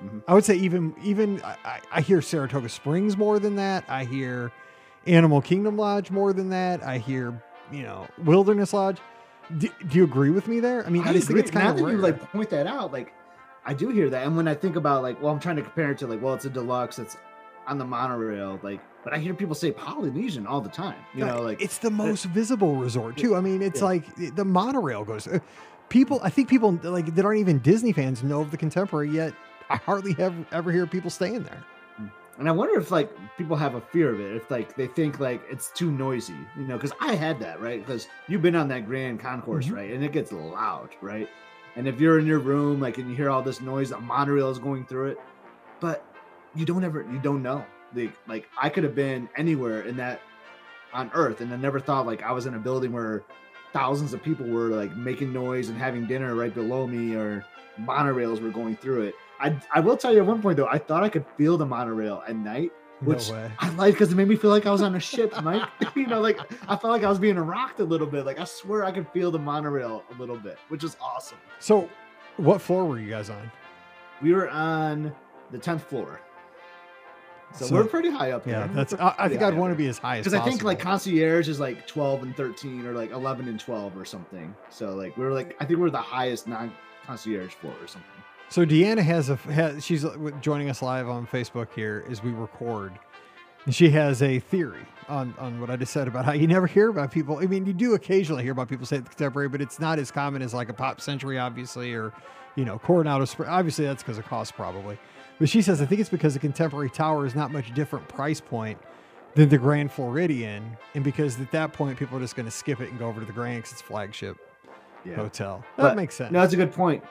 Mhm. 0.03 0.23
I 0.27 0.33
would 0.33 0.45
say 0.45 0.55
even 0.55 0.95
even 1.03 1.41
I, 1.43 1.55
I- 1.65 1.81
I 1.91 2.01
hear 2.01 2.21
Saratoga 2.21 2.69
Springs 2.69 3.17
more 3.17 3.37
than 3.39 3.55
that. 3.57 3.83
I 3.89 4.05
hear 4.05 4.51
Animal 5.07 5.41
Kingdom 5.41 5.77
Lodge 5.77 6.09
more 6.11 6.31
than 6.33 6.49
that. 6.49 6.83
I 6.83 6.97
hear 6.97 7.41
you 7.71 7.83
know 7.83 8.07
Wilderness 8.23 8.73
Lodge. 8.73 8.97
Do, 9.57 9.67
do 9.87 9.97
you 9.97 10.03
agree 10.05 10.29
with 10.29 10.47
me 10.47 10.59
there? 10.61 10.85
I 10.85 10.89
mean, 10.89 11.03
I, 11.05 11.11
just 11.13 11.27
think 11.27 11.39
it's 11.39 11.51
kind 11.51 11.65
now 11.65 11.71
of 11.71 11.77
that 11.77 11.83
rare. 11.83 11.93
you 11.95 11.99
like 11.99 12.31
point 12.31 12.49
that 12.51 12.67
out. 12.67 12.93
Like, 12.93 13.11
I 13.65 13.73
do 13.73 13.89
hear 13.89 14.09
that, 14.09 14.25
and 14.25 14.37
when 14.37 14.47
I 14.47 14.53
think 14.55 14.77
about 14.77 15.03
like, 15.03 15.21
well, 15.21 15.33
I'm 15.33 15.39
trying 15.41 15.57
to 15.57 15.61
compare 15.61 15.91
it 15.91 15.97
to 15.97 16.07
like, 16.07 16.21
well, 16.21 16.33
it's 16.35 16.45
a 16.45 16.49
deluxe, 16.49 16.99
it's 16.99 17.17
on 17.67 17.77
the 17.77 17.85
monorail, 17.85 18.59
like, 18.63 18.81
but 19.03 19.13
I 19.13 19.17
hear 19.17 19.33
people 19.33 19.55
say 19.55 19.71
Polynesian 19.71 20.45
all 20.47 20.61
the 20.61 20.69
time. 20.69 20.97
You 21.15 21.25
know, 21.25 21.41
like 21.41 21.61
it's 21.61 21.77
the 21.79 21.89
most 21.91 22.25
visible 22.25 22.75
resort 22.75 23.17
too. 23.17 23.35
I 23.35 23.41
mean, 23.41 23.61
it's 23.61 23.79
Yeah. 23.79 23.85
like 23.87 24.35
the 24.35 24.45
monorail 24.45 25.03
goes. 25.05 25.27
uh, 25.27 25.39
People, 25.89 26.21
I 26.23 26.29
think 26.29 26.47
people 26.47 26.79
like 26.83 27.13
that 27.15 27.25
aren't 27.25 27.39
even 27.41 27.59
Disney 27.59 27.91
fans 27.91 28.23
know 28.23 28.39
of 28.41 28.49
the 28.51 28.57
Contemporary 28.57 29.09
yet. 29.09 29.33
I 29.69 29.75
hardly 29.75 30.13
have 30.13 30.33
ever 30.53 30.71
hear 30.71 30.85
people 30.87 31.09
staying 31.09 31.43
there. 31.43 31.63
And 32.39 32.47
I 32.47 32.51
wonder 32.53 32.79
if 32.79 32.91
like 32.91 33.11
people 33.37 33.57
have 33.57 33.75
a 33.75 33.81
fear 33.81 34.09
of 34.13 34.19
it, 34.21 34.35
if 34.37 34.49
like 34.49 34.75
they 34.77 34.87
think 34.87 35.19
like 35.19 35.41
it's 35.49 35.69
too 35.71 35.91
noisy, 35.91 36.33
you 36.57 36.63
know, 36.63 36.75
because 36.77 36.93
I 37.01 37.15
had 37.15 37.39
that, 37.41 37.59
right? 37.61 37.85
Because 37.85 38.07
you've 38.29 38.41
been 38.41 38.55
on 38.55 38.69
that 38.69 38.85
grand 38.85 39.19
concourse, 39.19 39.67
Mhm. 39.67 39.75
right? 39.75 39.91
And 39.91 40.03
it 40.03 40.11
gets 40.13 40.31
loud, 40.31 40.89
right? 41.01 41.29
And 41.75 41.87
if 41.87 41.99
you're 41.99 42.19
in 42.19 42.25
your 42.25 42.39
room, 42.39 42.79
like, 42.79 42.97
and 42.97 43.09
you 43.09 43.15
hear 43.15 43.29
all 43.29 43.41
this 43.41 43.59
noise, 43.61 43.91
a 43.91 43.99
monorail 43.99 44.49
is 44.49 44.59
going 44.59 44.85
through 44.85 45.07
it, 45.07 45.19
but 45.81 46.05
you 46.55 46.65
don't 46.65 46.83
ever, 46.83 47.05
you 47.11 47.19
don't 47.19 47.41
know. 47.41 47.65
Like, 47.93 48.13
like 48.27 48.49
I 48.57 48.69
could 48.69 48.83
have 48.83 48.95
been 48.95 49.29
anywhere 49.37 49.81
in 49.81 49.97
that 49.97 50.21
on 50.93 51.11
Earth, 51.13 51.41
and 51.41 51.53
I 51.53 51.57
never 51.57 51.79
thought 51.79 52.05
like 52.05 52.23
I 52.23 52.31
was 52.31 52.45
in 52.45 52.53
a 52.53 52.59
building 52.59 52.91
where 52.91 53.23
thousands 53.73 54.13
of 54.13 54.21
people 54.21 54.45
were 54.47 54.69
like 54.69 54.95
making 54.95 55.31
noise 55.31 55.69
and 55.69 55.77
having 55.77 56.05
dinner 56.05 56.35
right 56.35 56.53
below 56.53 56.87
me, 56.87 57.15
or 57.15 57.45
monorails 57.79 58.41
were 58.41 58.49
going 58.49 58.75
through 58.75 59.03
it. 59.03 59.15
I, 59.39 59.59
I 59.73 59.79
will 59.79 59.97
tell 59.97 60.13
you 60.13 60.19
at 60.19 60.25
one 60.25 60.41
point 60.41 60.57
though, 60.57 60.67
I 60.67 60.77
thought 60.77 61.03
I 61.03 61.09
could 61.09 61.25
feel 61.37 61.57
the 61.57 61.65
monorail 61.65 62.23
at 62.27 62.35
night, 62.35 62.71
which 63.01 63.29
no. 63.29 63.49
I 63.59 63.69
like 63.71 63.95
because 63.95 64.11
it 64.11 64.15
made 64.15 64.27
me 64.27 64.35
feel 64.35 64.51
like 64.51 64.65
I 64.65 64.71
was 64.71 64.81
on 64.81 64.95
a 64.95 64.99
ship, 64.99 65.33
Mike. 65.41 65.67
you 65.95 66.05
know, 66.07 66.21
like 66.21 66.39
I 66.67 66.75
felt 66.75 66.91
like 66.91 67.03
I 67.03 67.09
was 67.09 67.19
being 67.19 67.37
rocked 67.37 67.79
a 67.79 67.83
little 67.83 68.07
bit. 68.07 68.25
Like 68.25 68.39
I 68.39 68.43
swear 68.43 68.85
I 68.85 68.91
could 68.91 69.07
feel 69.09 69.31
the 69.31 69.39
monorail 69.39 70.03
a 70.15 70.19
little 70.19 70.37
bit, 70.37 70.57
which 70.69 70.83
is 70.83 70.95
awesome. 71.01 71.39
So, 71.59 71.89
what 72.37 72.61
floor 72.61 72.85
were 72.85 72.99
you 72.99 73.09
guys 73.09 73.29
on? 73.29 73.51
We 74.21 74.33
were 74.33 74.49
on 74.49 75.13
the 75.51 75.57
tenth 75.57 75.83
floor, 75.83 76.21
so, 77.53 77.65
So- 77.65 77.75
we're 77.75 77.85
pretty 77.85 78.09
high 78.09 78.31
up 78.31 78.45
Yeah, 78.47 78.67
there. 78.67 78.75
that's. 78.75 78.93
I, 78.99 79.15
I 79.19 79.29
think 79.29 79.41
I'd 79.41 79.55
want 79.55 79.71
to 79.71 79.77
be 79.77 79.87
as 79.87 79.97
high 79.97 80.17
as 80.17 80.25
because. 80.25 80.39
I 80.39 80.43
think 80.43 80.63
like 80.63 80.79
concierge 80.79 81.47
is 81.49 81.59
like 81.59 81.85
twelve 81.87 82.23
and 82.23 82.35
thirteen, 82.35 82.85
or 82.85 82.93
like 82.93 83.11
eleven 83.11 83.47
and 83.47 83.59
twelve, 83.59 83.97
or 83.97 84.05
something. 84.05 84.53
So 84.69 84.93
like 84.95 85.17
we're 85.17 85.31
like 85.33 85.55
I 85.59 85.65
think 85.65 85.79
we're 85.79 85.89
the 85.89 85.97
highest 85.97 86.47
non 86.47 86.71
concierge 87.05 87.53
floor 87.53 87.73
or 87.81 87.87
something. 87.87 88.09
So 88.49 88.65
Deanna 88.65 89.01
has 89.01 89.29
a 89.29 89.35
has, 89.37 89.83
she's 89.85 90.03
uh, 90.03 90.17
joining 90.41 90.69
us 90.69 90.81
live 90.81 91.07
on 91.07 91.25
Facebook 91.25 91.67
here 91.73 92.03
as 92.09 92.21
we 92.21 92.31
record, 92.31 92.91
And 93.65 93.73
she 93.73 93.89
has 93.91 94.21
a 94.21 94.39
theory 94.39 94.85
on, 95.07 95.33
on 95.39 95.61
what 95.61 95.69
I 95.69 95.77
just 95.77 95.93
said 95.93 96.07
about 96.09 96.25
how 96.25 96.33
you 96.33 96.47
never 96.47 96.67
hear 96.67 96.89
about 96.89 97.11
people. 97.11 97.37
I 97.39 97.45
mean, 97.45 97.65
you 97.65 97.71
do 97.73 97.93
occasionally 97.93 98.43
hear 98.43 98.51
about 98.51 98.67
people 98.67 98.85
say 98.85 98.97
contemporary, 98.97 99.47
but 99.47 99.61
it's 99.61 99.79
not 99.79 99.99
as 99.99 100.11
common 100.11 100.41
as 100.41 100.53
like 100.53 100.67
a 100.67 100.73
pop 100.73 100.99
century, 100.99 101.39
obviously, 101.39 101.93
or, 101.93 102.11
you 102.55 102.65
know, 102.65 102.77
Coronado 102.77 103.23
Spring. 103.23 103.49
Obviously, 103.49 103.85
that's 103.85 104.03
because 104.03 104.17
of 104.17 104.25
cost, 104.25 104.53
probably. 104.53 104.97
But 105.41 105.49
she 105.49 105.63
says, 105.63 105.81
I 105.81 105.87
think 105.87 105.99
it's 105.99 106.09
because 106.09 106.35
the 106.35 106.39
contemporary 106.39 106.91
tower 106.91 107.25
is 107.25 107.33
not 107.33 107.51
much 107.51 107.73
different 107.73 108.07
price 108.07 108.39
point 108.39 108.77
than 109.33 109.49
the 109.49 109.57
Grand 109.57 109.91
Floridian. 109.91 110.77
And 110.93 111.03
because 111.03 111.39
at 111.41 111.49
that 111.51 111.73
point, 111.73 111.97
people 111.97 112.15
are 112.15 112.21
just 112.21 112.35
going 112.35 112.45
to 112.45 112.51
skip 112.51 112.79
it 112.79 112.91
and 112.91 112.99
go 112.99 113.07
over 113.07 113.19
to 113.19 113.25
the 113.25 113.33
Grand 113.33 113.57
because 113.57 113.71
it's 113.71 113.81
flagship 113.81 114.37
Yeah. 115.03 115.15
hotel. 115.15 115.65
That 115.77 115.81
But- 115.83 115.95
makes 115.95 116.13
sense. 116.13 116.31
No, 116.31 116.41
that's 116.41 116.53
a 116.53 116.57
good 116.57 116.71
point. 116.71 117.03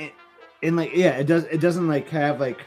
And, 0.00 0.10
and 0.64 0.76
like, 0.76 0.96
yeah, 0.96 1.10
it 1.10 1.28
does. 1.28 1.44
It 1.44 1.60
doesn't 1.60 1.86
like 1.86 2.08
have 2.08 2.40
like 2.40 2.58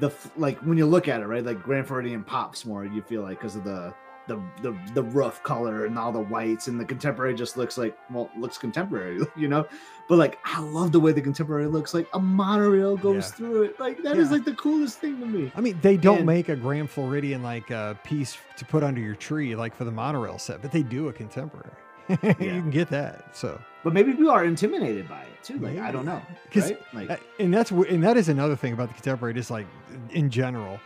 the 0.00 0.10
like 0.36 0.58
when 0.58 0.76
you 0.76 0.86
look 0.86 1.06
at 1.06 1.20
it, 1.20 1.26
right? 1.26 1.44
Like 1.44 1.62
Grand 1.62 1.86
Floridian 1.86 2.24
pops 2.24 2.66
more. 2.66 2.84
You 2.84 3.00
feel 3.00 3.22
like 3.22 3.38
because 3.38 3.54
of 3.54 3.62
the 3.62 3.94
the 4.26 4.40
the 4.62 4.76
the 4.94 5.02
roof 5.02 5.42
color 5.42 5.86
and 5.86 5.98
all 5.98 6.12
the 6.12 6.20
whites, 6.20 6.68
and 6.68 6.78
the 6.80 6.84
contemporary 6.84 7.34
just 7.34 7.56
looks 7.56 7.76
like 7.76 7.96
well, 8.10 8.30
looks 8.38 8.56
contemporary, 8.58 9.20
you 9.36 9.48
know. 9.48 9.66
But 10.08 10.18
like, 10.18 10.38
I 10.44 10.60
love 10.60 10.92
the 10.92 11.00
way 11.00 11.12
the 11.12 11.22
contemporary 11.22 11.66
looks. 11.66 11.94
Like 11.94 12.06
a 12.12 12.20
monorail 12.20 12.96
goes 12.96 13.16
Yeah. 13.30 13.36
through 13.36 13.62
it. 13.64 13.80
Like 13.80 14.02
that 14.02 14.16
is 14.18 14.28
Yeah. 14.28 14.36
like 14.36 14.44
the 14.44 14.54
coolest 14.54 14.98
thing 14.98 15.18
to 15.20 15.26
me. 15.26 15.50
I 15.56 15.60
mean, 15.62 15.78
they 15.80 15.96
don't 15.96 16.18
And- 16.18 16.26
make 16.26 16.48
a 16.48 16.56
Grand 16.56 16.90
Floridian 16.90 17.42
like 17.42 17.70
a 17.70 17.98
piece 18.04 18.36
to 18.56 18.64
put 18.64 18.82
under 18.82 19.00
your 19.00 19.14
tree, 19.14 19.54
like 19.56 19.74
for 19.74 19.84
the 19.84 19.90
monorail 19.92 20.38
set, 20.38 20.60
but 20.62 20.72
they 20.72 20.82
do 20.82 21.08
a 21.08 21.12
contemporary. 21.12 21.70
you 22.10 22.16
can 22.34 22.70
get 22.70 22.90
that. 22.90 23.34
So, 23.34 23.58
But 23.82 23.94
maybe 23.94 24.12
people 24.12 24.30
are 24.30 24.44
intimidated 24.44 25.08
by 25.08 25.22
it 25.22 25.42
too. 25.42 25.58
Like 25.58 25.78
I 25.78 25.90
don't 25.90 26.04
know, 26.04 26.20
right? 26.54 26.78
Like 26.92 27.10
uh, 27.10 27.16
and 27.38 27.52
that's 27.54 27.70
and 27.70 28.02
that 28.04 28.18
is 28.18 28.28
another 28.28 28.56
thing 28.56 28.74
about 28.74 28.88
the 28.88 28.94
contemporary, 28.94 29.32
just 29.32 29.50
like 29.50 29.66
in 30.10 30.28
general, 30.28 30.80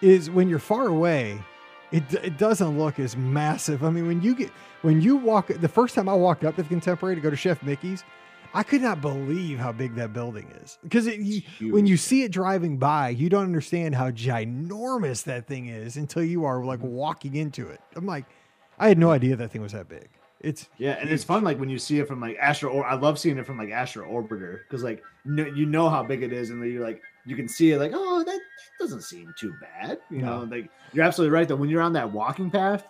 is 0.00 0.30
when 0.30 0.48
you're 0.48 0.60
far 0.60 0.86
away, 0.86 1.40
it 1.92 2.14
it 2.14 2.38
doesn't 2.38 2.78
look 2.78 2.98
as 2.98 3.16
massive. 3.16 3.84
I 3.84 3.90
mean, 3.90 4.06
when 4.06 4.22
you 4.22 4.34
get 4.34 4.50
when 4.82 5.00
you 5.00 5.16
walk, 5.16 5.48
the 5.48 5.68
first 5.68 5.94
time 5.94 6.08
I 6.08 6.14
walked 6.14 6.44
up 6.44 6.56
to 6.56 6.62
the 6.62 6.68
contemporary 6.68 7.14
to 7.14 7.20
go 7.20 7.30
to 7.30 7.36
Chef 7.36 7.62
Mickey's, 7.62 8.04
I 8.54 8.62
could 8.62 8.82
not 8.82 9.00
believe 9.00 9.58
how 9.58 9.72
big 9.72 9.94
that 9.94 10.12
building 10.12 10.50
is 10.62 10.78
because 10.82 11.06
when 11.60 11.86
you 11.86 11.96
see 11.96 12.22
it 12.22 12.32
driving 12.32 12.78
by, 12.78 13.10
you 13.10 13.28
don't 13.28 13.44
understand 13.44 13.94
how 13.94 14.10
ginormous 14.10 15.22
that 15.24 15.46
thing 15.46 15.66
is 15.68 15.96
until 15.96 16.24
you 16.24 16.44
are 16.44 16.64
like 16.64 16.80
mm-hmm. 16.80 16.88
walking 16.88 17.36
into 17.36 17.68
it. 17.68 17.80
I'm 17.94 18.06
like, 18.06 18.24
I 18.78 18.88
had 18.88 18.98
no 18.98 19.10
idea 19.10 19.36
that 19.36 19.50
thing 19.50 19.62
was 19.62 19.72
that 19.72 19.88
big. 19.88 20.08
It's 20.40 20.68
Yeah, 20.78 20.92
and 20.92 21.10
it's 21.10 21.22
fun 21.22 21.44
like 21.44 21.60
when 21.60 21.68
you 21.68 21.78
see 21.78 21.98
it 22.00 22.08
from 22.08 22.20
like 22.20 22.36
Astro 22.40 22.70
or 22.70 22.86
I 22.86 22.94
love 22.94 23.18
seeing 23.18 23.38
it 23.38 23.46
from 23.46 23.58
like 23.58 23.70
Astro 23.70 24.10
Orbiter 24.10 24.60
because 24.66 24.82
like 24.82 25.02
no, 25.24 25.44
you 25.44 25.66
know 25.66 25.88
how 25.88 26.02
big 26.02 26.22
it 26.22 26.32
is 26.32 26.50
and 26.50 26.62
then 26.62 26.72
you're 26.72 26.84
like 26.84 27.02
you 27.26 27.36
can 27.36 27.48
see 27.48 27.72
it 27.72 27.78
like 27.78 27.92
oh 27.94 28.22
that 28.24 28.40
doesn't 28.78 29.02
seem 29.02 29.32
too 29.38 29.54
bad 29.60 29.98
you 30.10 30.18
No. 30.18 30.44
know 30.44 30.56
like 30.56 30.70
you're 30.92 31.04
absolutely 31.04 31.32
right 31.34 31.46
though 31.46 31.56
when 31.56 31.68
you're 31.68 31.82
on 31.82 31.92
that 31.94 32.10
walking 32.12 32.50
path 32.50 32.84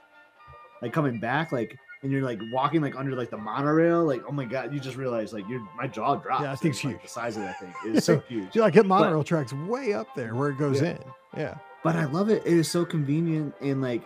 like 0.83 0.93
coming 0.93 1.19
back 1.21 1.53
like 1.53 1.77
and 2.03 2.11
you're 2.11 2.23
like 2.23 2.39
walking 2.53 2.81
like 2.81 2.97
under 2.97 3.15
like 3.17 3.29
the 3.31 3.37
monorail 3.37 4.05
like 4.05 4.23
oh 4.29 4.33
my 4.33 4.45
god 4.45 4.73
you 4.73 4.81
just 4.81 4.97
realize 4.97 5.33
like 5.33 5.47
your 5.49 5.61
my 5.77 5.87
jaw 5.87 6.15
drops 6.17 6.43
that 6.43 6.59
thing's 6.61 6.77
It's, 6.77 6.85
like, 6.85 6.93
huge. 6.95 7.03
the 7.03 7.09
size 7.09 7.37
of 7.37 7.43
that 7.43 7.59
thing 7.61 7.75
is 7.95 8.05
so 8.05 8.21
huge 8.21 8.55
you 8.55 8.61
like 8.63 8.75
hit 8.75 8.87
monorail 8.87 9.25
tracks 9.25 9.53
way 9.53 9.93
up 9.93 10.15
there 10.15 10.35
where 10.35 10.51
it 10.51 10.59
goes 10.59 10.81
Yeah. 10.81 10.91
in. 10.91 10.99
Yeah. 11.37 11.55
but 11.85 11.97
I 11.97 12.05
love 12.07 12.29
it. 12.31 12.43
It 12.47 12.53
is 12.55 12.69
so 12.71 12.85
convenient 12.85 13.55
and 13.61 13.81
like, 13.83 14.03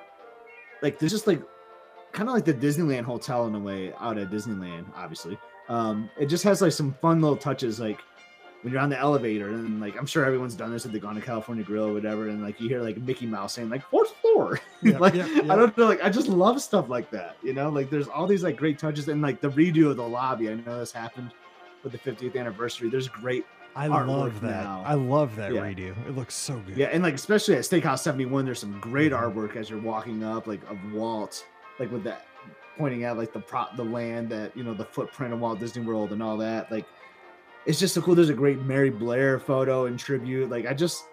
like 0.83 0.99
there's 0.99 1.13
just 1.13 1.27
like, 1.27 1.41
kind 2.13 2.29
of 2.29 2.35
like 2.35 2.45
the 2.45 2.53
Disneyland 2.55 3.03
hotel 3.05 3.47
in 3.47 3.55
a 3.55 3.59
way 3.59 3.93
out 3.99 4.19
at 4.19 4.31
Disneyland. 4.31 4.85
Obviously, 4.95 5.39
um, 5.71 6.11
it 6.19 6.27
just 6.27 6.45
has 6.45 6.61
like 6.61 6.73
some 6.73 6.95
fun 7.01 7.21
little 7.23 7.37
touches. 7.37 7.81
Like 7.81 7.99
when 8.65 8.73
you're 8.73 8.81
on 8.83 8.89
the 8.89 8.99
elevator 8.99 9.49
and 9.51 9.79
like 9.81 9.95
I'm 9.97 10.07
sure 10.07 10.25
everyone's 10.25 10.55
done 10.55 10.73
this 10.73 10.85
if 10.87 10.91
they've 10.93 11.01
gone 11.01 11.15
to 11.15 11.21
California 11.21 11.63
Grill 11.63 11.85
or 11.85 11.93
whatever, 11.93 12.29
and 12.29 12.43
like 12.43 12.61
you 12.61 12.69
hear 12.69 12.81
like 12.81 12.97
Mickey 12.97 13.27
Mouse 13.27 13.53
saying 13.53 13.69
like 13.69 13.83
fourth 13.91 14.11
floor. 14.17 14.59
Yeah, 14.83 14.99
like 14.99 15.15
yeah, 15.15 15.27
yeah. 15.27 15.53
I 15.53 15.57
don't 15.57 15.75
know, 15.79 15.87
like 15.87 16.03
I 16.03 16.11
just 16.11 16.29
love 16.29 16.61
stuff 16.61 16.89
like 16.91 17.11
that. 17.11 17.37
You 17.43 17.53
know, 17.55 17.71
like 17.71 17.89
there's 17.89 18.09
all 18.09 18.27
these 18.27 18.43
like 18.43 18.57
great 18.57 18.79
touches 18.79 19.09
and 19.09 19.23
like 19.23 19.41
the 19.41 19.49
redo 19.51 19.89
of 19.91 19.97
the 19.97 20.07
lobby. 20.07 20.51
I 20.51 20.55
know 20.55 20.79
this 20.79 20.93
happened 20.93 21.31
with 21.83 21.93
the 21.93 21.99
50th 21.99 22.37
anniversary. 22.39 22.89
There's 22.91 23.09
great 23.09 23.47
I 23.77 23.87
love 23.87 24.41
that. 24.43 24.65
now. 24.65 24.83
I 24.87 24.93
love 24.95 25.37
that 25.37 25.53
Yeah. 25.55 25.61
redo. 25.63 25.91
It 26.07 26.15
looks 26.17 26.35
so 26.35 26.55
good. 26.67 26.77
Yeah, 26.77 26.87
and 26.89 27.03
like 27.03 27.15
especially 27.15 27.55
at 27.57 27.63
Steakhouse 27.63 28.01
71, 28.01 28.45
there's 28.45 28.59
some 28.59 28.79
great 28.81 29.13
Mhm. 29.13 29.21
artwork 29.35 29.57
as 29.57 29.71
you're 29.71 29.81
walking 29.81 30.23
up, 30.23 30.47
like 30.47 30.61
of 30.71 30.77
Walt, 30.93 31.47
like 31.79 31.91
with 31.91 32.05
that 32.05 32.27
pointing 32.77 33.05
out 33.05 33.17
like 33.17 33.33
the 33.33 33.41
prop 33.41 33.77
the 33.77 33.85
land 33.85 34.29
that 34.31 34.55
you 34.57 34.65
know 34.65 34.75
the 34.75 34.85
footprint 34.85 35.33
of 35.33 35.41
Walt 35.41 35.61
Disney 35.61 35.83
World 35.83 36.13
and 36.13 36.23
all 36.23 36.37
that. 36.39 36.71
Like 36.71 36.85
it's 37.67 37.81
just 37.81 37.95
so 37.95 38.03
cool. 38.03 38.15
There's 38.15 38.29
a 38.29 38.35
great 38.35 38.61
Mary 38.63 38.91
Blair 38.91 39.39
photo 39.39 39.87
and 39.87 39.99
tribute. 39.99 40.51
Like 40.51 40.67
I 40.67 40.75
just 40.75 41.05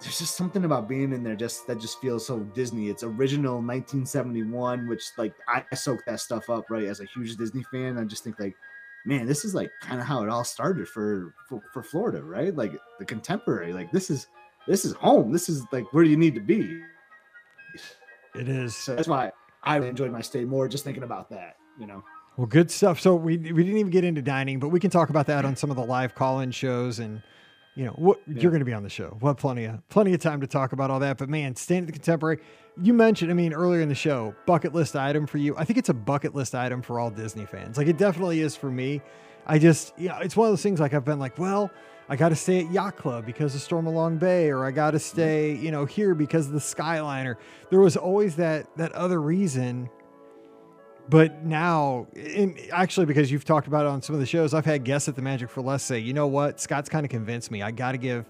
there's 0.00 0.18
just 0.18 0.36
something 0.36 0.64
about 0.64 0.88
being 0.88 1.12
in 1.12 1.22
there 1.22 1.36
just 1.36 1.66
that 1.66 1.80
just 1.80 2.00
feels 2.00 2.26
so 2.26 2.40
Disney. 2.40 2.88
It's 2.88 3.02
original 3.02 3.54
1971, 3.54 4.88
which 4.88 5.02
like 5.16 5.34
I 5.48 5.62
soaked 5.74 6.06
that 6.06 6.20
stuff 6.20 6.50
up 6.50 6.70
right 6.70 6.84
as 6.84 7.00
a 7.00 7.04
huge 7.06 7.36
Disney 7.36 7.64
fan. 7.64 7.98
I 7.98 8.04
just 8.04 8.24
think 8.24 8.38
like, 8.38 8.54
man, 9.04 9.26
this 9.26 9.44
is 9.44 9.54
like 9.54 9.70
kind 9.80 10.00
of 10.00 10.06
how 10.06 10.22
it 10.22 10.28
all 10.28 10.44
started 10.44 10.88
for, 10.88 11.34
for 11.48 11.62
for 11.72 11.82
Florida, 11.82 12.22
right? 12.22 12.54
Like 12.54 12.72
the 12.98 13.04
contemporary. 13.04 13.72
Like 13.72 13.90
this 13.92 14.10
is 14.10 14.28
this 14.66 14.84
is 14.84 14.92
home. 14.94 15.32
This 15.32 15.48
is 15.48 15.64
like 15.72 15.92
where 15.92 16.04
you 16.04 16.16
need 16.16 16.34
to 16.34 16.40
be. 16.40 16.82
It 18.34 18.48
is. 18.48 18.76
So 18.76 18.94
that's 18.94 19.08
why 19.08 19.32
I 19.62 19.78
enjoyed 19.78 20.12
my 20.12 20.20
stay 20.20 20.44
more 20.44 20.68
just 20.68 20.84
thinking 20.84 21.02
about 21.04 21.30
that. 21.30 21.56
You 21.78 21.86
know. 21.86 22.04
Well, 22.36 22.46
good 22.46 22.70
stuff. 22.70 23.00
So 23.00 23.14
we 23.14 23.36
we 23.36 23.62
didn't 23.62 23.78
even 23.78 23.90
get 23.90 24.04
into 24.04 24.22
dining, 24.22 24.58
but 24.58 24.68
we 24.68 24.80
can 24.80 24.90
talk 24.90 25.10
about 25.10 25.26
that 25.26 25.44
on 25.44 25.56
some 25.56 25.70
of 25.70 25.76
the 25.76 25.84
live 25.84 26.14
call-in 26.14 26.50
shows 26.50 26.98
and 26.98 27.22
you 27.76 27.84
know, 27.84 27.92
what 27.92 28.20
Yeah. 28.26 28.42
you're 28.42 28.50
going 28.50 28.60
to 28.60 28.64
be 28.64 28.72
on 28.72 28.84
the 28.84 28.88
show. 28.88 29.16
We'll 29.20 29.30
have 29.30 29.36
plenty 29.36 29.64
of 29.64 29.86
plenty 29.88 30.14
of 30.14 30.20
time 30.20 30.40
to 30.40 30.46
talk 30.46 30.72
about 30.72 30.90
all 30.90 31.00
that. 31.00 31.18
But 31.18 31.28
man, 31.28 31.56
staying 31.56 31.82
at 31.82 31.86
the 31.86 31.92
contemporary, 31.92 32.38
you 32.80 32.92
mentioned, 32.92 33.30
I 33.30 33.34
mean, 33.34 33.52
earlier 33.52 33.80
in 33.80 33.88
the 33.88 33.94
show, 33.94 34.34
bucket 34.46 34.74
list 34.74 34.96
item 34.96 35.26
for 35.26 35.38
you. 35.38 35.56
I 35.56 35.64
think 35.64 35.78
it's 35.78 35.88
a 35.88 35.94
bucket 35.94 36.34
list 36.34 36.54
item 36.54 36.82
for 36.82 37.00
all 37.00 37.10
Disney 37.10 37.46
fans. 37.46 37.76
Like 37.76 37.88
it 37.88 37.98
definitely 37.98 38.40
is 38.40 38.56
for 38.56 38.70
me. 38.70 39.00
I 39.46 39.58
just, 39.58 39.92
yeah, 39.98 40.20
it's 40.20 40.36
one 40.36 40.46
of 40.46 40.52
those 40.52 40.62
things 40.62 40.80
like 40.80 40.94
I've 40.94 41.04
been 41.04 41.18
like, 41.18 41.38
well, 41.38 41.70
I 42.08 42.16
got 42.16 42.30
to 42.30 42.36
stay 42.36 42.64
at 42.64 42.72
Yacht 42.72 42.96
Club 42.96 43.26
because 43.26 43.54
of 43.54 43.60
Stormalong 43.60 44.18
Bay, 44.18 44.50
or 44.50 44.64
I 44.64 44.70
got 44.70 44.92
to 44.92 44.98
mm-hmm. 44.98 45.04
stay, 45.04 45.54
you 45.54 45.70
know, 45.70 45.84
here 45.84 46.14
because 46.14 46.46
of 46.46 46.52
the 46.52 46.58
Skyliner. 46.58 47.36
There 47.70 47.80
was 47.80 47.96
always 47.96 48.36
that 48.36 48.74
that 48.76 48.92
other 48.92 49.20
reason 49.20 49.90
but 51.08 51.44
now, 51.44 52.06
actually, 52.72 53.06
because 53.06 53.30
you've 53.30 53.44
talked 53.44 53.66
about 53.66 53.86
it 53.86 53.88
on 53.88 54.00
some 54.02 54.14
of 54.14 54.20
the 54.20 54.26
shows, 54.26 54.54
I've 54.54 54.64
had 54.64 54.84
guests 54.84 55.08
at 55.08 55.16
the 55.16 55.22
Magic 55.22 55.50
for 55.50 55.60
Less 55.60 55.82
say, 55.82 55.98
you 55.98 56.12
know 56.14 56.26
what, 56.26 56.60
Scott's 56.60 56.88
kind 56.88 57.04
of 57.04 57.10
convinced 57.10 57.50
me. 57.50 57.62
I 57.62 57.70
got 57.70 57.92
to 57.92 57.98
give, 57.98 58.24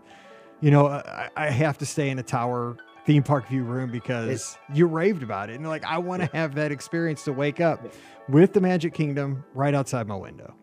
you 0.60 0.70
know, 0.70 0.86
I, 0.88 1.30
I 1.36 1.50
have 1.50 1.78
to 1.78 1.86
stay 1.86 2.10
in 2.10 2.18
a 2.18 2.22
tower 2.22 2.76
theme 3.06 3.22
park 3.22 3.46
view 3.48 3.62
room 3.64 3.90
because 3.92 4.56
you 4.72 4.86
raved 4.86 5.22
about 5.22 5.50
it. 5.50 5.54
And 5.56 5.68
like, 5.68 5.84
I 5.84 5.98
want 5.98 6.22
to 6.22 6.36
have 6.36 6.54
that 6.56 6.72
experience 6.72 7.22
to 7.24 7.32
wake 7.32 7.60
up 7.60 7.80
Yeah. 7.84 7.90
with 8.28 8.52
the 8.54 8.60
Magic 8.60 8.94
Kingdom 8.94 9.44
right 9.54 9.74
outside 9.74 10.06
my 10.08 10.16
window. 10.16 10.54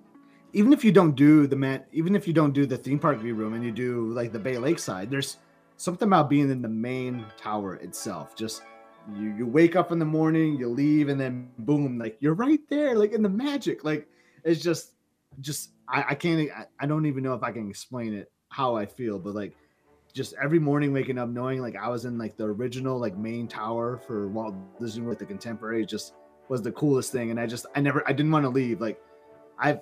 even 0.53 0.73
if 0.73 0.83
you 0.83 0.91
don't 0.91 1.15
do 1.15 1.47
the 1.47 1.55
man, 1.55 1.83
even 1.93 2.15
if 2.15 2.27
you 2.27 2.33
don't 2.33 2.51
do 2.51 2.65
the 2.65 2.75
theme 2.77 2.99
park 2.99 3.19
view 3.19 3.35
room 3.35 3.53
and 3.53 3.63
you 3.63 3.71
do 3.71 4.07
like 4.11 4.33
the 4.33 4.39
Bay 4.39 4.57
Lake 4.57 4.79
side, 4.79 5.09
there's 5.09 5.37
something 5.77 6.07
about 6.09 6.29
being 6.29 6.49
in 6.49 6.61
the 6.61 6.67
main 6.67 7.25
tower 7.37 7.75
itself. 7.75 8.35
Just 8.35 8.63
you, 9.15 9.33
you 9.35 9.45
wake 9.45 9.75
up 9.75 9.91
in 9.91 9.99
the 9.99 10.05
morning, 10.05 10.57
you 10.57 10.67
leave, 10.69 11.09
and 11.09 11.19
then 11.19 11.49
boom, 11.59 11.97
like 11.97 12.17
you're 12.19 12.33
right 12.33 12.61
there, 12.69 12.95
like 12.95 13.13
in 13.13 13.21
the 13.21 13.29
magic. 13.29 13.83
Like 13.83 14.07
it's 14.43 14.61
just, 14.61 14.93
just 15.39 15.71
I, 15.87 16.05
I 16.09 16.15
can't, 16.15 16.49
I, 16.51 16.65
I 16.79 16.85
don't 16.85 17.05
even 17.05 17.23
know 17.23 17.33
if 17.33 17.43
I 17.43 17.51
can 17.51 17.69
explain 17.69 18.13
it 18.13 18.31
how 18.49 18.75
I 18.75 18.85
feel, 18.85 19.19
but 19.19 19.33
like 19.33 19.53
just 20.13 20.33
every 20.41 20.59
morning 20.59 20.93
waking 20.93 21.17
up 21.17 21.29
knowing 21.29 21.61
like 21.61 21.75
I 21.75 21.87
was 21.87 22.05
in 22.05 22.17
like 22.17 22.35
the 22.37 22.45
original 22.45 22.99
like 22.99 23.17
main 23.17 23.47
tower 23.47 23.97
for 23.97 24.27
Walt 24.27 24.55
Disney 24.79 25.03
World, 25.03 25.19
the 25.19 25.25
contemporary, 25.25 25.85
just 25.85 26.13
was 26.49 26.61
the 26.61 26.71
coolest 26.71 27.11
thing. 27.11 27.31
And 27.31 27.39
I 27.39 27.47
just, 27.47 27.65
I 27.75 27.81
never, 27.81 28.03
I 28.07 28.13
didn't 28.13 28.31
want 28.31 28.43
to 28.43 28.49
leave. 28.49 28.81
Like 28.81 29.01
I've 29.57 29.79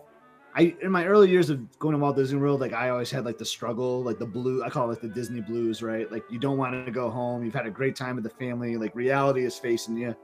I 0.56 0.76
in 0.82 0.92
my 0.92 1.06
early 1.06 1.30
years 1.30 1.50
of 1.50 1.80
going 1.80 1.94
to 1.94 2.00
Walt 2.00 2.16
Disney 2.16 2.40
World, 2.40 2.60
like 2.60 2.74
I 2.74 2.90
always 2.90 3.12
had 3.12 3.26
like 3.26 3.38
the 3.38 3.46
struggle, 3.46 4.04
like 4.04 4.20
the 4.20 4.26
blue. 4.26 4.64
I 4.64 4.70
call 4.70 4.86
it 4.86 4.88
like 4.88 5.02
the 5.02 5.08
Disney 5.08 5.42
blues, 5.42 5.84
right? 5.84 6.12
Like 6.12 6.24
you 6.30 6.40
don't 6.40 6.58
want 6.58 6.86
to 6.86 6.92
go 6.92 7.10
home. 7.10 7.44
You've 7.44 7.54
had 7.54 7.68
a 7.68 7.72
great 7.72 7.96
time 7.96 8.16
with 8.16 8.24
the 8.24 8.30
family. 8.32 8.78
Like 8.78 8.96
reality 8.96 9.46
is 9.46 9.58
facing 9.58 9.98
you. 9.98 10.16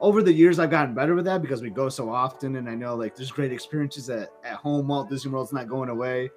Over 0.00 0.22
the 0.22 0.32
years, 0.32 0.58
I've 0.58 0.70
gotten 0.70 0.94
better 0.94 1.14
with 1.14 1.24
that 1.26 1.42
because 1.42 1.62
we 1.62 1.70
go 1.70 1.88
so 1.88 2.10
often, 2.10 2.56
and 2.56 2.68
I 2.68 2.74
know 2.74 2.94
like 2.94 3.16
there's 3.16 3.30
great 3.30 3.52
experiences 3.52 4.10
at 4.10 4.30
at 4.44 4.54
home. 4.54 4.88
Walt 4.88 5.10
Disney 5.10 5.32
World's 5.32 5.52
not 5.52 5.68
going 5.68 5.88
away. 5.88 6.30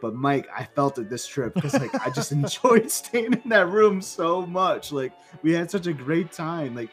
But 0.00 0.14
Mike, 0.14 0.48
I 0.56 0.64
felt 0.64 0.98
it 0.98 1.10
this 1.10 1.26
trip 1.26 1.54
because 1.54 1.74
like 1.74 1.94
I 1.94 2.10
just 2.10 2.32
enjoyed 2.32 2.90
staying 2.90 3.34
in 3.34 3.48
that 3.50 3.68
room 3.68 4.00
so 4.00 4.46
much. 4.46 4.92
Like 4.92 5.12
we 5.42 5.52
had 5.52 5.70
such 5.70 5.86
a 5.86 5.92
great 5.92 6.32
time. 6.32 6.74
Like 6.74 6.90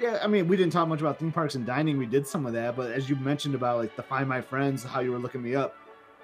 yeah, 0.00 0.18
I 0.22 0.26
mean, 0.26 0.48
we 0.48 0.56
didn't 0.56 0.72
talk 0.72 0.88
much 0.88 1.00
about 1.00 1.18
theme 1.18 1.32
parks 1.32 1.54
and 1.54 1.66
dining. 1.66 1.98
We 1.98 2.06
did 2.06 2.26
some 2.26 2.46
of 2.46 2.54
that, 2.54 2.74
but 2.74 2.90
as 2.90 3.10
you 3.10 3.16
mentioned 3.16 3.54
about 3.54 3.78
like 3.78 3.94
the 3.96 4.02
Find 4.02 4.28
My 4.28 4.40
Friends, 4.40 4.82
how 4.82 5.00
you 5.00 5.12
were 5.12 5.18
looking 5.18 5.42
me 5.42 5.54
up, 5.54 5.76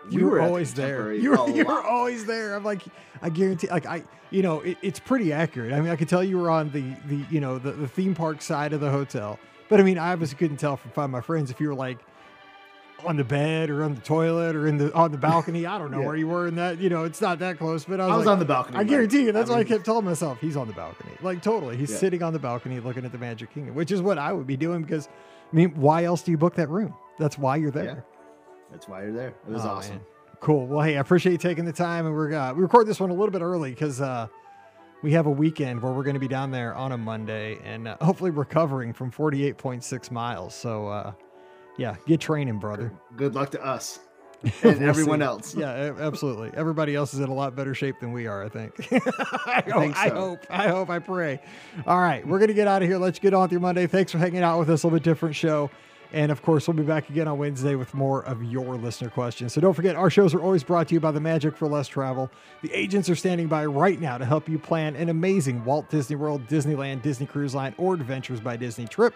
we 0.08 0.16
You 0.16 0.28
were 0.28 0.38
the 0.38 0.46
always 0.46 0.72
there. 0.74 1.12
You 1.12 1.32
were, 1.32 1.50
you 1.54 1.64
were 1.64 1.82
always 1.82 2.24
there. 2.24 2.54
I'm 2.54 2.64
like, 2.64 2.82
I 3.20 3.28
guarantee, 3.28 3.68
like 3.68 3.86
I, 3.86 4.02
you 4.30 4.42
know, 4.42 4.60
it, 4.60 4.78
it's 4.82 4.98
pretty 4.98 5.32
accurate. 5.32 5.72
I 5.72 5.80
mean, 5.80 5.90
I 5.90 5.96
could 5.96 6.08
tell 6.08 6.24
you 6.24 6.38
were 6.38 6.50
on 6.50 6.70
the 6.70 6.94
the 7.06 7.24
you 7.30 7.40
know 7.40 7.58
the, 7.58 7.72
the 7.72 7.88
theme 7.88 8.14
park 8.14 8.40
side 8.40 8.72
of 8.72 8.80
the 8.80 8.90
hotel, 8.90 9.38
but 9.68 9.78
I 9.78 9.82
mean, 9.82 9.98
I 9.98 10.12
obviously 10.12 10.38
couldn't 10.38 10.56
tell 10.58 10.76
from 10.76 10.90
Find 10.92 11.12
My 11.12 11.20
Friends 11.20 11.50
if 11.50 11.60
you 11.60 11.68
were 11.68 11.74
like 11.74 11.98
on 13.06 13.16
the 13.16 13.24
bed 13.24 13.70
or 13.70 13.82
on 13.84 13.94
the 13.94 14.00
toilet 14.00 14.54
or 14.56 14.66
in 14.66 14.76
the 14.78 14.92
on 14.94 15.12
the 15.12 15.18
balcony. 15.18 15.64
I 15.66 15.78
don't 15.78 15.90
know 15.90 16.00
Yeah. 16.00 16.06
where 16.06 16.16
you 16.16 16.26
were 16.28 16.46
in 16.48 16.56
that. 16.56 16.78
You 16.78 16.88
know, 16.88 17.04
it's 17.04 17.20
not 17.20 17.38
that 17.40 17.58
close, 17.58 17.84
but 17.84 18.00
I 18.00 18.06
was, 18.06 18.12
I 18.12 18.16
was 18.16 18.26
like, 18.26 18.32
on 18.34 18.38
the 18.38 18.44
balcony. 18.44 18.78
I 18.78 18.84
guarantee 18.84 19.22
you, 19.24 19.32
that's 19.32 19.50
I 19.50 19.54
why 19.54 19.58
I 19.60 19.64
kept 19.64 19.84
telling 19.84 20.04
myself 20.04 20.38
he's 20.40 20.56
on 20.56 20.66
the 20.66 20.72
balcony. 20.74 21.12
Like 21.22 21.42
totally, 21.42 21.76
he's 21.76 21.90
Yeah. 21.90 21.96
sitting 21.98 22.22
on 22.22 22.32
the 22.32 22.38
balcony 22.38 22.80
looking 22.80 23.04
at 23.04 23.12
the 23.12 23.18
Magic 23.18 23.52
Kingdom, 23.52 23.74
which 23.74 23.90
is 23.92 24.02
what 24.02 24.18
I 24.18 24.32
would 24.32 24.46
be 24.46 24.56
doing 24.56 24.82
because, 24.82 25.08
I 25.52 25.56
mean, 25.56 25.70
why 25.76 26.04
else 26.04 26.22
do 26.22 26.30
you 26.30 26.38
book 26.38 26.54
that 26.56 26.68
room? 26.68 26.94
That's 27.18 27.38
why 27.38 27.56
you're 27.56 27.70
there. 27.70 27.84
Yeah. 27.84 28.00
That's 28.72 28.88
why 28.88 29.02
you're 29.04 29.12
there. 29.12 29.28
It 29.48 29.52
was 29.52 29.64
Oh, 29.64 29.68
awesome. 29.68 29.96
man. 29.96 30.04
Cool. 30.40 30.66
Well, 30.66 30.82
hey, 30.82 30.96
I 30.96 31.00
appreciate 31.00 31.32
you 31.32 31.38
taking 31.38 31.64
the 31.64 31.72
time, 31.72 32.04
and 32.06 32.14
we're 32.14 32.34
uh, 32.34 32.52
we 32.52 32.60
record 32.62 32.86
this 32.86 33.00
one 33.00 33.10
a 33.10 33.14
little 33.14 33.30
bit 33.30 33.40
early 33.42 33.70
because 33.70 34.00
uh, 34.02 34.26
we 35.02 35.12
have 35.12 35.26
a 35.26 35.30
weekend 35.30 35.80
where 35.80 35.92
we're 35.92 36.02
going 36.02 36.14
to 36.14 36.20
be 36.20 36.28
down 36.28 36.50
there 36.50 36.74
on 36.74 36.92
a 36.92 36.98
Monday 36.98 37.58
and 37.64 37.88
uh, 37.88 37.96
hopefully 38.02 38.30
recovering 38.30 38.92
from 38.92 39.10
48.6 39.10 40.10
miles. 40.10 40.54
So, 40.54 40.88
uh, 40.88 41.12
yeah, 41.76 41.96
get 42.06 42.20
training, 42.20 42.58
brother. 42.58 42.92
Good 43.16 43.34
luck 43.34 43.50
to 43.52 43.64
us 43.64 44.00
We'll 44.62 44.74
and 44.74 44.82
everyone 44.82 45.20
see. 45.20 45.24
else. 45.24 45.54
Yeah, 45.54 45.94
absolutely. 45.98 46.50
Everybody 46.54 46.94
else 46.94 47.14
is 47.14 47.20
in 47.20 47.28
a 47.28 47.34
lot 47.34 47.56
better 47.56 47.74
shape 47.74 48.00
than 48.00 48.12
we 48.12 48.26
are, 48.26 48.44
I 48.44 48.48
think. 48.48 48.74
I, 48.92 49.62
hope, 49.66 49.82
think 49.82 49.96
I 49.96 50.08
so. 50.08 50.14
hope. 50.14 50.46
I 50.50 50.68
hope. 50.68 50.90
I 50.90 50.98
pray. 50.98 51.40
All 51.86 51.98
right, 51.98 52.26
we're 52.26 52.38
going 52.38 52.48
to 52.48 52.54
get 52.54 52.68
out 52.68 52.82
of 52.82 52.88
here. 52.88 52.98
Let's 52.98 53.18
get 53.18 53.34
on 53.34 53.48
through 53.48 53.60
Monday. 53.60 53.86
Thanks 53.86 54.12
for 54.12 54.18
hanging 54.18 54.42
out 54.42 54.58
with 54.58 54.68
us. 54.70 54.82
A 54.82 54.86
little 54.86 54.98
bit 54.98 55.04
different 55.04 55.34
show. 55.34 55.70
And 56.12 56.30
of 56.30 56.40
course, 56.40 56.68
we'll 56.68 56.76
be 56.76 56.84
back 56.84 57.10
again 57.10 57.26
on 57.26 57.36
Wednesday 57.36 57.74
with 57.74 57.92
more 57.92 58.24
of 58.26 58.42
your 58.44 58.76
listener 58.76 59.10
questions. 59.10 59.52
So 59.52 59.60
don't 59.60 59.74
forget, 59.74 59.96
our 59.96 60.08
shows 60.08 60.34
are 60.34 60.40
always 60.40 60.62
brought 60.62 60.86
to 60.88 60.94
you 60.94 61.00
by 61.00 61.10
the 61.10 61.20
Magic 61.20 61.56
for 61.56 61.66
Less 61.66 61.88
Travel. 61.88 62.30
The 62.62 62.72
agents 62.72 63.10
are 63.10 63.16
standing 63.16 63.48
by 63.48 63.66
right 63.66 64.00
now 64.00 64.16
to 64.16 64.24
help 64.24 64.48
you 64.48 64.58
plan 64.58 64.94
an 64.94 65.08
amazing 65.08 65.64
Walt 65.64 65.90
Disney 65.90 66.14
World, 66.14 66.46
Disneyland, 66.46 67.02
Disney 67.02 67.26
Cruise 67.26 67.56
Line, 67.56 67.74
or 67.76 67.94
Adventures 67.94 68.38
by 68.40 68.56
Disney 68.56 68.86
trip. 68.86 69.14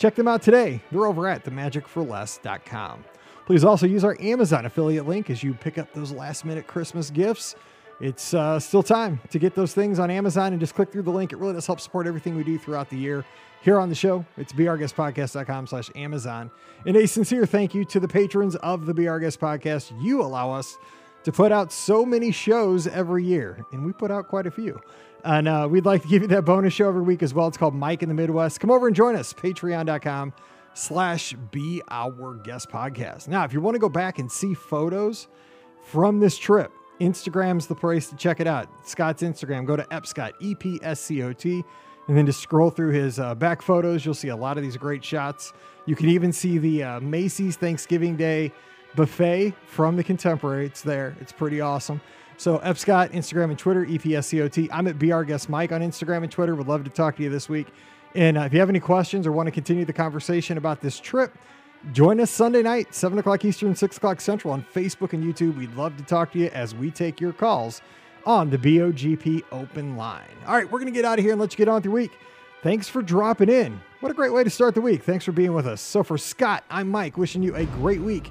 Check 0.00 0.14
them 0.14 0.26
out 0.26 0.40
today. 0.40 0.82
They're 0.90 1.04
over 1.04 1.28
at 1.28 1.44
themagicforless.com. 1.44 3.04
Please 3.44 3.64
also 3.64 3.86
use 3.86 4.02
our 4.02 4.16
Amazon 4.18 4.64
affiliate 4.64 5.06
link 5.06 5.28
as 5.28 5.42
you 5.42 5.52
pick 5.52 5.76
up 5.76 5.92
those 5.92 6.10
last 6.10 6.46
minute 6.46 6.66
Christmas 6.66 7.10
gifts. 7.10 7.54
It's 8.00 8.32
uh, 8.32 8.58
still 8.58 8.82
time 8.82 9.20
to 9.30 9.38
get 9.38 9.54
those 9.54 9.74
things 9.74 9.98
on 9.98 10.10
Amazon 10.10 10.54
and 10.54 10.60
just 10.60 10.74
click 10.74 10.90
through 10.90 11.02
the 11.02 11.10
link. 11.10 11.34
It 11.34 11.36
really 11.36 11.52
does 11.52 11.66
help 11.66 11.80
support 11.80 12.06
everything 12.06 12.34
we 12.34 12.44
do 12.44 12.58
throughout 12.58 12.88
the 12.88 12.96
year 12.96 13.26
here 13.60 13.78
on 13.78 13.90
the 13.90 13.94
show. 13.94 14.24
It's 14.38 14.54
beourguestpodcast.com 14.54 15.66
slash 15.66 15.90
Amazon. 15.94 16.50
And 16.86 16.96
a 16.96 17.06
sincere 17.06 17.44
thank 17.44 17.74
you 17.74 17.84
to 17.84 18.00
the 18.00 18.08
patrons 18.08 18.56
of 18.56 18.86
the 18.86 18.94
Be 18.94 19.06
Our 19.06 19.20
Guest 19.20 19.38
Podcast. 19.38 19.92
You 20.02 20.22
allow 20.22 20.50
us 20.50 20.78
to 21.24 21.32
put 21.32 21.52
out 21.52 21.72
so 21.72 22.04
many 22.04 22.32
shows 22.32 22.86
every 22.86 23.24
year, 23.24 23.64
and 23.72 23.84
we 23.84 23.92
put 23.92 24.10
out 24.10 24.28
quite 24.28 24.46
a 24.46 24.50
few. 24.50 24.80
And 25.24 25.48
uh, 25.48 25.68
we'd 25.70 25.84
like 25.84 26.02
to 26.02 26.08
give 26.08 26.22
you 26.22 26.28
that 26.28 26.46
bonus 26.46 26.72
show 26.72 26.88
every 26.88 27.02
week 27.02 27.22
as 27.22 27.34
well. 27.34 27.46
It's 27.46 27.58
called 27.58 27.74
Mike 27.74 28.02
in 28.02 28.08
the 28.08 28.14
Midwest. 28.14 28.58
Come 28.60 28.70
over 28.70 28.86
and 28.86 28.96
join 28.96 29.16
us, 29.16 29.34
patreon.com 29.34 30.32
slash 30.72 31.34
be 31.50 31.82
our 31.90 32.34
guest 32.36 32.70
podcast. 32.70 33.28
Now, 33.28 33.44
if 33.44 33.52
you 33.52 33.60
want 33.60 33.74
to 33.74 33.78
go 33.78 33.88
back 33.90 34.18
and 34.18 34.32
see 34.32 34.54
photos 34.54 35.28
from 35.84 36.20
this 36.20 36.38
trip, 36.38 36.72
Instagram's 37.00 37.66
the 37.66 37.74
place 37.74 38.08
to 38.08 38.16
check 38.16 38.40
it 38.40 38.46
out. 38.46 38.68
Scott's 38.86 39.22
Instagram, 39.22 39.66
go 39.66 39.76
to 39.76 39.84
Epscot, 39.84 40.32
E 40.40 40.54
P 40.54 40.78
S 40.82 41.00
C 41.00 41.22
O 41.22 41.32
T, 41.32 41.64
and 42.08 42.16
then 42.16 42.24
just 42.24 42.40
scroll 42.40 42.70
through 42.70 42.92
his 42.92 43.18
uh, 43.18 43.34
back 43.34 43.60
photos. 43.60 44.04
You'll 44.04 44.14
see 44.14 44.28
a 44.28 44.36
lot 44.36 44.56
of 44.56 44.62
these 44.62 44.76
great 44.76 45.04
shots. 45.04 45.52
You 45.86 45.96
can 45.96 46.08
even 46.08 46.32
see 46.32 46.58
the 46.58 46.82
uh, 46.82 47.00
Macy's 47.00 47.56
Thanksgiving 47.56 48.16
Day 48.16 48.52
buffet 48.94 49.54
from 49.66 49.96
the 49.96 50.04
Contemporary. 50.04 50.66
It's 50.66 50.82
there, 50.82 51.16
it's 51.20 51.32
pretty 51.32 51.60
awesome. 51.60 52.00
So, 52.36 52.58
Epscot, 52.58 53.12
Instagram, 53.12 53.50
and 53.50 53.58
Twitter, 53.58 53.84
EPSCOT. 53.84 54.68
I'm 54.72 54.86
at 54.86 54.98
Be 54.98 55.12
Our 55.12 55.24
Guest 55.24 55.50
Mike 55.50 55.72
on 55.72 55.82
Instagram 55.82 56.22
and 56.22 56.32
Twitter. 56.32 56.54
Would 56.54 56.68
love 56.68 56.84
to 56.84 56.90
talk 56.90 57.16
to 57.16 57.22
you 57.22 57.28
this 57.28 57.48
week. 57.48 57.66
And 58.14 58.38
uh, 58.38 58.42
if 58.42 58.52
you 58.54 58.60
have 58.60 58.70
any 58.70 58.80
questions 58.80 59.26
or 59.26 59.32
want 59.32 59.46
to 59.46 59.50
continue 59.50 59.84
the 59.84 59.92
conversation 59.92 60.56
about 60.56 60.80
this 60.80 60.98
trip, 60.98 61.36
Join 61.92 62.20
us 62.20 62.30
Sunday 62.30 62.62
night, 62.62 62.94
7 62.94 63.18
o'clock 63.18 63.42
Eastern, 63.42 63.74
6 63.74 63.96
o'clock 63.96 64.20
Central 64.20 64.52
on 64.52 64.62
Facebook 64.62 65.14
and 65.14 65.24
YouTube. 65.24 65.56
We'd 65.56 65.74
love 65.74 65.96
to 65.96 66.02
talk 66.04 66.30
to 66.32 66.38
you 66.38 66.48
as 66.48 66.74
we 66.74 66.90
take 66.90 67.22
your 67.22 67.32
calls 67.32 67.80
on 68.26 68.50
the 68.50 68.58
BOGP 68.58 69.44
open 69.50 69.96
line. 69.96 70.28
All 70.46 70.54
right, 70.54 70.70
we're 70.70 70.78
going 70.78 70.92
to 70.92 70.96
get 70.96 71.06
out 71.06 71.18
of 71.18 71.24
here 71.24 71.32
and 71.32 71.40
let 71.40 71.52
you 71.52 71.56
get 71.56 71.68
on 71.68 71.76
with 71.76 71.86
your 71.86 71.94
week. 71.94 72.12
Thanks 72.62 72.86
for 72.86 73.00
dropping 73.00 73.48
in. 73.48 73.80
What 74.00 74.12
a 74.12 74.14
great 74.14 74.32
way 74.32 74.44
to 74.44 74.50
start 74.50 74.74
the 74.74 74.82
week. 74.82 75.02
Thanks 75.02 75.24
for 75.24 75.32
being 75.32 75.54
with 75.54 75.66
us. 75.66 75.80
So, 75.80 76.02
for 76.02 76.18
Scott, 76.18 76.64
I'm 76.70 76.90
Mike, 76.90 77.16
wishing 77.16 77.42
you 77.42 77.56
a 77.56 77.64
great 77.64 78.02
week. 78.02 78.30